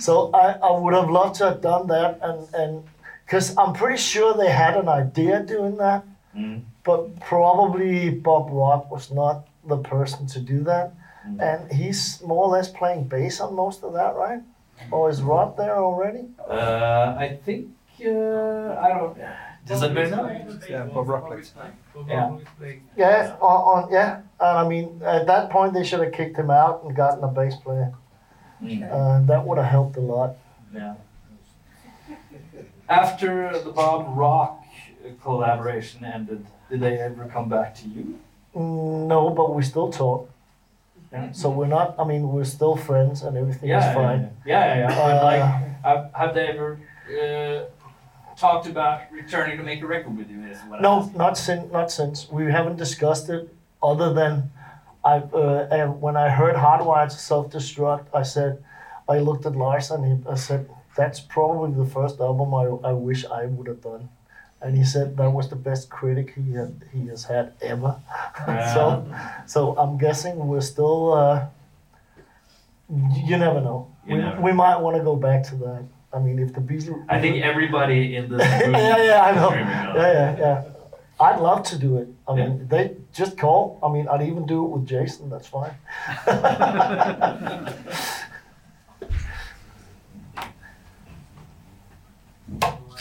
so 0.04 0.30
I, 0.32 0.52
I 0.52 0.70
would 0.78 0.94
have 0.94 1.10
loved 1.10 1.36
to 1.36 1.44
have 1.50 1.60
done 1.60 1.86
that 1.88 2.18
and 2.22 2.48
and 2.54 2.84
because 3.24 3.56
I'm 3.56 3.72
pretty 3.74 3.98
sure 3.98 4.34
they 4.34 4.50
had 4.50 4.76
an 4.76 4.88
idea 4.88 5.42
doing 5.42 5.76
that 5.76 6.04
Mm. 6.36 6.62
but 6.84 7.18
probably 7.20 8.10
Bob 8.10 8.50
Rock 8.52 8.90
was 8.90 9.10
not 9.10 9.48
the 9.64 9.78
person 9.78 10.26
to 10.28 10.40
do 10.40 10.62
that. 10.64 10.92
Mm. 11.26 11.40
And 11.40 11.72
he's 11.72 12.22
more 12.22 12.44
or 12.44 12.50
less 12.50 12.68
playing 12.68 13.04
bass 13.04 13.40
on 13.40 13.54
most 13.54 13.82
of 13.82 13.92
that, 13.94 14.14
right? 14.14 14.40
Or 14.90 15.10
is 15.10 15.20
Rod 15.22 15.56
there 15.56 15.76
already? 15.76 16.24
Uh, 16.48 17.14
I 17.18 17.38
think 17.44 17.68
uh, 18.00 18.78
I 18.78 18.88
don't. 18.96 19.18
Does 19.70 19.82
anybody 19.84 20.10
know? 20.10 20.58
Yeah, 20.68 20.84
Bob 20.86 21.08
Rock 21.08 21.26
plays. 21.28 21.52
Yeah. 22.08 22.36
Yeah, 22.96 23.36
on, 23.40 23.84
on 23.84 23.92
yeah. 23.92 24.16
And 24.40 24.58
I 24.58 24.66
mean, 24.66 25.00
at 25.04 25.28
that 25.28 25.48
point, 25.50 25.74
they 25.74 25.84
should 25.84 26.00
have 26.00 26.12
kicked 26.12 26.36
him 26.36 26.50
out 26.50 26.82
and 26.82 26.94
gotten 26.94 27.22
a 27.22 27.28
bass 27.28 27.54
player. 27.54 27.92
Mm. 28.60 28.82
Uh, 28.90 29.26
that 29.26 29.46
would 29.46 29.58
have 29.58 29.68
helped 29.68 29.96
a 29.96 30.00
lot. 30.00 30.36
Yeah. 30.74 30.94
After 32.88 33.56
the 33.62 33.70
Bob 33.70 34.16
Rock 34.18 34.64
collaboration 35.22 36.04
ended, 36.04 36.44
did 36.68 36.80
they 36.80 36.98
ever 36.98 37.26
come 37.26 37.48
back 37.48 37.74
to 37.76 37.88
you? 37.88 38.18
Mm, 38.56 39.06
No, 39.06 39.30
but 39.30 39.54
we 39.54 39.62
still 39.62 39.90
talk. 39.92 40.28
Yeah. 41.12 41.30
So 41.30 41.48
we're 41.50 41.66
not. 41.66 41.94
I 41.98 42.04
mean, 42.04 42.28
we're 42.32 42.44
still 42.44 42.74
friends, 42.76 43.22
and 43.22 43.36
everything 43.36 43.68
Yeah, 43.68 43.88
is 43.90 43.94
fine. 43.94 44.30
yeah, 44.44 44.64
yeah, 44.74 44.78
yeah. 44.80 44.88
But 44.96 45.16
Uh, 45.16 45.24
like, 45.24 45.42
have, 45.84 46.10
have 46.14 46.34
they 46.34 46.46
ever 46.48 46.78
uh, 47.08 47.64
talked 48.40 48.66
about 48.66 49.12
returning 49.12 49.58
to 49.58 49.62
make 49.62 49.82
a 49.82 49.86
record 49.86 50.16
with 50.16 50.30
you? 50.30 50.42
Is 50.44 50.58
what 50.62 50.80
No, 50.80 51.12
not 51.14 51.36
since. 51.36 51.70
Not 51.70 51.92
since. 51.92 52.28
We 52.30 52.50
haven't 52.50 52.76
discussed 52.76 53.28
it. 53.28 53.54
Other 53.82 54.12
than, 54.12 54.50
I 55.04 55.16
uh, 55.18 55.68
and 55.70 56.00
when 56.00 56.16
I 56.16 56.28
heard 56.30 56.56
Hardwired 56.56 57.10
to 57.10 57.18
Self 57.18 57.50
Destruct, 57.50 58.06
I 58.14 58.22
said, 58.22 58.62
I 59.08 59.18
looked 59.18 59.46
at 59.46 59.54
Lars 59.54 59.90
and 59.90 60.04
he, 60.04 60.28
I 60.28 60.34
said, 60.34 60.68
that's 60.96 61.20
probably 61.20 61.72
the 61.82 61.88
first 61.88 62.20
album 62.20 62.54
I, 62.54 62.64
I 62.90 62.92
wish 62.92 63.24
I 63.24 63.46
would 63.46 63.68
have 63.68 63.82
done. 63.82 64.08
And 64.62 64.76
he 64.76 64.84
said 64.84 65.16
that 65.16 65.30
was 65.30 65.48
the 65.48 65.56
best 65.56 65.88
critic 65.88 66.34
he 66.34 66.52
had, 66.52 66.82
he 66.92 67.06
has 67.08 67.24
had 67.24 67.54
ever. 67.62 67.96
so, 68.74 69.06
so 69.46 69.78
I'm 69.78 69.96
guessing 69.98 70.36
we're 70.46 70.60
still. 70.60 71.14
Uh, 71.14 71.46
you 73.24 73.36
never 73.38 73.60
know. 73.60 73.94
You 74.06 74.16
we, 74.16 74.20
never 74.20 74.40
we 74.42 74.52
might 74.52 74.76
want 74.76 74.96
to 74.96 75.02
go 75.02 75.16
back 75.16 75.44
to 75.44 75.54
that. 75.56 75.84
I 76.12 76.18
mean, 76.18 76.38
if 76.38 76.52
the 76.52 76.60
Beatles. 76.60 77.04
I 77.08 77.20
think 77.20 77.42
everybody 77.44 78.16
in 78.16 78.28
this 78.28 78.40
room. 78.62 78.74
yeah, 78.74 78.96
yeah, 79.10 79.22
I 79.28 79.32
know. 79.34 79.50
Yeah, 79.52 80.12
yeah, 80.12 80.36
yeah. 80.38 80.62
I'd 81.20 81.38
love 81.40 81.62
to 81.64 81.78
do 81.78 81.98
it. 81.98 82.08
I 82.26 82.34
mean, 82.34 82.58
Yeah. 82.58 82.64
they 82.68 82.96
just 83.12 83.36
call. 83.38 83.78
I 83.82 83.88
mean, 83.92 84.08
I'd 84.08 84.22
even 84.22 84.46
do 84.46 84.64
it 84.64 84.68
with 84.74 84.86
Jason. 84.86 85.30
That's 85.30 85.46
fine. 85.46 85.74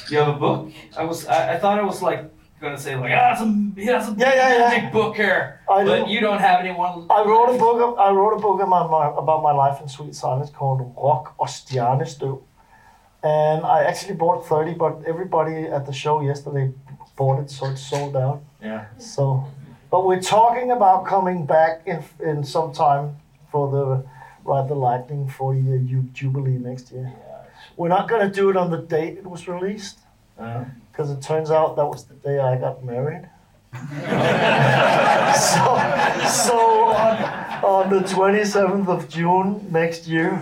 You 0.10 0.18
have 0.18 0.28
a 0.30 0.34
book? 0.39 0.72
I 0.97 1.03
was 1.03 1.26
I, 1.28 1.53
I 1.53 1.57
thought 1.60 1.78
it 1.78 1.86
was 1.86 2.01
like 2.01 2.32
gonna 2.62 2.78
say 2.78 2.95
like, 2.95 3.12
ah, 3.14 3.36
some, 3.36 3.74
he 3.78 3.86
has 3.86 4.10
a 4.10 4.16
Yeah, 4.18 4.34
yeah, 4.34 4.57
yeah. 4.57 4.70
magic 4.70 4.91
book 4.91 5.16
here, 5.16 5.62
I 5.70 5.84
but 5.86 5.99
know. 5.99 6.07
you 6.07 6.20
don't 6.20 6.39
have 6.39 6.60
anyone. 6.62 7.05
I 7.10 7.24
wrote 7.24 7.55
a 7.55 7.57
book. 7.57 7.97
I 7.99 8.10
wrote 8.12 8.36
a 8.36 8.39
book 8.39 8.62
about 8.62 8.89
my, 8.89 9.07
about 9.18 9.43
my 9.43 9.51
life 9.51 9.80
in 9.82 9.88
Sweet 9.88 10.16
Silence 10.16 10.49
called 10.49 10.82
Rock 10.97 11.36
Stjernestøv, 11.39 12.39
and 13.24 13.65
I 13.65 13.84
actually 13.84 14.15
bought 14.15 14.47
thirty, 14.47 14.74
but 14.74 15.01
everybody 15.05 15.65
at 15.65 15.86
the 15.86 15.93
show 15.93 16.22
yesterday 16.22 16.72
bought 17.15 17.39
it, 17.41 17.51
so 17.51 17.67
it's 17.67 17.82
sold 17.82 18.15
out. 18.15 18.41
Yeah. 18.61 18.86
So, 18.97 19.45
but 19.91 20.05
we're 20.05 20.22
talking 20.22 20.72
about 20.72 21.05
coming 21.05 21.45
back 21.45 21.82
in 21.86 22.03
in 22.20 22.43
some 22.43 22.72
time 22.72 23.17
for 23.51 23.70
the 23.72 24.05
Ride 24.45 24.67
the 24.67 24.76
Lightning 24.76 25.28
40 25.28 25.59
year 25.59 26.03
jubilee 26.13 26.57
next 26.57 26.91
year. 26.91 27.11
Yeah. 27.13 27.43
We're 27.78 27.89
not 27.89 28.07
gonna 28.07 28.32
do 28.32 28.49
it 28.49 28.57
on 28.57 28.72
the 28.72 28.78
date 28.78 29.17
it 29.17 29.28
was 29.28 29.47
released 29.47 29.99
uh-huh. 30.39 30.65
because 30.91 31.11
it 31.11 31.22
turns 31.22 31.51
out 31.51 31.76
that 31.76 31.86
was 31.86 32.05
the 32.05 32.15
day 32.15 32.39
I 32.39 32.57
got 32.57 32.84
married. 32.84 33.30
so, 33.74 33.80
so 36.28 36.57
on, 36.89 37.15
on 37.63 37.89
the 37.91 37.99
27th 37.99 38.88
of 38.88 39.07
June 39.07 39.67
next 39.72 40.07
year, 40.07 40.41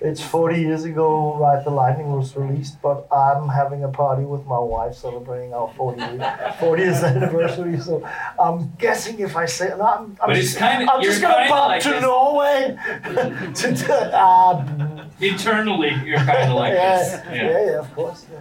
it's 0.00 0.22
40 0.22 0.60
years 0.60 0.84
ago 0.84 1.34
Ride 1.36 1.64
the 1.64 1.70
Lightning 1.70 2.12
was 2.12 2.36
released, 2.36 2.80
but 2.80 3.06
I'm 3.12 3.48
having 3.48 3.82
a 3.84 3.88
party 3.88 4.24
with 4.24 4.46
my 4.46 4.58
wife 4.58 4.94
celebrating 4.94 5.52
our 5.52 5.72
40 5.76 6.00
40th 6.00 7.02
anniversary. 7.04 7.78
So 7.80 8.08
I'm 8.38 8.72
guessing 8.78 9.18
if 9.18 9.36
I 9.36 9.46
say, 9.46 9.68
no, 9.70 9.82
I'm, 9.82 10.16
I'm 10.22 10.34
just, 10.34 10.56
kinda- 10.56 10.90
I'm 10.92 11.02
just 11.02 11.20
gonna 11.20 11.34
kinda 11.34 11.48
pop 11.50 11.68
like 11.68 11.82
to 11.82 11.90
this. 11.90 12.02
Norway. 12.02 12.78
to, 13.54 13.74
to, 13.74 14.16
uh, 14.16 15.04
Internally, 15.20 15.92
you're 16.04 16.18
kind 16.18 16.50
of 16.50 16.56
like 16.56 16.74
yeah, 16.74 16.98
this. 16.98 17.20
yeah, 17.26 17.64
yeah, 17.72 17.78
of 17.80 17.92
course. 17.94 18.24
Yeah. 18.32 18.38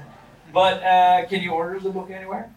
But 0.53 0.83
uh, 0.83 1.25
can 1.27 1.41
you 1.41 1.51
order 1.51 1.79
the 1.79 1.89
book 1.89 2.11
anywhere? 2.11 2.51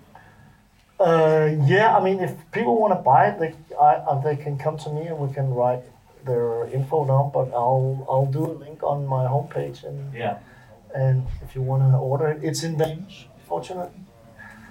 Uh, 0.98 1.56
yeah, 1.64 1.96
I 1.96 2.04
mean, 2.04 2.20
if 2.20 2.34
people 2.52 2.78
want 2.78 2.92
to 2.92 3.00
buy 3.00 3.28
it, 3.28 3.38
they 3.40 3.54
I, 3.76 3.94
uh, 3.94 4.20
they 4.20 4.36
can 4.36 4.58
come 4.58 4.76
to 4.78 4.90
me 4.90 5.06
and 5.06 5.18
we 5.18 5.32
can 5.32 5.48
write 5.54 5.80
their 6.24 6.66
info 6.76 7.04
down. 7.06 7.30
But 7.32 7.48
I'll 7.54 8.06
I'll 8.10 8.26
do 8.38 8.44
a 8.44 8.54
link 8.64 8.82
on 8.82 9.06
my 9.06 9.24
homepage 9.26 9.84
and 9.84 10.12
Yeah. 10.14 10.38
and 10.94 11.26
if 11.44 11.54
you 11.54 11.62
want 11.62 11.82
to 11.90 11.96
order 11.98 12.28
it, 12.28 12.38
it's 12.42 12.62
in 12.62 12.76
Danish. 12.76 13.28
Fortunately, 13.46 13.90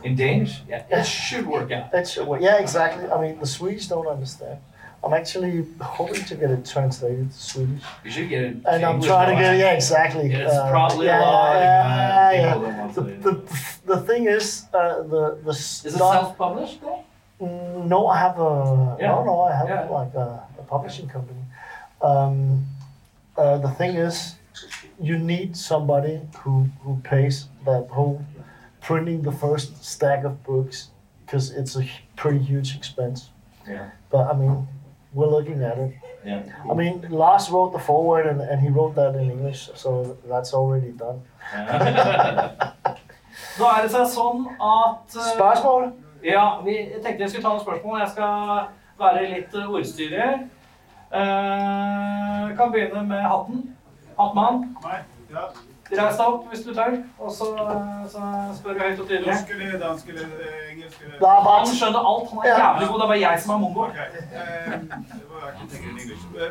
In 0.03 0.15
Danish? 0.15 0.61
Yeah. 0.69 0.83
It 0.99 1.05
should 1.05 1.45
work 1.45 1.71
out. 1.71 1.89
it's 1.93 2.17
yeah, 2.39 2.57
exactly. 2.65 3.05
I 3.11 3.19
mean, 3.21 3.39
the 3.39 3.45
Swedes 3.47 3.87
don't 3.87 4.07
understand. 4.07 4.57
I'm 5.03 5.13
actually 5.13 5.65
hoping 5.79 6.23
to 6.25 6.35
get 6.35 6.49
it 6.51 6.65
translated 6.65 7.31
to 7.31 7.37
Swedish, 7.51 7.83
You 8.03 8.11
should 8.11 8.29
get 8.29 8.43
it. 8.43 8.55
and 8.71 8.83
I'm 8.85 9.01
trying 9.01 9.29
to 9.29 9.33
now. 9.35 9.39
get 9.51 9.57
yeah, 9.57 9.71
exactly. 9.81 10.25
Yeah, 10.29 10.45
it's 10.45 10.53
Uh, 10.55 10.69
probably 10.69 11.05
yeah, 11.07 11.19
a 11.19 11.25
lot 11.25 11.55
of 11.55 11.61
yeah, 11.61 11.69
uh, 11.69 12.31
yeah, 12.31 12.53
people 12.53 12.61
that 12.67 12.77
want 12.79 12.95
The, 12.95 13.01
the, 13.27 13.33
the 13.95 13.99
thing 14.07 14.23
is, 14.27 14.65
uh, 14.73 15.03
the 15.13 15.23
the 15.47 15.51
Is 15.51 15.85
it 15.85 15.91
self-published 15.93 16.81
though? 16.81 16.99
Mm, 17.41 17.85
No, 17.93 18.07
I 18.07 18.17
have 18.25 18.37
a 18.39 18.51
Yeah. 18.99 19.07
no, 19.11 19.23
no. 19.23 19.35
I 19.49 19.51
have 19.59 19.69
Yeah. 19.69 19.97
like 19.99 20.13
a 20.15 20.27
publishing 20.69 21.07
company. 21.09 21.43
Um, 22.01 22.65
uh, 23.37 23.57
the 23.57 23.69
thing 23.71 23.95
is, 23.95 24.35
you 24.99 25.17
need 25.17 25.55
somebody 25.55 26.19
who 26.41 26.69
who 26.83 26.99
pays 27.03 27.47
that 27.65 27.87
whole 27.89 28.21
printing 28.81 29.21
the 29.21 29.31
first 29.31 29.83
stack 29.83 30.23
of 30.23 30.43
books 30.43 30.89
because 31.25 31.51
it's 31.51 31.75
a 31.75 31.85
pretty 32.15 32.39
huge 32.39 32.75
expense. 32.75 33.29
Yeah. 33.67 33.89
But 34.11 34.27
I 34.31 34.33
mean, 34.33 34.67
we're 35.13 35.27
looking 35.27 35.63
at 35.63 35.77
it. 35.77 35.93
Yeah. 36.25 36.43
I 36.69 36.73
mean, 36.73 37.05
Lars 37.09 37.49
wrote 37.49 37.71
the 37.71 37.79
foreword 37.79 38.25
and, 38.27 38.41
and 38.41 38.59
he 38.61 38.69
wrote 38.69 38.95
that 38.95 39.15
in 39.15 39.31
English, 39.31 39.69
so 39.75 40.17
that's 40.27 40.53
already 40.53 40.91
done. 40.91 41.21
Da 43.59 43.69
er 43.77 43.85
det 43.85 43.91
seg 43.93 44.09
sånn 44.11 44.43
at 44.59 45.15
eh, 45.15 45.29
Spørsmål? 45.33 45.91
Ja, 46.25 46.59
vi 46.65 46.75
jeg 46.75 47.01
tenkte 47.03 47.23
jeg 47.23 47.31
skulle 47.31 47.45
ta 47.45 47.53
noen 47.53 47.63
spørsmål. 47.63 47.99
Jeg 48.03 48.11
skal 48.13 48.33
være 48.99 49.27
litt 49.31 49.55
ordstyrer. 49.63 50.41
Eh, 51.13 52.57
kan 52.57 52.71
begynne 52.71 53.03
med 53.03 53.21
hatten. 53.21 53.75
Hattmann, 54.19 54.77
ja. 55.31 55.45
reis 55.91 56.17
deg 56.17 56.25
opp 56.25 56.47
hvis 56.51 56.63
du 56.65 56.73
tør. 56.73 56.97
Og 57.17 57.31
så, 57.31 57.47
så 58.11 58.21
spør 58.57 58.73
du 58.73 58.79
høyt 58.79 58.99
og 58.99 59.07
tydelig. 59.07 59.27
Norsk 59.27 59.53
eller 59.55 59.79
dansk 59.79 60.09
eller 60.09 60.25
eh, 60.45 60.71
engelsk 60.73 61.05
Han 61.21 61.67
skjønner 61.73 62.09
alt. 62.11 62.29
Han 62.33 62.39
er 62.43 62.49
jævlig 62.51 62.87
god. 62.87 62.99
Det 62.99 63.03
er 63.03 63.11
bare 63.13 63.19
jeg 63.19 63.41
som 63.41 63.53
er 63.55 63.57
mongo. 63.63 63.87
Okay. 63.87 64.07
Um. 64.69 64.93
Uh, 66.35 66.49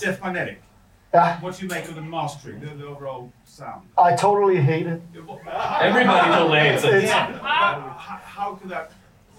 Deaf 0.00 0.20
Magnetic. 0.22 0.58
Yeah, 1.14 1.40
What 1.40 1.54
do 1.54 1.62
you 1.62 1.68
make 1.68 1.88
of 1.88 1.94
the 1.94 2.00
mastering, 2.02 2.58
the, 2.60 2.66
the 2.66 2.86
overall 2.86 3.32
sound? 3.44 3.82
I 3.96 4.16
totally 4.16 4.56
hate 4.56 4.88
it. 4.88 5.00
Everybody 5.80 6.30
relates 6.42 6.82
it. 6.82 6.94
It's 6.94 7.04
Yeah, 7.04 7.38
how, 7.38 8.18
how 8.24 8.54
could 8.56 8.70
that? 8.70 8.90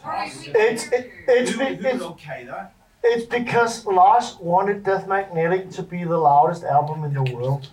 it's 0.06 0.88
it, 0.88 1.12
it's 1.28 1.52
who 1.52 1.62
it's 1.62 1.84
would 1.84 2.02
okay 2.02 2.46
that? 2.46 2.74
It's 3.08 3.26
because 3.26 3.86
Lars 3.86 4.36
wanted 4.42 4.84
Death 4.84 5.08
Magnetic 5.08 5.70
to 5.72 5.84
be 5.84 6.04
the 6.04 6.18
loudest 6.18 6.64
album 6.64 7.04
in 7.04 7.14
the 7.14 7.22
world. 7.36 7.70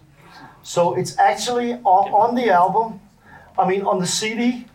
So 0.62 0.94
it's 0.94 1.18
actually 1.18 1.72
on, 1.84 2.34
the 2.34 2.50
album, 2.50 3.00
I 3.58 3.66
mean, 3.66 3.82
on 3.82 3.98
the 3.98 4.06
CD, 4.06 4.66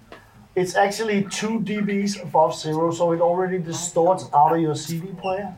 it's 0.56 0.76
actually 0.76 1.28
2 1.30 1.60
dBs 1.60 2.24
above 2.24 2.58
zero, 2.58 2.92
so 2.92 3.12
it 3.12 3.22
already 3.22 3.60
distorts 3.60 4.26
out 4.34 4.56
of 4.56 4.60
your 4.60 4.74
CD 4.74 5.10
player. 5.22 5.56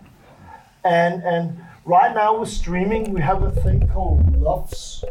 And, 0.83 1.23
and 1.23 1.63
right 1.85 2.13
now 2.13 2.37
with 2.37 2.49
streaming, 2.49 3.13
we 3.13 3.21
have 3.21 3.41
a 3.41 3.51
thing 3.51 3.87
called 3.87 4.35
LUFS. 4.37 5.05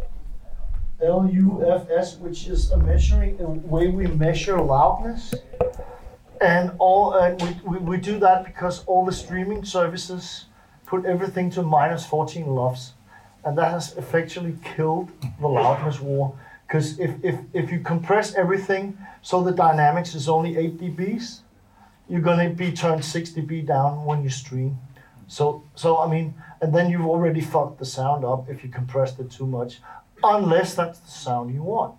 L 1.01 1.31
U 1.33 1.65
F 1.67 1.89
S, 1.91 2.17
which 2.17 2.49
is 2.49 2.73
a 2.73 2.77
measuring 2.77 3.41
a 3.41 3.49
way 3.49 3.87
we 3.87 4.09
measure 4.09 4.61
loudness 4.61 5.33
and 6.41 6.73
all 6.79 7.15
and 7.15 7.41
we, 7.43 7.61
we, 7.65 7.79
we 7.79 7.97
do 7.97 8.19
that 8.19 8.45
because 8.45 8.85
all 8.85 9.05
the 9.05 9.13
streaming 9.13 9.65
services 9.65 10.47
put 10.87 11.05
everything 11.05 11.51
to 11.51 11.63
minus 11.63 12.07
14 12.07 12.47
LUFS 12.47 12.93
and 13.45 13.57
that 13.57 13.71
has 13.71 13.97
effectively 13.97 14.57
killed 14.65 15.11
the 15.41 15.47
loudness 15.47 16.01
war. 16.01 16.37
Because 16.67 16.99
if, 16.99 17.13
if, 17.23 17.41
if 17.53 17.71
you 17.73 17.81
compress 17.81 18.35
everything 18.35 18.99
so 19.23 19.43
the 19.43 19.53
dynamics 19.53 20.15
is 20.15 20.29
only 20.29 20.57
8 20.57 20.79
dBs 20.79 21.41
you're 22.09 22.21
going 22.21 22.49
to 22.49 22.55
be 22.55 22.73
turned 22.73 23.05
6 23.05 23.31
dB 23.31 23.67
down 23.67 24.05
when 24.05 24.23
you 24.23 24.31
stream. 24.31 24.79
So 25.27 25.65
so 25.75 25.99
I 25.99 26.09
mean 26.09 26.35
and 26.61 26.75
then 26.75 26.91
you've 26.91 27.07
already 27.07 27.41
fucked 27.41 27.79
the 27.79 27.85
sound 27.85 28.25
up 28.25 28.49
if 28.49 28.63
you 28.65 28.71
compressed 28.71 29.19
it 29.19 29.31
too 29.31 29.47
much 29.47 29.81
unless 30.23 30.75
that's 30.75 30.99
the 31.01 31.11
sound 31.11 31.55
you 31.55 31.63
want. 31.63 31.95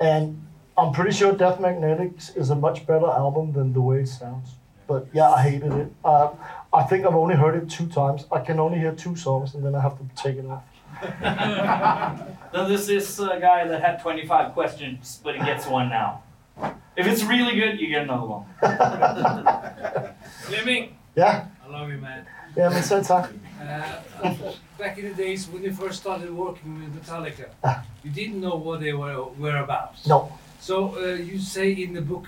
And 0.00 0.46
I'm 0.78 0.92
pretty 0.92 1.10
sure 1.10 1.32
Death 1.32 1.58
Magnetics 1.60 2.30
is 2.36 2.50
a 2.50 2.54
much 2.54 2.86
better 2.86 3.06
album 3.06 3.52
than 3.52 3.72
the 3.72 3.80
way 3.80 4.00
it 4.02 4.08
sounds. 4.08 4.50
But 4.86 5.06
yeah, 5.12 5.28
I 5.30 5.42
hated 5.42 5.72
it. 5.72 5.92
Uh, 6.04 6.30
I 6.72 6.84
think 6.84 7.04
I've 7.04 7.16
only 7.16 7.34
heard 7.34 7.56
it 7.56 7.68
two 7.68 7.86
times. 7.88 8.26
I 8.30 8.38
can 8.40 8.60
only 8.60 8.78
hear 8.78 8.92
two 8.92 9.16
songs 9.16 9.54
and 9.54 9.64
then 9.64 9.74
I 9.74 9.80
have 9.80 9.98
to 9.98 10.04
take 10.22 10.36
it 10.36 10.46
off. 10.46 10.62
Then 12.52 12.68
this 12.68 12.88
is 12.88 13.18
a 13.20 13.38
guy 13.40 13.66
that 13.68 13.80
had 13.82 14.00
25 14.00 14.52
questions, 14.52 15.20
but 15.22 15.34
he 15.36 15.44
gets 15.44 15.66
one 15.66 15.88
now. 15.90 16.22
If 16.96 17.06
it's 17.06 17.22
really 17.22 17.54
good, 17.54 17.78
you 17.80 17.88
get 17.88 18.02
another 18.02 18.26
one. 18.26 18.44
Flemming, 20.46 20.96
Yeah, 21.14 21.46
I 21.64 21.68
love 21.70 21.90
you, 21.90 21.98
man. 21.98 22.24
yeah, 22.56 22.70
men 22.70 22.82
selv 22.82 23.02
tak. 23.04 23.28
Uh, 23.60 24.32
back 24.78 24.98
in 24.98 25.04
the 25.08 25.14
days 25.14 25.48
when 25.52 25.62
you 25.62 25.72
first 25.72 26.00
started 26.00 26.30
working 26.30 26.78
with 26.80 26.90
Metallica, 26.94 27.46
you 28.02 28.10
didn't 28.10 28.40
know 28.40 28.56
what 28.56 28.80
they 28.80 28.92
were, 28.92 29.26
were 29.38 29.58
about. 29.58 29.94
No, 30.06 30.32
So 30.60 30.94
uh, 30.96 31.14
you 31.14 31.38
say 31.38 31.70
in 31.72 31.94
the 31.94 32.00
book, 32.02 32.26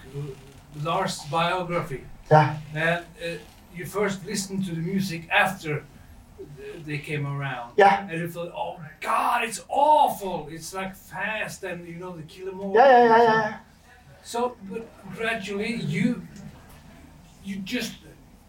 Lars' 0.82 1.20
biography, 1.30 2.04
yeah, 2.30 2.56
that 2.74 3.04
uh, 3.22 3.26
you 3.74 3.84
first 3.86 4.24
listened 4.24 4.64
to 4.66 4.70
the 4.74 4.80
music 4.80 5.28
after 5.30 5.84
th- 6.56 6.84
they 6.86 6.98
came 6.98 7.26
around. 7.26 7.72
yeah, 7.76 8.08
And 8.08 8.20
you 8.20 8.28
thought, 8.28 8.52
oh 8.56 8.78
God, 9.00 9.44
it's 9.44 9.62
awful. 9.68 10.48
It's 10.50 10.72
like 10.72 10.94
fast 10.94 11.64
and 11.64 11.86
you 11.86 11.96
know 11.96 12.16
the 12.16 12.22
kill 12.22 12.48
'em 12.48 12.60
all. 12.60 12.74
yeah, 12.74 12.86
yeah, 13.04 13.04
yeah, 13.06 13.22
yeah. 13.22 13.56
So, 14.22 14.56
but 14.70 14.86
gradually 15.16 15.74
you, 15.74 16.22
you 17.42 17.56
just, 17.56 17.94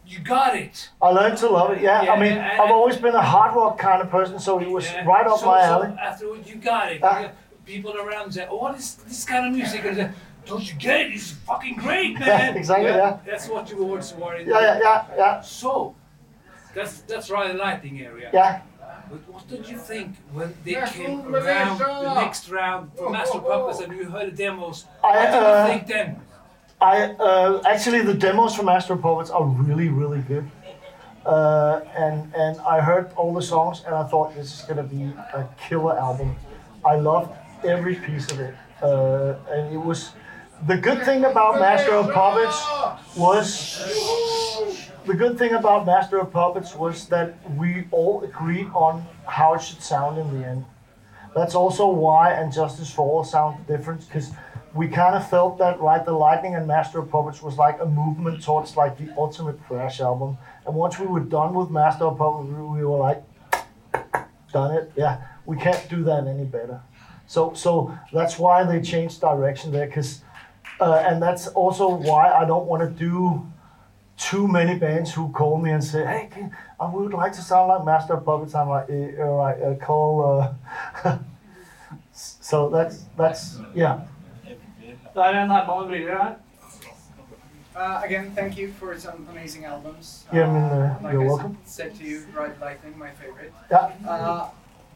you 0.06 0.20
got 0.20 0.56
it. 0.56 0.90
I 1.02 1.10
learned 1.10 1.38
to 1.40 1.50
love 1.50 1.72
it. 1.72 1.82
Yeah, 1.82 2.02
I 2.02 2.20
mean, 2.20 2.36
Yeah, 2.36 2.60
I've 2.62 2.72
always 2.72 2.98
been 2.98 3.16
a 3.16 3.22
hard 3.22 3.56
rock 3.56 3.78
kind 3.80 4.02
of 4.02 4.10
person, 4.12 4.38
so 4.40 4.60
it 4.60 4.70
was 4.70 4.86
Yeah. 4.86 5.06
right 5.06 5.26
up 5.26 5.40
so, 5.40 5.46
my 5.48 5.62
so 5.62 5.68
alley. 5.84 5.98
afterwards, 6.00 6.48
you 6.50 6.56
got 6.58 6.92
it. 6.92 7.00
Yeah, 7.02 7.32
People 7.72 7.96
around 7.98 8.34
say, 8.34 8.46
"Oh, 8.50 8.58
what 8.58 8.78
is 8.78 8.96
this 9.08 9.24
kind 9.24 9.44
of 9.48 9.54
music?" 9.54 9.86
And 9.86 9.92
I 9.92 10.04
say, 10.04 10.12
don't 10.46 10.68
you 10.70 10.76
get 10.78 11.02
it? 11.02 11.14
It's 11.14 11.32
fucking 11.50 11.76
great, 11.76 12.14
man. 12.20 12.28
Yeah, 12.28 12.56
exactly, 12.62 12.88
yeah. 12.90 13.18
That's 13.26 13.48
what 13.48 13.70
you 13.70 13.78
words 13.84 14.14
were 14.14 14.36
in. 14.36 14.50
Yeah, 14.50 14.60
yeah, 14.60 14.80
yeah, 14.84 15.06
yeah, 15.18 15.42
So, 15.42 15.96
that's 16.76 16.94
that's 17.12 17.30
right, 17.30 17.48
the 17.54 17.58
lighting 17.58 18.02
area. 18.02 18.30
yeah. 18.34 18.62
But 19.10 19.22
what 19.34 19.48
did 19.48 19.64
you 19.70 19.78
think 19.78 20.10
when 20.34 20.54
they 20.66 20.74
came 20.98 21.34
around 21.34 21.80
the 21.80 22.14
next 22.24 22.50
round 22.50 22.92
for 22.98 23.10
Master 23.10 23.40
Puppets 23.40 23.80
and 23.82 23.94
you 23.98 24.06
heard 24.16 24.28
the 24.32 24.36
demos? 24.44 24.86
I, 25.04 25.08
What 25.16 25.32
did 25.32 25.44
uh, 25.44 25.66
you 25.66 25.72
think 25.72 25.88
then? 25.88 26.10
I 26.82 26.96
uh, 27.28 27.62
actually 27.74 28.02
the 28.02 28.18
demos 28.26 28.56
from 28.56 28.66
Master 28.66 28.96
Puppets 28.98 29.30
are 29.30 29.46
really 29.46 29.90
really 30.02 30.22
good, 30.32 30.46
uh, 31.26 31.82
and 31.96 32.18
and 32.44 32.60
I 32.76 32.82
heard 32.90 33.06
all 33.16 33.34
the 33.34 33.46
songs 33.54 33.84
and 33.86 33.94
I 33.96 34.04
thought 34.12 34.36
this 34.36 34.50
is 34.56 34.62
gonna 34.68 34.90
be 34.98 35.04
a 35.40 35.48
killer 35.64 35.96
album. 36.08 36.36
I 36.84 36.96
loved 36.96 37.32
every 37.64 37.96
piece 37.96 38.32
of 38.32 38.40
it, 38.40 38.56
uh, 38.82 39.36
and 39.50 39.74
it 39.74 39.78
was 39.78 40.12
the 40.68 40.78
good 40.78 41.04
thing 41.04 41.26
about 41.26 41.60
Master 41.60 41.94
of 41.94 42.12
Puppets 42.12 43.18
was 43.18 43.78
the 45.06 45.16
good 45.16 45.38
thing 45.38 45.54
about 45.54 45.86
Master 45.86 46.20
of 46.20 46.32
Puppets 46.32 46.76
was 46.76 47.08
that 47.08 47.34
we 47.58 47.88
all 47.92 48.24
agreed 48.24 48.68
on 48.74 49.06
how 49.28 49.56
it 49.56 49.62
should 49.62 49.82
sound 49.82 50.20
in 50.20 50.40
the 50.40 50.48
end. 50.48 50.66
That's 51.36 51.56
also 51.56 51.88
why 51.88 52.34
and 52.34 52.52
Justice 52.54 52.92
for 52.92 53.08
All 53.08 53.24
sound 53.24 53.66
different 53.66 54.06
because 54.08 54.32
we 54.74 54.88
kind 54.88 55.16
of 55.16 55.28
felt 55.30 55.58
that 55.58 55.80
Ride 55.80 56.06
the 56.06 56.14
Lightning 56.14 56.56
and 56.56 56.68
Master 56.68 57.00
of 57.00 57.10
Puppets 57.10 57.42
was 57.42 57.58
like 57.58 57.80
a 57.82 57.86
movement 57.86 58.44
towards 58.44 58.78
like 58.78 58.98
the 58.98 59.12
ultimate 59.18 59.60
thrash 59.68 60.00
album. 60.00 60.38
And 60.66 60.76
once 60.76 61.00
we 61.00 61.08
were 61.08 61.22
done 61.22 61.54
with 61.54 61.70
Master 61.70 62.06
of 62.06 62.18
Puppets, 62.18 62.50
we 62.50 62.86
were 62.86 62.98
like, 62.98 63.24
done 64.52 64.76
it. 64.76 64.92
Yeah, 64.96 65.22
we 65.46 65.58
can't 65.58 65.90
do 65.90 66.04
that 66.04 66.28
any 66.28 66.46
better. 66.46 66.82
So 67.32 67.54
so 67.54 67.98
that's 68.12 68.38
why 68.38 68.66
they 68.66 68.82
changed 68.82 69.22
direction 69.22 69.72
there 69.72 69.88
because. 69.88 70.22
Uh, 70.82 70.96
and 71.08 71.22
that's 71.22 71.48
also 71.48 71.88
why 71.88 72.30
I 72.30 72.44
don't 72.44 72.66
want 72.66 72.82
to 72.82 72.90
do 72.90 73.46
too 74.18 74.48
many 74.48 74.78
bands 74.80 75.14
who 75.14 75.32
call 75.32 75.58
me 75.58 75.72
and 75.72 75.84
say, 75.84 76.06
"Hey, 76.06 76.28
can, 76.32 76.52
I 76.80 76.90
would 76.90 77.14
like 77.14 77.34
to 77.34 77.42
sound 77.42 77.70
like 77.70 77.86
Master 77.86 78.16
of 78.16 78.26
Puppets." 78.26 78.56
I'm 78.56 78.68
like, 78.68 78.90
eh, 78.90 79.24
all 79.24 79.38
right, 79.38 79.62
uh, 79.62 79.76
call. 79.76 80.14
Uh, 81.04 81.18
so 82.14 82.70
that's 82.70 83.06
that's 83.16 83.60
yeah. 83.76 84.00
Det 85.14 85.24
en 85.24 85.50
Herman 85.50 85.78
med 85.78 85.88
briller 85.88 86.18
her. 86.18 86.36
Uh, 87.76 88.02
again, 88.04 88.32
thank 88.36 88.58
you 88.58 88.74
for 88.80 89.00
some 89.00 89.28
amazing 89.32 89.66
albums. 89.66 90.26
Yeah, 90.34 90.48
I 90.48 90.54
mean, 90.54 90.64
uh, 90.64 91.00
like 91.04 91.14
you're 91.14 91.24
I 91.24 91.28
welcome. 91.28 91.58
said 91.66 91.96
to 91.96 92.04
you, 92.04 92.20
Ride 92.36 92.60
Lightning, 92.62 93.00
my 93.00 93.12
favorite. 93.22 93.54
Yeah. 93.72 93.92
Uh, 94.10 94.50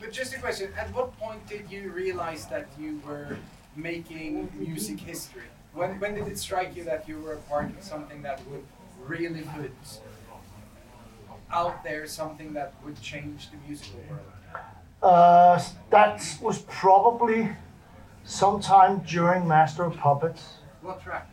but 0.05 0.13
just 0.13 0.35
a 0.35 0.39
question: 0.39 0.71
At 0.77 0.93
what 0.93 1.17
point 1.17 1.45
did 1.47 1.71
you 1.71 1.91
realize 1.91 2.45
that 2.47 2.67
you 2.79 3.01
were 3.05 3.37
making 3.75 4.51
music 4.55 4.99
history? 4.99 5.49
When 5.73 5.99
when 5.99 6.13
did 6.13 6.27
it 6.27 6.37
strike 6.37 6.75
you 6.75 6.83
that 6.83 7.09
you 7.09 7.19
were 7.19 7.33
a 7.33 7.43
part 7.49 7.75
of 7.75 7.83
something 7.83 8.21
that 8.21 8.39
would 8.47 8.65
really 9.03 9.41
put 9.41 9.71
out 11.51 11.83
there 11.83 12.05
something 12.05 12.53
that 12.53 12.73
would 12.83 13.01
change 13.01 13.49
the 13.49 13.57
musical 13.67 13.99
world? 14.09 14.31
Uh, 15.01 15.59
that 15.89 16.37
was 16.41 16.59
probably 16.83 17.49
sometime 18.23 18.99
during 18.99 19.47
Master 19.47 19.83
of 19.83 19.97
Puppets. 19.97 20.43
What 20.81 21.01
track? 21.01 21.27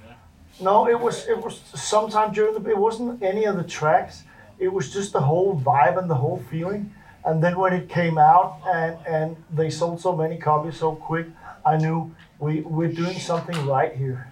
No, 0.61 0.89
it 0.89 0.99
was 0.99 1.27
it 1.29 1.39
was 1.45 1.61
sometime 1.75 2.33
during 2.33 2.55
the. 2.55 2.71
It 2.71 2.79
wasn't 2.79 3.23
any 3.23 3.45
of 3.45 3.57
the 3.57 3.65
tracks. 3.65 4.25
It 4.59 4.73
was 4.73 4.93
just 4.93 5.13
the 5.13 5.21
whole 5.21 5.61
vibe 5.61 5.99
and 5.99 6.09
the 6.09 6.21
whole 6.25 6.43
feeling. 6.51 6.95
And 7.25 7.43
then 7.43 7.59
when 7.59 7.73
it 7.73 7.89
came 7.89 8.19
out 8.19 8.61
and 8.67 8.97
and 9.07 9.37
they 9.51 9.71
sold 9.71 10.01
so 10.01 10.17
many 10.17 10.37
copies 10.37 10.79
so 10.79 10.95
quick, 10.95 11.27
I 11.65 11.77
knew 11.77 12.15
we 12.39 12.61
we're 12.63 12.93
doing 12.93 13.19
something 13.19 13.67
right 13.67 13.95
here. 13.95 14.31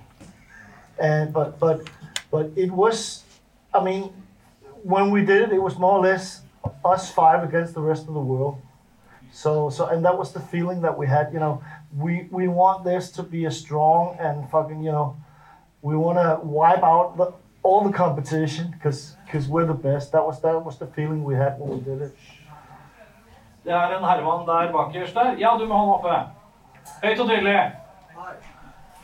And 0.99 1.33
but 1.33 1.59
but 1.59 1.89
but 2.31 2.51
it 2.57 2.71
was, 2.71 3.25
I 3.73 3.83
mean, 3.83 4.13
when 4.83 5.11
we 5.11 5.25
did 5.25 5.43
it, 5.43 5.53
it 5.53 5.63
was 5.63 5.79
more 5.79 5.99
or 5.99 6.03
less 6.03 6.43
us 6.85 7.11
five 7.11 7.43
against 7.43 7.75
the 7.75 7.81
rest 7.81 8.09
of 8.09 8.15
the 8.15 8.21
world. 8.21 8.61
So 9.33 9.71
so 9.71 9.87
and 9.87 10.05
that 10.05 10.19
was 10.19 10.33
the 10.33 10.41
feeling 10.41 10.83
that 10.83 10.99
we 10.99 11.07
had. 11.07 11.33
You 11.33 11.39
know, 11.39 11.63
we 11.97 12.29
we 12.31 12.49
want 12.49 12.85
this 12.85 13.11
to 13.13 13.23
be 13.23 13.45
a 13.45 13.51
strong 13.51 14.17
and 14.19 14.51
fucking 14.51 14.83
you 14.83 14.91
know 14.91 15.17
we 15.83 15.97
want 15.97 16.19
to 16.19 16.45
wipe 16.45 16.83
out 16.83 17.17
the, 17.17 17.33
all 17.63 17.85
the 17.85 17.93
competition 17.93 18.71
because 18.73 19.17
because 19.25 19.49
we're 19.49 19.67
the 19.67 19.75
best. 19.75 20.13
That 20.13 20.25
was 20.25 20.41
that 20.43 20.65
was 20.65 20.79
the 20.79 20.87
feeling 20.87 21.25
we 21.25 21.35
had 21.35 21.59
when 21.59 21.71
we 21.71 21.81
did 21.85 22.03
it. 22.03 22.17
Det 23.65 23.73
er 23.73 23.99
en 23.99 24.05
Herman 24.05 24.47
der 24.47 24.73
bakerst 24.73 25.15
der. 25.15 25.37
Ja, 25.39 25.57
du 25.59 25.67
med 25.67 25.77
hånda 25.77 25.95
oppe. 25.95 26.15
Høyt 27.03 27.21
og 27.21 27.29
tydelig. 27.29 27.73
Hi. 28.17 28.33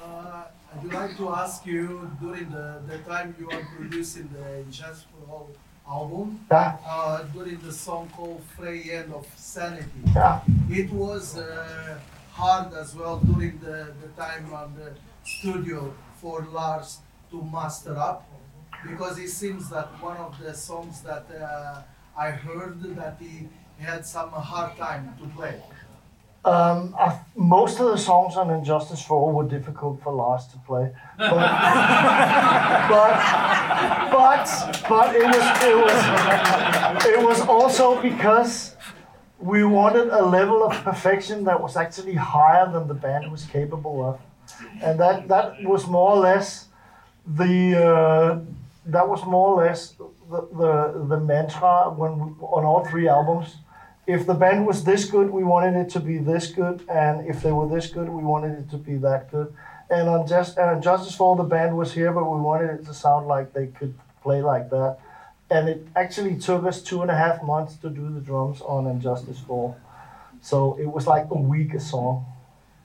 Uh, 0.05 0.43
I'd 0.73 1.03
like 1.03 1.17
to 1.17 1.35
ask 1.35 1.67
you 1.67 2.11
during 2.21 2.51
the, 2.51 2.67
the 2.89 2.99
time 2.99 3.35
you 3.41 3.49
are 3.51 3.65
producing 3.77 4.31
the 4.37 4.65
Just 4.71 5.07
for 5.11 5.35
All 5.35 5.49
album, 5.89 6.41
Yeah, 6.51 6.73
uh, 6.85 7.21
during 7.35 7.59
the 7.59 7.73
song 7.73 8.11
called 8.17 8.43
Frayed 8.57 8.91
Ends 8.91 9.15
of 9.15 9.27
Sanity, 9.37 10.03
yeah. 10.15 10.41
it 10.69 10.91
was 10.91 11.37
uh, 11.39 11.99
hard 12.33 12.75
as 12.75 12.97
well 12.97 13.19
during 13.19 13.59
the, 13.61 13.95
the 14.03 14.09
time 14.17 14.53
on 14.53 14.75
the 14.75 14.93
studio 15.25 15.95
for 16.21 16.47
Lars 16.53 16.99
to 17.31 17.43
master 17.43 17.97
up 17.97 18.25
because 18.89 19.19
it 19.19 19.31
seems 19.31 19.71
that 19.71 19.89
one 20.03 20.17
of 20.17 20.37
the 20.43 20.55
songs 20.55 21.03
that 21.03 21.27
uh, 21.31 21.83
I 22.19 22.31
heard 22.31 22.83
that 22.97 23.17
he 23.21 23.49
had 23.85 24.05
some 24.07 24.31
hard 24.31 24.77
time 24.77 25.15
to 25.21 25.27
play. 25.29 25.61
Um, 26.47 26.95
I, 26.97 27.19
most 27.35 27.81
of 27.81 27.87
the 27.87 27.99
songs 27.99 28.37
on 28.37 28.51
And 28.51 28.65
Justice 28.65 29.03
for 29.03 29.15
All 29.21 29.33
were 29.33 29.49
difficult 29.49 30.01
for 30.01 30.13
Lars 30.13 30.47
to 30.53 30.59
play, 30.59 30.93
but 31.19 31.29
but 32.93 33.15
but 34.13 34.47
but 34.89 35.17
it 35.17 35.27
was 35.27 35.45
it 35.71 35.77
was 35.77 37.05
it 37.05 37.21
was 37.21 37.41
also 37.41 38.01
because 38.01 38.77
we 39.41 39.65
wanted 39.65 40.09
a 40.09 40.25
level 40.25 40.63
of 40.63 40.73
perfection 40.85 41.43
that 41.45 41.61
was 41.61 41.77
actually 41.77 42.15
higher 42.15 42.71
than 42.73 42.87
the 42.87 42.95
band 42.95 43.31
was 43.33 43.45
capable 43.45 44.05
of, 44.09 44.21
and 44.81 45.01
that 45.01 45.27
that 45.27 45.65
was 45.65 45.89
more 45.89 46.13
or 46.13 46.19
less 46.19 46.69
the 47.27 47.75
uh, 47.77 48.39
that 48.87 49.09
was 49.09 49.25
more 49.27 49.49
or 49.49 49.65
less 49.65 49.97
the 50.31 50.41
the, 50.61 51.07
the 51.09 51.19
mantra 51.19 51.91
when 51.91 52.19
we, 52.21 52.27
on 52.41 52.65
all 52.65 52.85
three 52.85 53.09
albums 53.09 53.57
if 54.07 54.27
the 54.27 54.35
band 54.35 54.67
was 54.67 54.85
this 54.85 55.05
good, 55.05 55.31
we 55.31 55.43
wanted 55.43 55.75
it 55.75 55.91
to 55.91 56.01
be 56.01 56.19
this 56.19 56.53
good, 56.53 56.85
and 56.89 57.27
if 57.27 57.43
they 57.43 57.53
were 57.53 57.69
this 57.69 57.89
good, 57.89 58.09
we 58.09 58.23
wanted 58.23 58.59
it 58.59 58.71
to 58.71 58.77
be 58.77 58.97
that 58.99 59.31
good. 59.31 59.53
And 59.91 60.09
on 60.09 60.27
just 60.27 60.59
and 60.59 60.71
on 60.71 60.83
Justice 60.83 61.15
for 61.15 61.25
All, 61.29 61.37
the 61.37 61.45
band 61.45 61.77
was 61.77 61.93
here, 61.93 62.13
but 62.13 62.25
we 62.25 62.41
wanted 62.41 62.71
it 62.71 62.87
to 62.87 62.95
sound 62.95 63.27
like 63.27 63.53
they 63.53 63.69
could 63.69 63.95
play 64.23 64.43
like 64.43 64.71
that. 64.71 64.99
And 65.51 65.69
it 65.69 65.87
actually 65.95 66.37
took 66.39 66.65
us 66.65 66.83
two 66.83 67.03
and 67.03 67.11
a 67.11 67.17
half 67.17 67.43
months 67.43 67.77
to 67.77 67.89
do 67.89 68.13
the 68.13 68.21
drums 68.21 68.61
on 68.61 68.87
And 68.87 69.01
Justice 69.01 69.39
for 69.39 69.53
All. 69.53 69.77
So 70.41 70.77
it 70.79 70.87
was 70.87 71.07
like 71.07 71.27
a 71.31 71.39
week 71.39 71.75
a 71.75 71.81
song. 71.81 72.27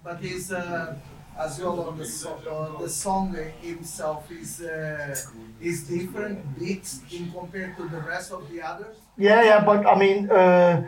But 0.03 0.19
he's 0.19 0.51
uh, 0.51 0.95
as 1.37 1.59
well 1.59 1.79
on 1.81 1.97
the 1.97 2.05
song. 2.05 2.39
Uh, 2.49 2.79
the 2.79 2.89
song 2.89 3.35
himself 3.61 4.31
is 4.31 4.61
uh, 4.61 5.15
is 5.59 5.83
different 5.83 6.37
beats 6.57 7.01
in 7.11 7.31
compared 7.31 7.77
to 7.77 7.83
the 7.89 7.99
rest 7.99 8.31
of 8.31 8.49
the 8.49 8.61
others. 8.61 8.95
Yeah, 9.17 9.43
yeah, 9.43 9.63
but 9.63 9.85
I 9.85 9.95
mean, 9.97 10.29
uh, 10.29 10.83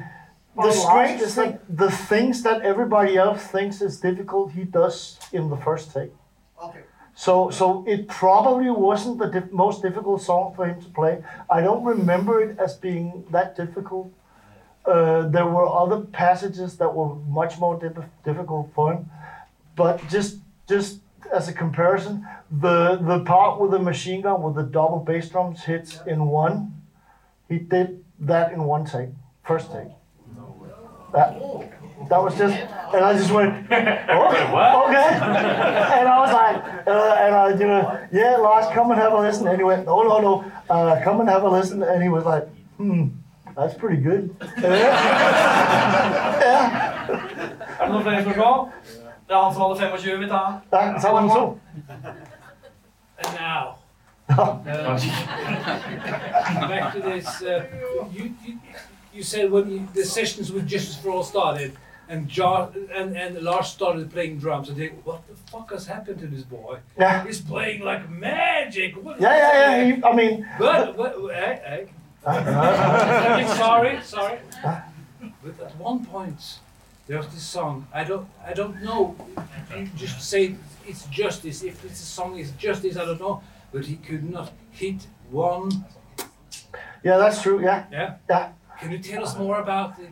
the 0.56 0.62
Lars 0.62 0.84
strange 0.84 1.22
is 1.22 1.30
is 1.30 1.36
that 1.36 1.78
the 1.78 1.89
things 1.89 2.43
that 2.43 2.62
everybody 2.62 3.18
else 3.18 3.43
thinks 3.43 3.82
is 3.82 3.99
difficult, 3.99 4.51
he 4.51 4.64
does 4.64 5.20
in 5.32 5.49
the 5.49 5.58
first 5.58 5.93
take. 5.93 6.14
Okay. 6.62 6.82
So, 7.16 7.49
so 7.49 7.86
it 7.88 8.08
probably 8.08 8.70
wasn't 8.72 9.20
the 9.20 9.47
most 9.51 9.82
difficult 9.82 10.22
song 10.22 10.54
for 10.56 10.66
him 10.66 10.82
to 10.82 10.89
play. 10.89 11.24
I 11.49 11.62
don't 11.62 11.84
remember 11.84 12.41
it 12.41 12.58
as 12.60 12.76
being 12.76 13.26
that 13.32 13.56
difficult. 13.56 14.12
Uh, 14.86 15.28
there 15.28 15.45
were 15.45 15.68
other 15.68 16.01
passages 16.01 16.78
that 16.78 16.93
were 16.93 17.16
much 17.16 17.58
more 17.60 17.80
dif- 17.80 18.10
difficult 18.26 18.70
for 18.76 18.93
him, 18.93 19.10
but 19.76 20.06
just 20.10 20.39
just 20.68 20.99
as 21.32 21.47
a 21.47 21.54
comparison, 21.54 22.28
the 22.51 22.97
the 22.97 23.20
part 23.24 23.62
with 23.62 23.72
the 23.72 23.80
machine 23.80 24.22
gun 24.22 24.41
with 24.41 24.56
the 24.56 24.64
double 24.64 24.99
bass 24.99 25.30
drums 25.30 25.64
hits 25.64 26.01
in 26.06 26.26
one, 26.28 26.82
he 27.47 27.60
did 27.60 28.04
that 28.20 28.51
in 28.51 28.66
one 28.66 28.86
take, 28.86 29.10
first 29.43 29.72
take. 29.72 29.88
That, 31.14 31.39
that 32.09 32.22
was 32.22 32.36
just, 32.38 32.57
and 32.93 33.05
I 33.05 33.14
just 33.14 33.32
went, 33.32 33.68
oh, 33.72 34.86
okay. 34.88 35.09
And 35.99 36.07
I 36.07 36.20
was 36.20 36.34
like, 36.34 36.88
uh, 36.88 37.16
and 37.20 37.36
I, 37.36 37.49
you 37.49 37.68
know, 37.68 38.07
yeah, 38.11 38.38
Lars, 38.38 38.66
come 38.74 38.91
and 38.91 38.99
have 38.99 39.14
a 39.14 39.20
listen. 39.20 39.47
And 39.47 39.57
he 39.57 39.64
went, 39.64 39.86
no, 39.86 40.01
no, 40.01 40.20
no, 40.20 40.51
uh, 40.70 41.01
come 41.03 41.22
and 41.22 41.30
have 41.30 41.43
a 41.43 41.49
listen. 41.49 41.84
And 41.84 42.01
he 42.01 42.09
was 42.09 42.26
like, 42.26 42.47
hmm, 42.78 43.09
that's 43.55 43.76
pretty 43.76 44.01
good. 44.01 44.36
Er 47.80 47.86
det 47.86 47.91
noen 47.93 48.03
flere 48.03 48.22
spørsmål? 48.24 48.70
Det 49.28 49.36
er 49.36 49.43
han 49.43 49.53
som 49.53 49.61
hadde 49.61 49.76
25, 49.80 50.20
vi 50.20 50.28
tar. 50.30 50.61
That, 50.72 51.01
that 51.01 51.14
one 51.14 51.30
too. 51.30 51.59
And 53.18 53.38
now, 53.39 53.64
uh, 54.30 54.57
back 56.70 56.93
to 56.93 56.99
this. 57.01 57.41
Uh, 57.41 57.64
you, 58.14 58.24
you, 58.24 58.59
you 59.14 59.24
said 59.24 59.51
when 59.51 59.70
you, 59.72 59.88
the 59.93 60.05
sessions 60.05 60.51
with 60.51 60.68
Justice 60.68 60.97
for 60.97 61.11
All 61.11 61.24
started, 61.24 61.76
and 62.09 62.28
jo- 62.28 62.72
and 62.93 63.16
and 63.18 63.41
Lars 63.41 63.68
started 63.68 64.11
playing 64.11 64.39
drums. 64.39 64.70
I 64.70 64.74
think, 64.74 65.05
what 65.05 65.22
the 65.28 65.36
fuck 65.51 65.72
has 65.72 65.86
happened 65.88 66.20
to 66.20 66.28
this 66.28 66.43
boy? 66.43 66.80
Yeah. 66.99 67.24
He's 67.26 67.41
playing 67.41 67.84
like 67.84 68.09
magic. 68.09 68.95
What 69.03 69.20
Yeah, 69.22 69.36
yeah, 69.38 69.78
yeah. 69.78 69.95
He, 69.95 70.03
I 70.03 70.14
mean, 70.16 70.47
But, 70.59 70.97
but 70.97 71.16
hey, 71.34 71.61
hey. 71.66 71.88
sorry, 73.57 73.99
sorry. 74.03 74.39
But 75.43 75.59
at 75.66 75.76
one 75.78 76.05
point, 76.05 76.59
there's 77.07 77.28
this 77.28 77.43
song. 77.43 77.88
I 77.93 78.03
don't, 78.03 78.28
I 78.45 78.53
don't 78.53 78.82
know. 78.82 79.16
You 79.76 79.88
just 79.95 80.22
say 80.30 80.55
it's 80.88 81.05
justice. 81.07 81.64
If 81.64 81.84
it's 81.86 82.01
a 82.01 82.05
song 82.05 82.38
is 82.38 82.51
justice, 82.51 82.95
I 82.97 83.05
don't 83.05 83.20
know. 83.20 83.41
But 83.72 83.86
he 83.86 83.95
could 83.95 84.30
not 84.30 84.51
hit 84.72 85.07
one. 85.32 85.86
yeah, 87.03 87.18
that's 87.18 87.41
true. 87.41 87.61
Yeah, 87.61 87.86
Yeah. 87.91 88.16
yeah. 88.30 88.51
Can 88.84 88.92
you 88.92 89.00
tell 89.00 89.24
us 89.24 89.38
more 89.38 89.60
about 89.62 89.98
it? 89.98 90.12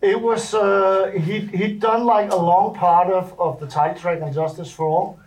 It 0.00 0.20
was 0.20 0.54
uh, 0.54 1.10
he 1.12 1.40
he'd 1.40 1.80
done 1.80 2.04
like 2.04 2.30
a 2.30 2.36
long 2.36 2.72
part 2.72 3.08
of, 3.12 3.38
of 3.40 3.58
the 3.58 3.66
tight 3.66 3.96
track 3.96 4.20
and 4.22 4.32
Justice 4.32 4.70
for 4.70 4.86
All, 4.86 5.18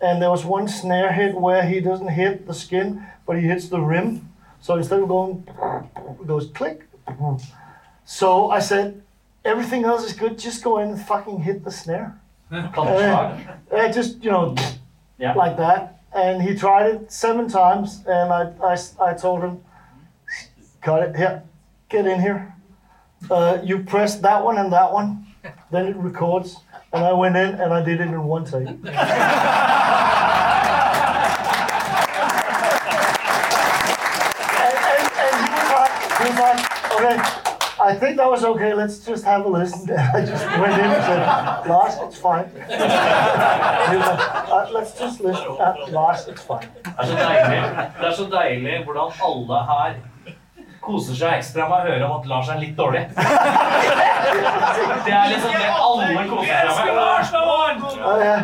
and 0.00 0.20
there 0.22 0.30
was 0.30 0.46
one 0.46 0.66
snare 0.66 1.12
hit 1.12 1.34
where 1.34 1.62
he 1.62 1.80
doesn't 1.80 2.08
hit 2.08 2.46
the 2.46 2.54
skin, 2.54 3.02
but 3.26 3.36
he 3.36 3.42
hits 3.42 3.68
the 3.68 3.80
rim. 3.80 4.30
So 4.62 4.76
instead 4.76 5.00
of 5.02 5.08
going, 5.08 5.46
it 6.20 6.26
goes 6.26 6.50
click. 6.54 6.88
So 8.06 8.50
I 8.50 8.60
said, 8.60 9.02
everything 9.44 9.84
else 9.84 10.04
is 10.06 10.14
good. 10.14 10.38
Just 10.38 10.64
go 10.64 10.78
in 10.78 10.88
and 10.90 11.00
fucking 11.00 11.40
hit 11.40 11.64
the 11.64 11.70
snare. 11.70 12.18
Kansklag. 12.50 13.58
Uh, 13.70 13.92
just 13.92 14.24
you 14.24 14.30
know, 14.30 14.54
Yeah. 15.18 15.34
like 15.34 15.58
that. 15.58 16.00
And 16.14 16.42
he 16.42 16.54
tried 16.54 16.86
it 16.94 17.12
seven 17.12 17.46
times, 17.48 18.02
and 18.06 18.32
I, 18.32 18.42
I, 18.62 18.76
I 19.10 19.12
told 19.12 19.42
him, 19.42 19.60
cut 20.80 21.02
it 21.02 21.16
here, 21.16 21.42
get 21.88 22.06
in 22.06 22.20
here. 22.20 22.54
Uh, 23.30 23.58
you 23.64 23.82
press 23.82 24.16
that 24.16 24.44
one 24.44 24.58
and 24.58 24.72
that 24.72 24.92
one, 24.92 25.26
then 25.70 25.86
it 25.86 25.96
records. 25.96 26.56
And 26.92 27.04
I 27.04 27.12
went 27.12 27.36
in 27.36 27.54
and 27.54 27.72
I 27.72 27.82
did 27.82 28.00
it 28.00 28.08
in 28.08 28.24
one 28.24 28.44
take. 28.44 28.54
and, 28.68 28.68
and, 28.68 28.88
and 35.18 35.34
he 35.44 35.50
was 35.54 35.70
like, 35.76 35.92
he 36.18 36.24
was 36.28 36.38
like, 36.38 36.58
okay, 36.92 37.16
I 37.80 37.94
think 37.94 38.16
that 38.16 38.30
was 38.30 38.44
okay. 38.44 38.74
Let's 38.74 38.98
just 39.04 39.24
have 39.24 39.44
a 39.44 39.48
listen. 39.48 39.90
I 40.14 40.24
just 40.24 40.44
went 40.46 40.72
in 40.74 40.80
and 40.80 41.04
said, 41.04 41.68
Lars, 41.68 41.94
it's 42.02 42.18
fine. 42.18 42.48
He 42.54 42.60
was 42.60 44.06
like, 44.06 44.48
uh, 44.48 44.70
let's 44.72 44.98
just 44.98 45.20
listen. 45.20 45.46
Uh, 45.58 45.74
Lars, 45.90 46.28
it's 46.28 46.42
fine. 46.42 46.68
Det 46.84 46.92
er 46.98 47.06
så 47.06 47.14
deilig, 47.14 47.90
det 48.00 48.06
er 48.06 48.12
så 48.12 48.24
deilig 48.24 48.84
hvordan 48.84 49.12
alle 49.24 49.58
her 49.70 49.94
koser 50.88 51.14
seg 51.18 51.38
ekstra 51.38 51.68
med 51.70 51.78
å 51.78 51.90
høre 51.92 52.06
om 52.08 52.14
at 52.20 52.26
Lars 52.30 52.48
er 52.52 52.58
litt 52.62 52.76
dårlig. 52.78 53.04
Det 55.06 55.12
er 55.14 55.28
liksom 55.32 55.52
det 55.56 55.68
alle 55.72 56.24
koser 56.28 56.70
seg 56.76 56.86
med. 56.86 56.94
Lars 56.98 57.32
vant! 57.32 57.84
Yeah. 58.22 58.42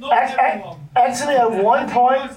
Ac- 0.00 0.36
ac- 0.40 0.64
actually, 0.96 1.36
at 1.36 1.50
one 1.64 1.88
point, 1.88 2.32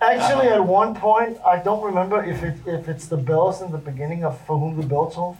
actually 0.00 0.48
at 0.48 0.64
one 0.66 0.94
point, 0.94 1.38
I 1.44 1.58
don't 1.64 1.82
remember 1.84 2.22
if 2.24 2.42
it 2.42 2.56
if 2.66 2.88
it's 2.88 3.06
the 3.06 3.16
bells 3.16 3.60
in 3.62 3.70
the 3.72 3.78
beginning 3.90 4.24
of 4.24 4.38
For 4.46 4.58
Whom 4.58 4.76
the 4.80 4.86
Bell 4.86 5.10
Tolls, 5.10 5.36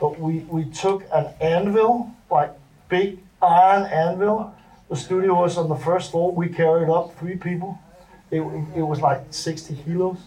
but 0.00 0.18
we 0.18 0.44
we 0.48 0.64
took 0.64 1.04
an 1.12 1.26
anvil, 1.40 2.10
like 2.30 2.50
big 2.88 3.18
iron 3.42 3.86
anvil. 3.86 4.52
The 4.88 4.96
studio 4.96 5.34
was 5.42 5.56
on 5.56 5.68
the 5.68 5.76
first 5.76 6.10
floor. 6.10 6.32
We 6.32 6.48
carried 6.48 6.88
up 6.90 7.14
three 7.18 7.36
people. 7.36 7.78
It, 8.32 8.40
it 8.74 8.82
was 8.82 9.00
like 9.00 9.20
60 9.30 9.76
kilos. 9.84 10.18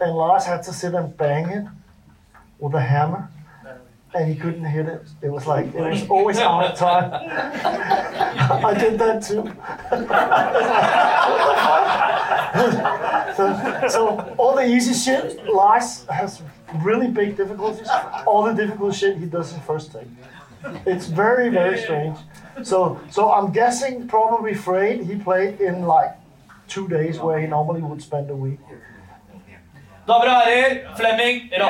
And 0.00 0.12
Lars 0.12 0.44
had 0.44 0.62
to 0.64 0.72
sit 0.72 0.94
and 0.94 1.16
bang 1.16 1.48
it 1.48 1.64
with 2.58 2.74
a 2.74 2.80
hammer. 2.80 3.28
And 4.14 4.32
he 4.32 4.38
couldn't 4.38 4.64
hit 4.64 4.86
it. 4.86 5.02
It 5.22 5.30
was 5.30 5.46
like, 5.46 5.74
it 5.74 5.80
was 5.80 6.08
always 6.08 6.38
out 6.38 6.70
of 6.70 6.78
time. 6.78 7.10
I 8.64 8.74
did 8.74 8.98
that 9.00 9.22
too. 9.22 9.44
so, 13.36 13.88
so 13.88 14.34
all 14.38 14.54
the 14.54 14.64
easy 14.64 14.94
shit, 14.94 15.44
Lars 15.46 16.04
has 16.06 16.42
really 16.76 17.08
big 17.08 17.36
difficulties. 17.36 17.88
All 18.24 18.44
the 18.44 18.52
difficult 18.52 18.94
shit 18.94 19.16
he 19.16 19.26
does 19.26 19.52
in 19.52 19.60
first 19.62 19.92
take. 19.92 20.06
It's 20.86 21.06
very, 21.06 21.48
very 21.48 21.78
strange. 21.78 22.16
So, 22.62 23.00
so 23.10 23.32
I'm 23.32 23.52
guessing 23.52 24.06
probably 24.06 24.54
Freight 24.54 25.04
he 25.04 25.16
played 25.16 25.60
in 25.60 25.82
like 25.82 26.16
two 26.68 26.88
days 26.88 27.18
where 27.18 27.40
he 27.40 27.46
normally 27.46 27.82
would 27.82 28.00
spend 28.00 28.30
a 28.30 28.36
week. 28.36 28.60
Damer 30.04 30.28
og 30.28 30.34
herrer, 30.44 30.74
Flemming 30.98 31.46
det 31.48 31.60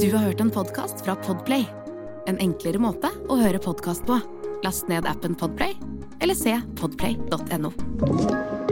Du 0.00 0.16
har 0.16 0.24
hørt 0.24 0.40
en 0.40 0.50
podcast 0.50 1.04
fra 1.04 1.14
Podplay. 1.14 1.64
En 2.26 2.38
enklere 2.42 2.82
måte 2.82 3.14
å 3.30 3.38
høre 3.38 3.62
podcast 3.62 4.02
på. 4.10 4.18
Last 4.66 4.90
ned 4.90 5.06
appen 5.06 5.38
Podplay, 5.38 5.78
eller 6.18 6.34
se 6.34 6.58
podplay.no. 6.80 8.63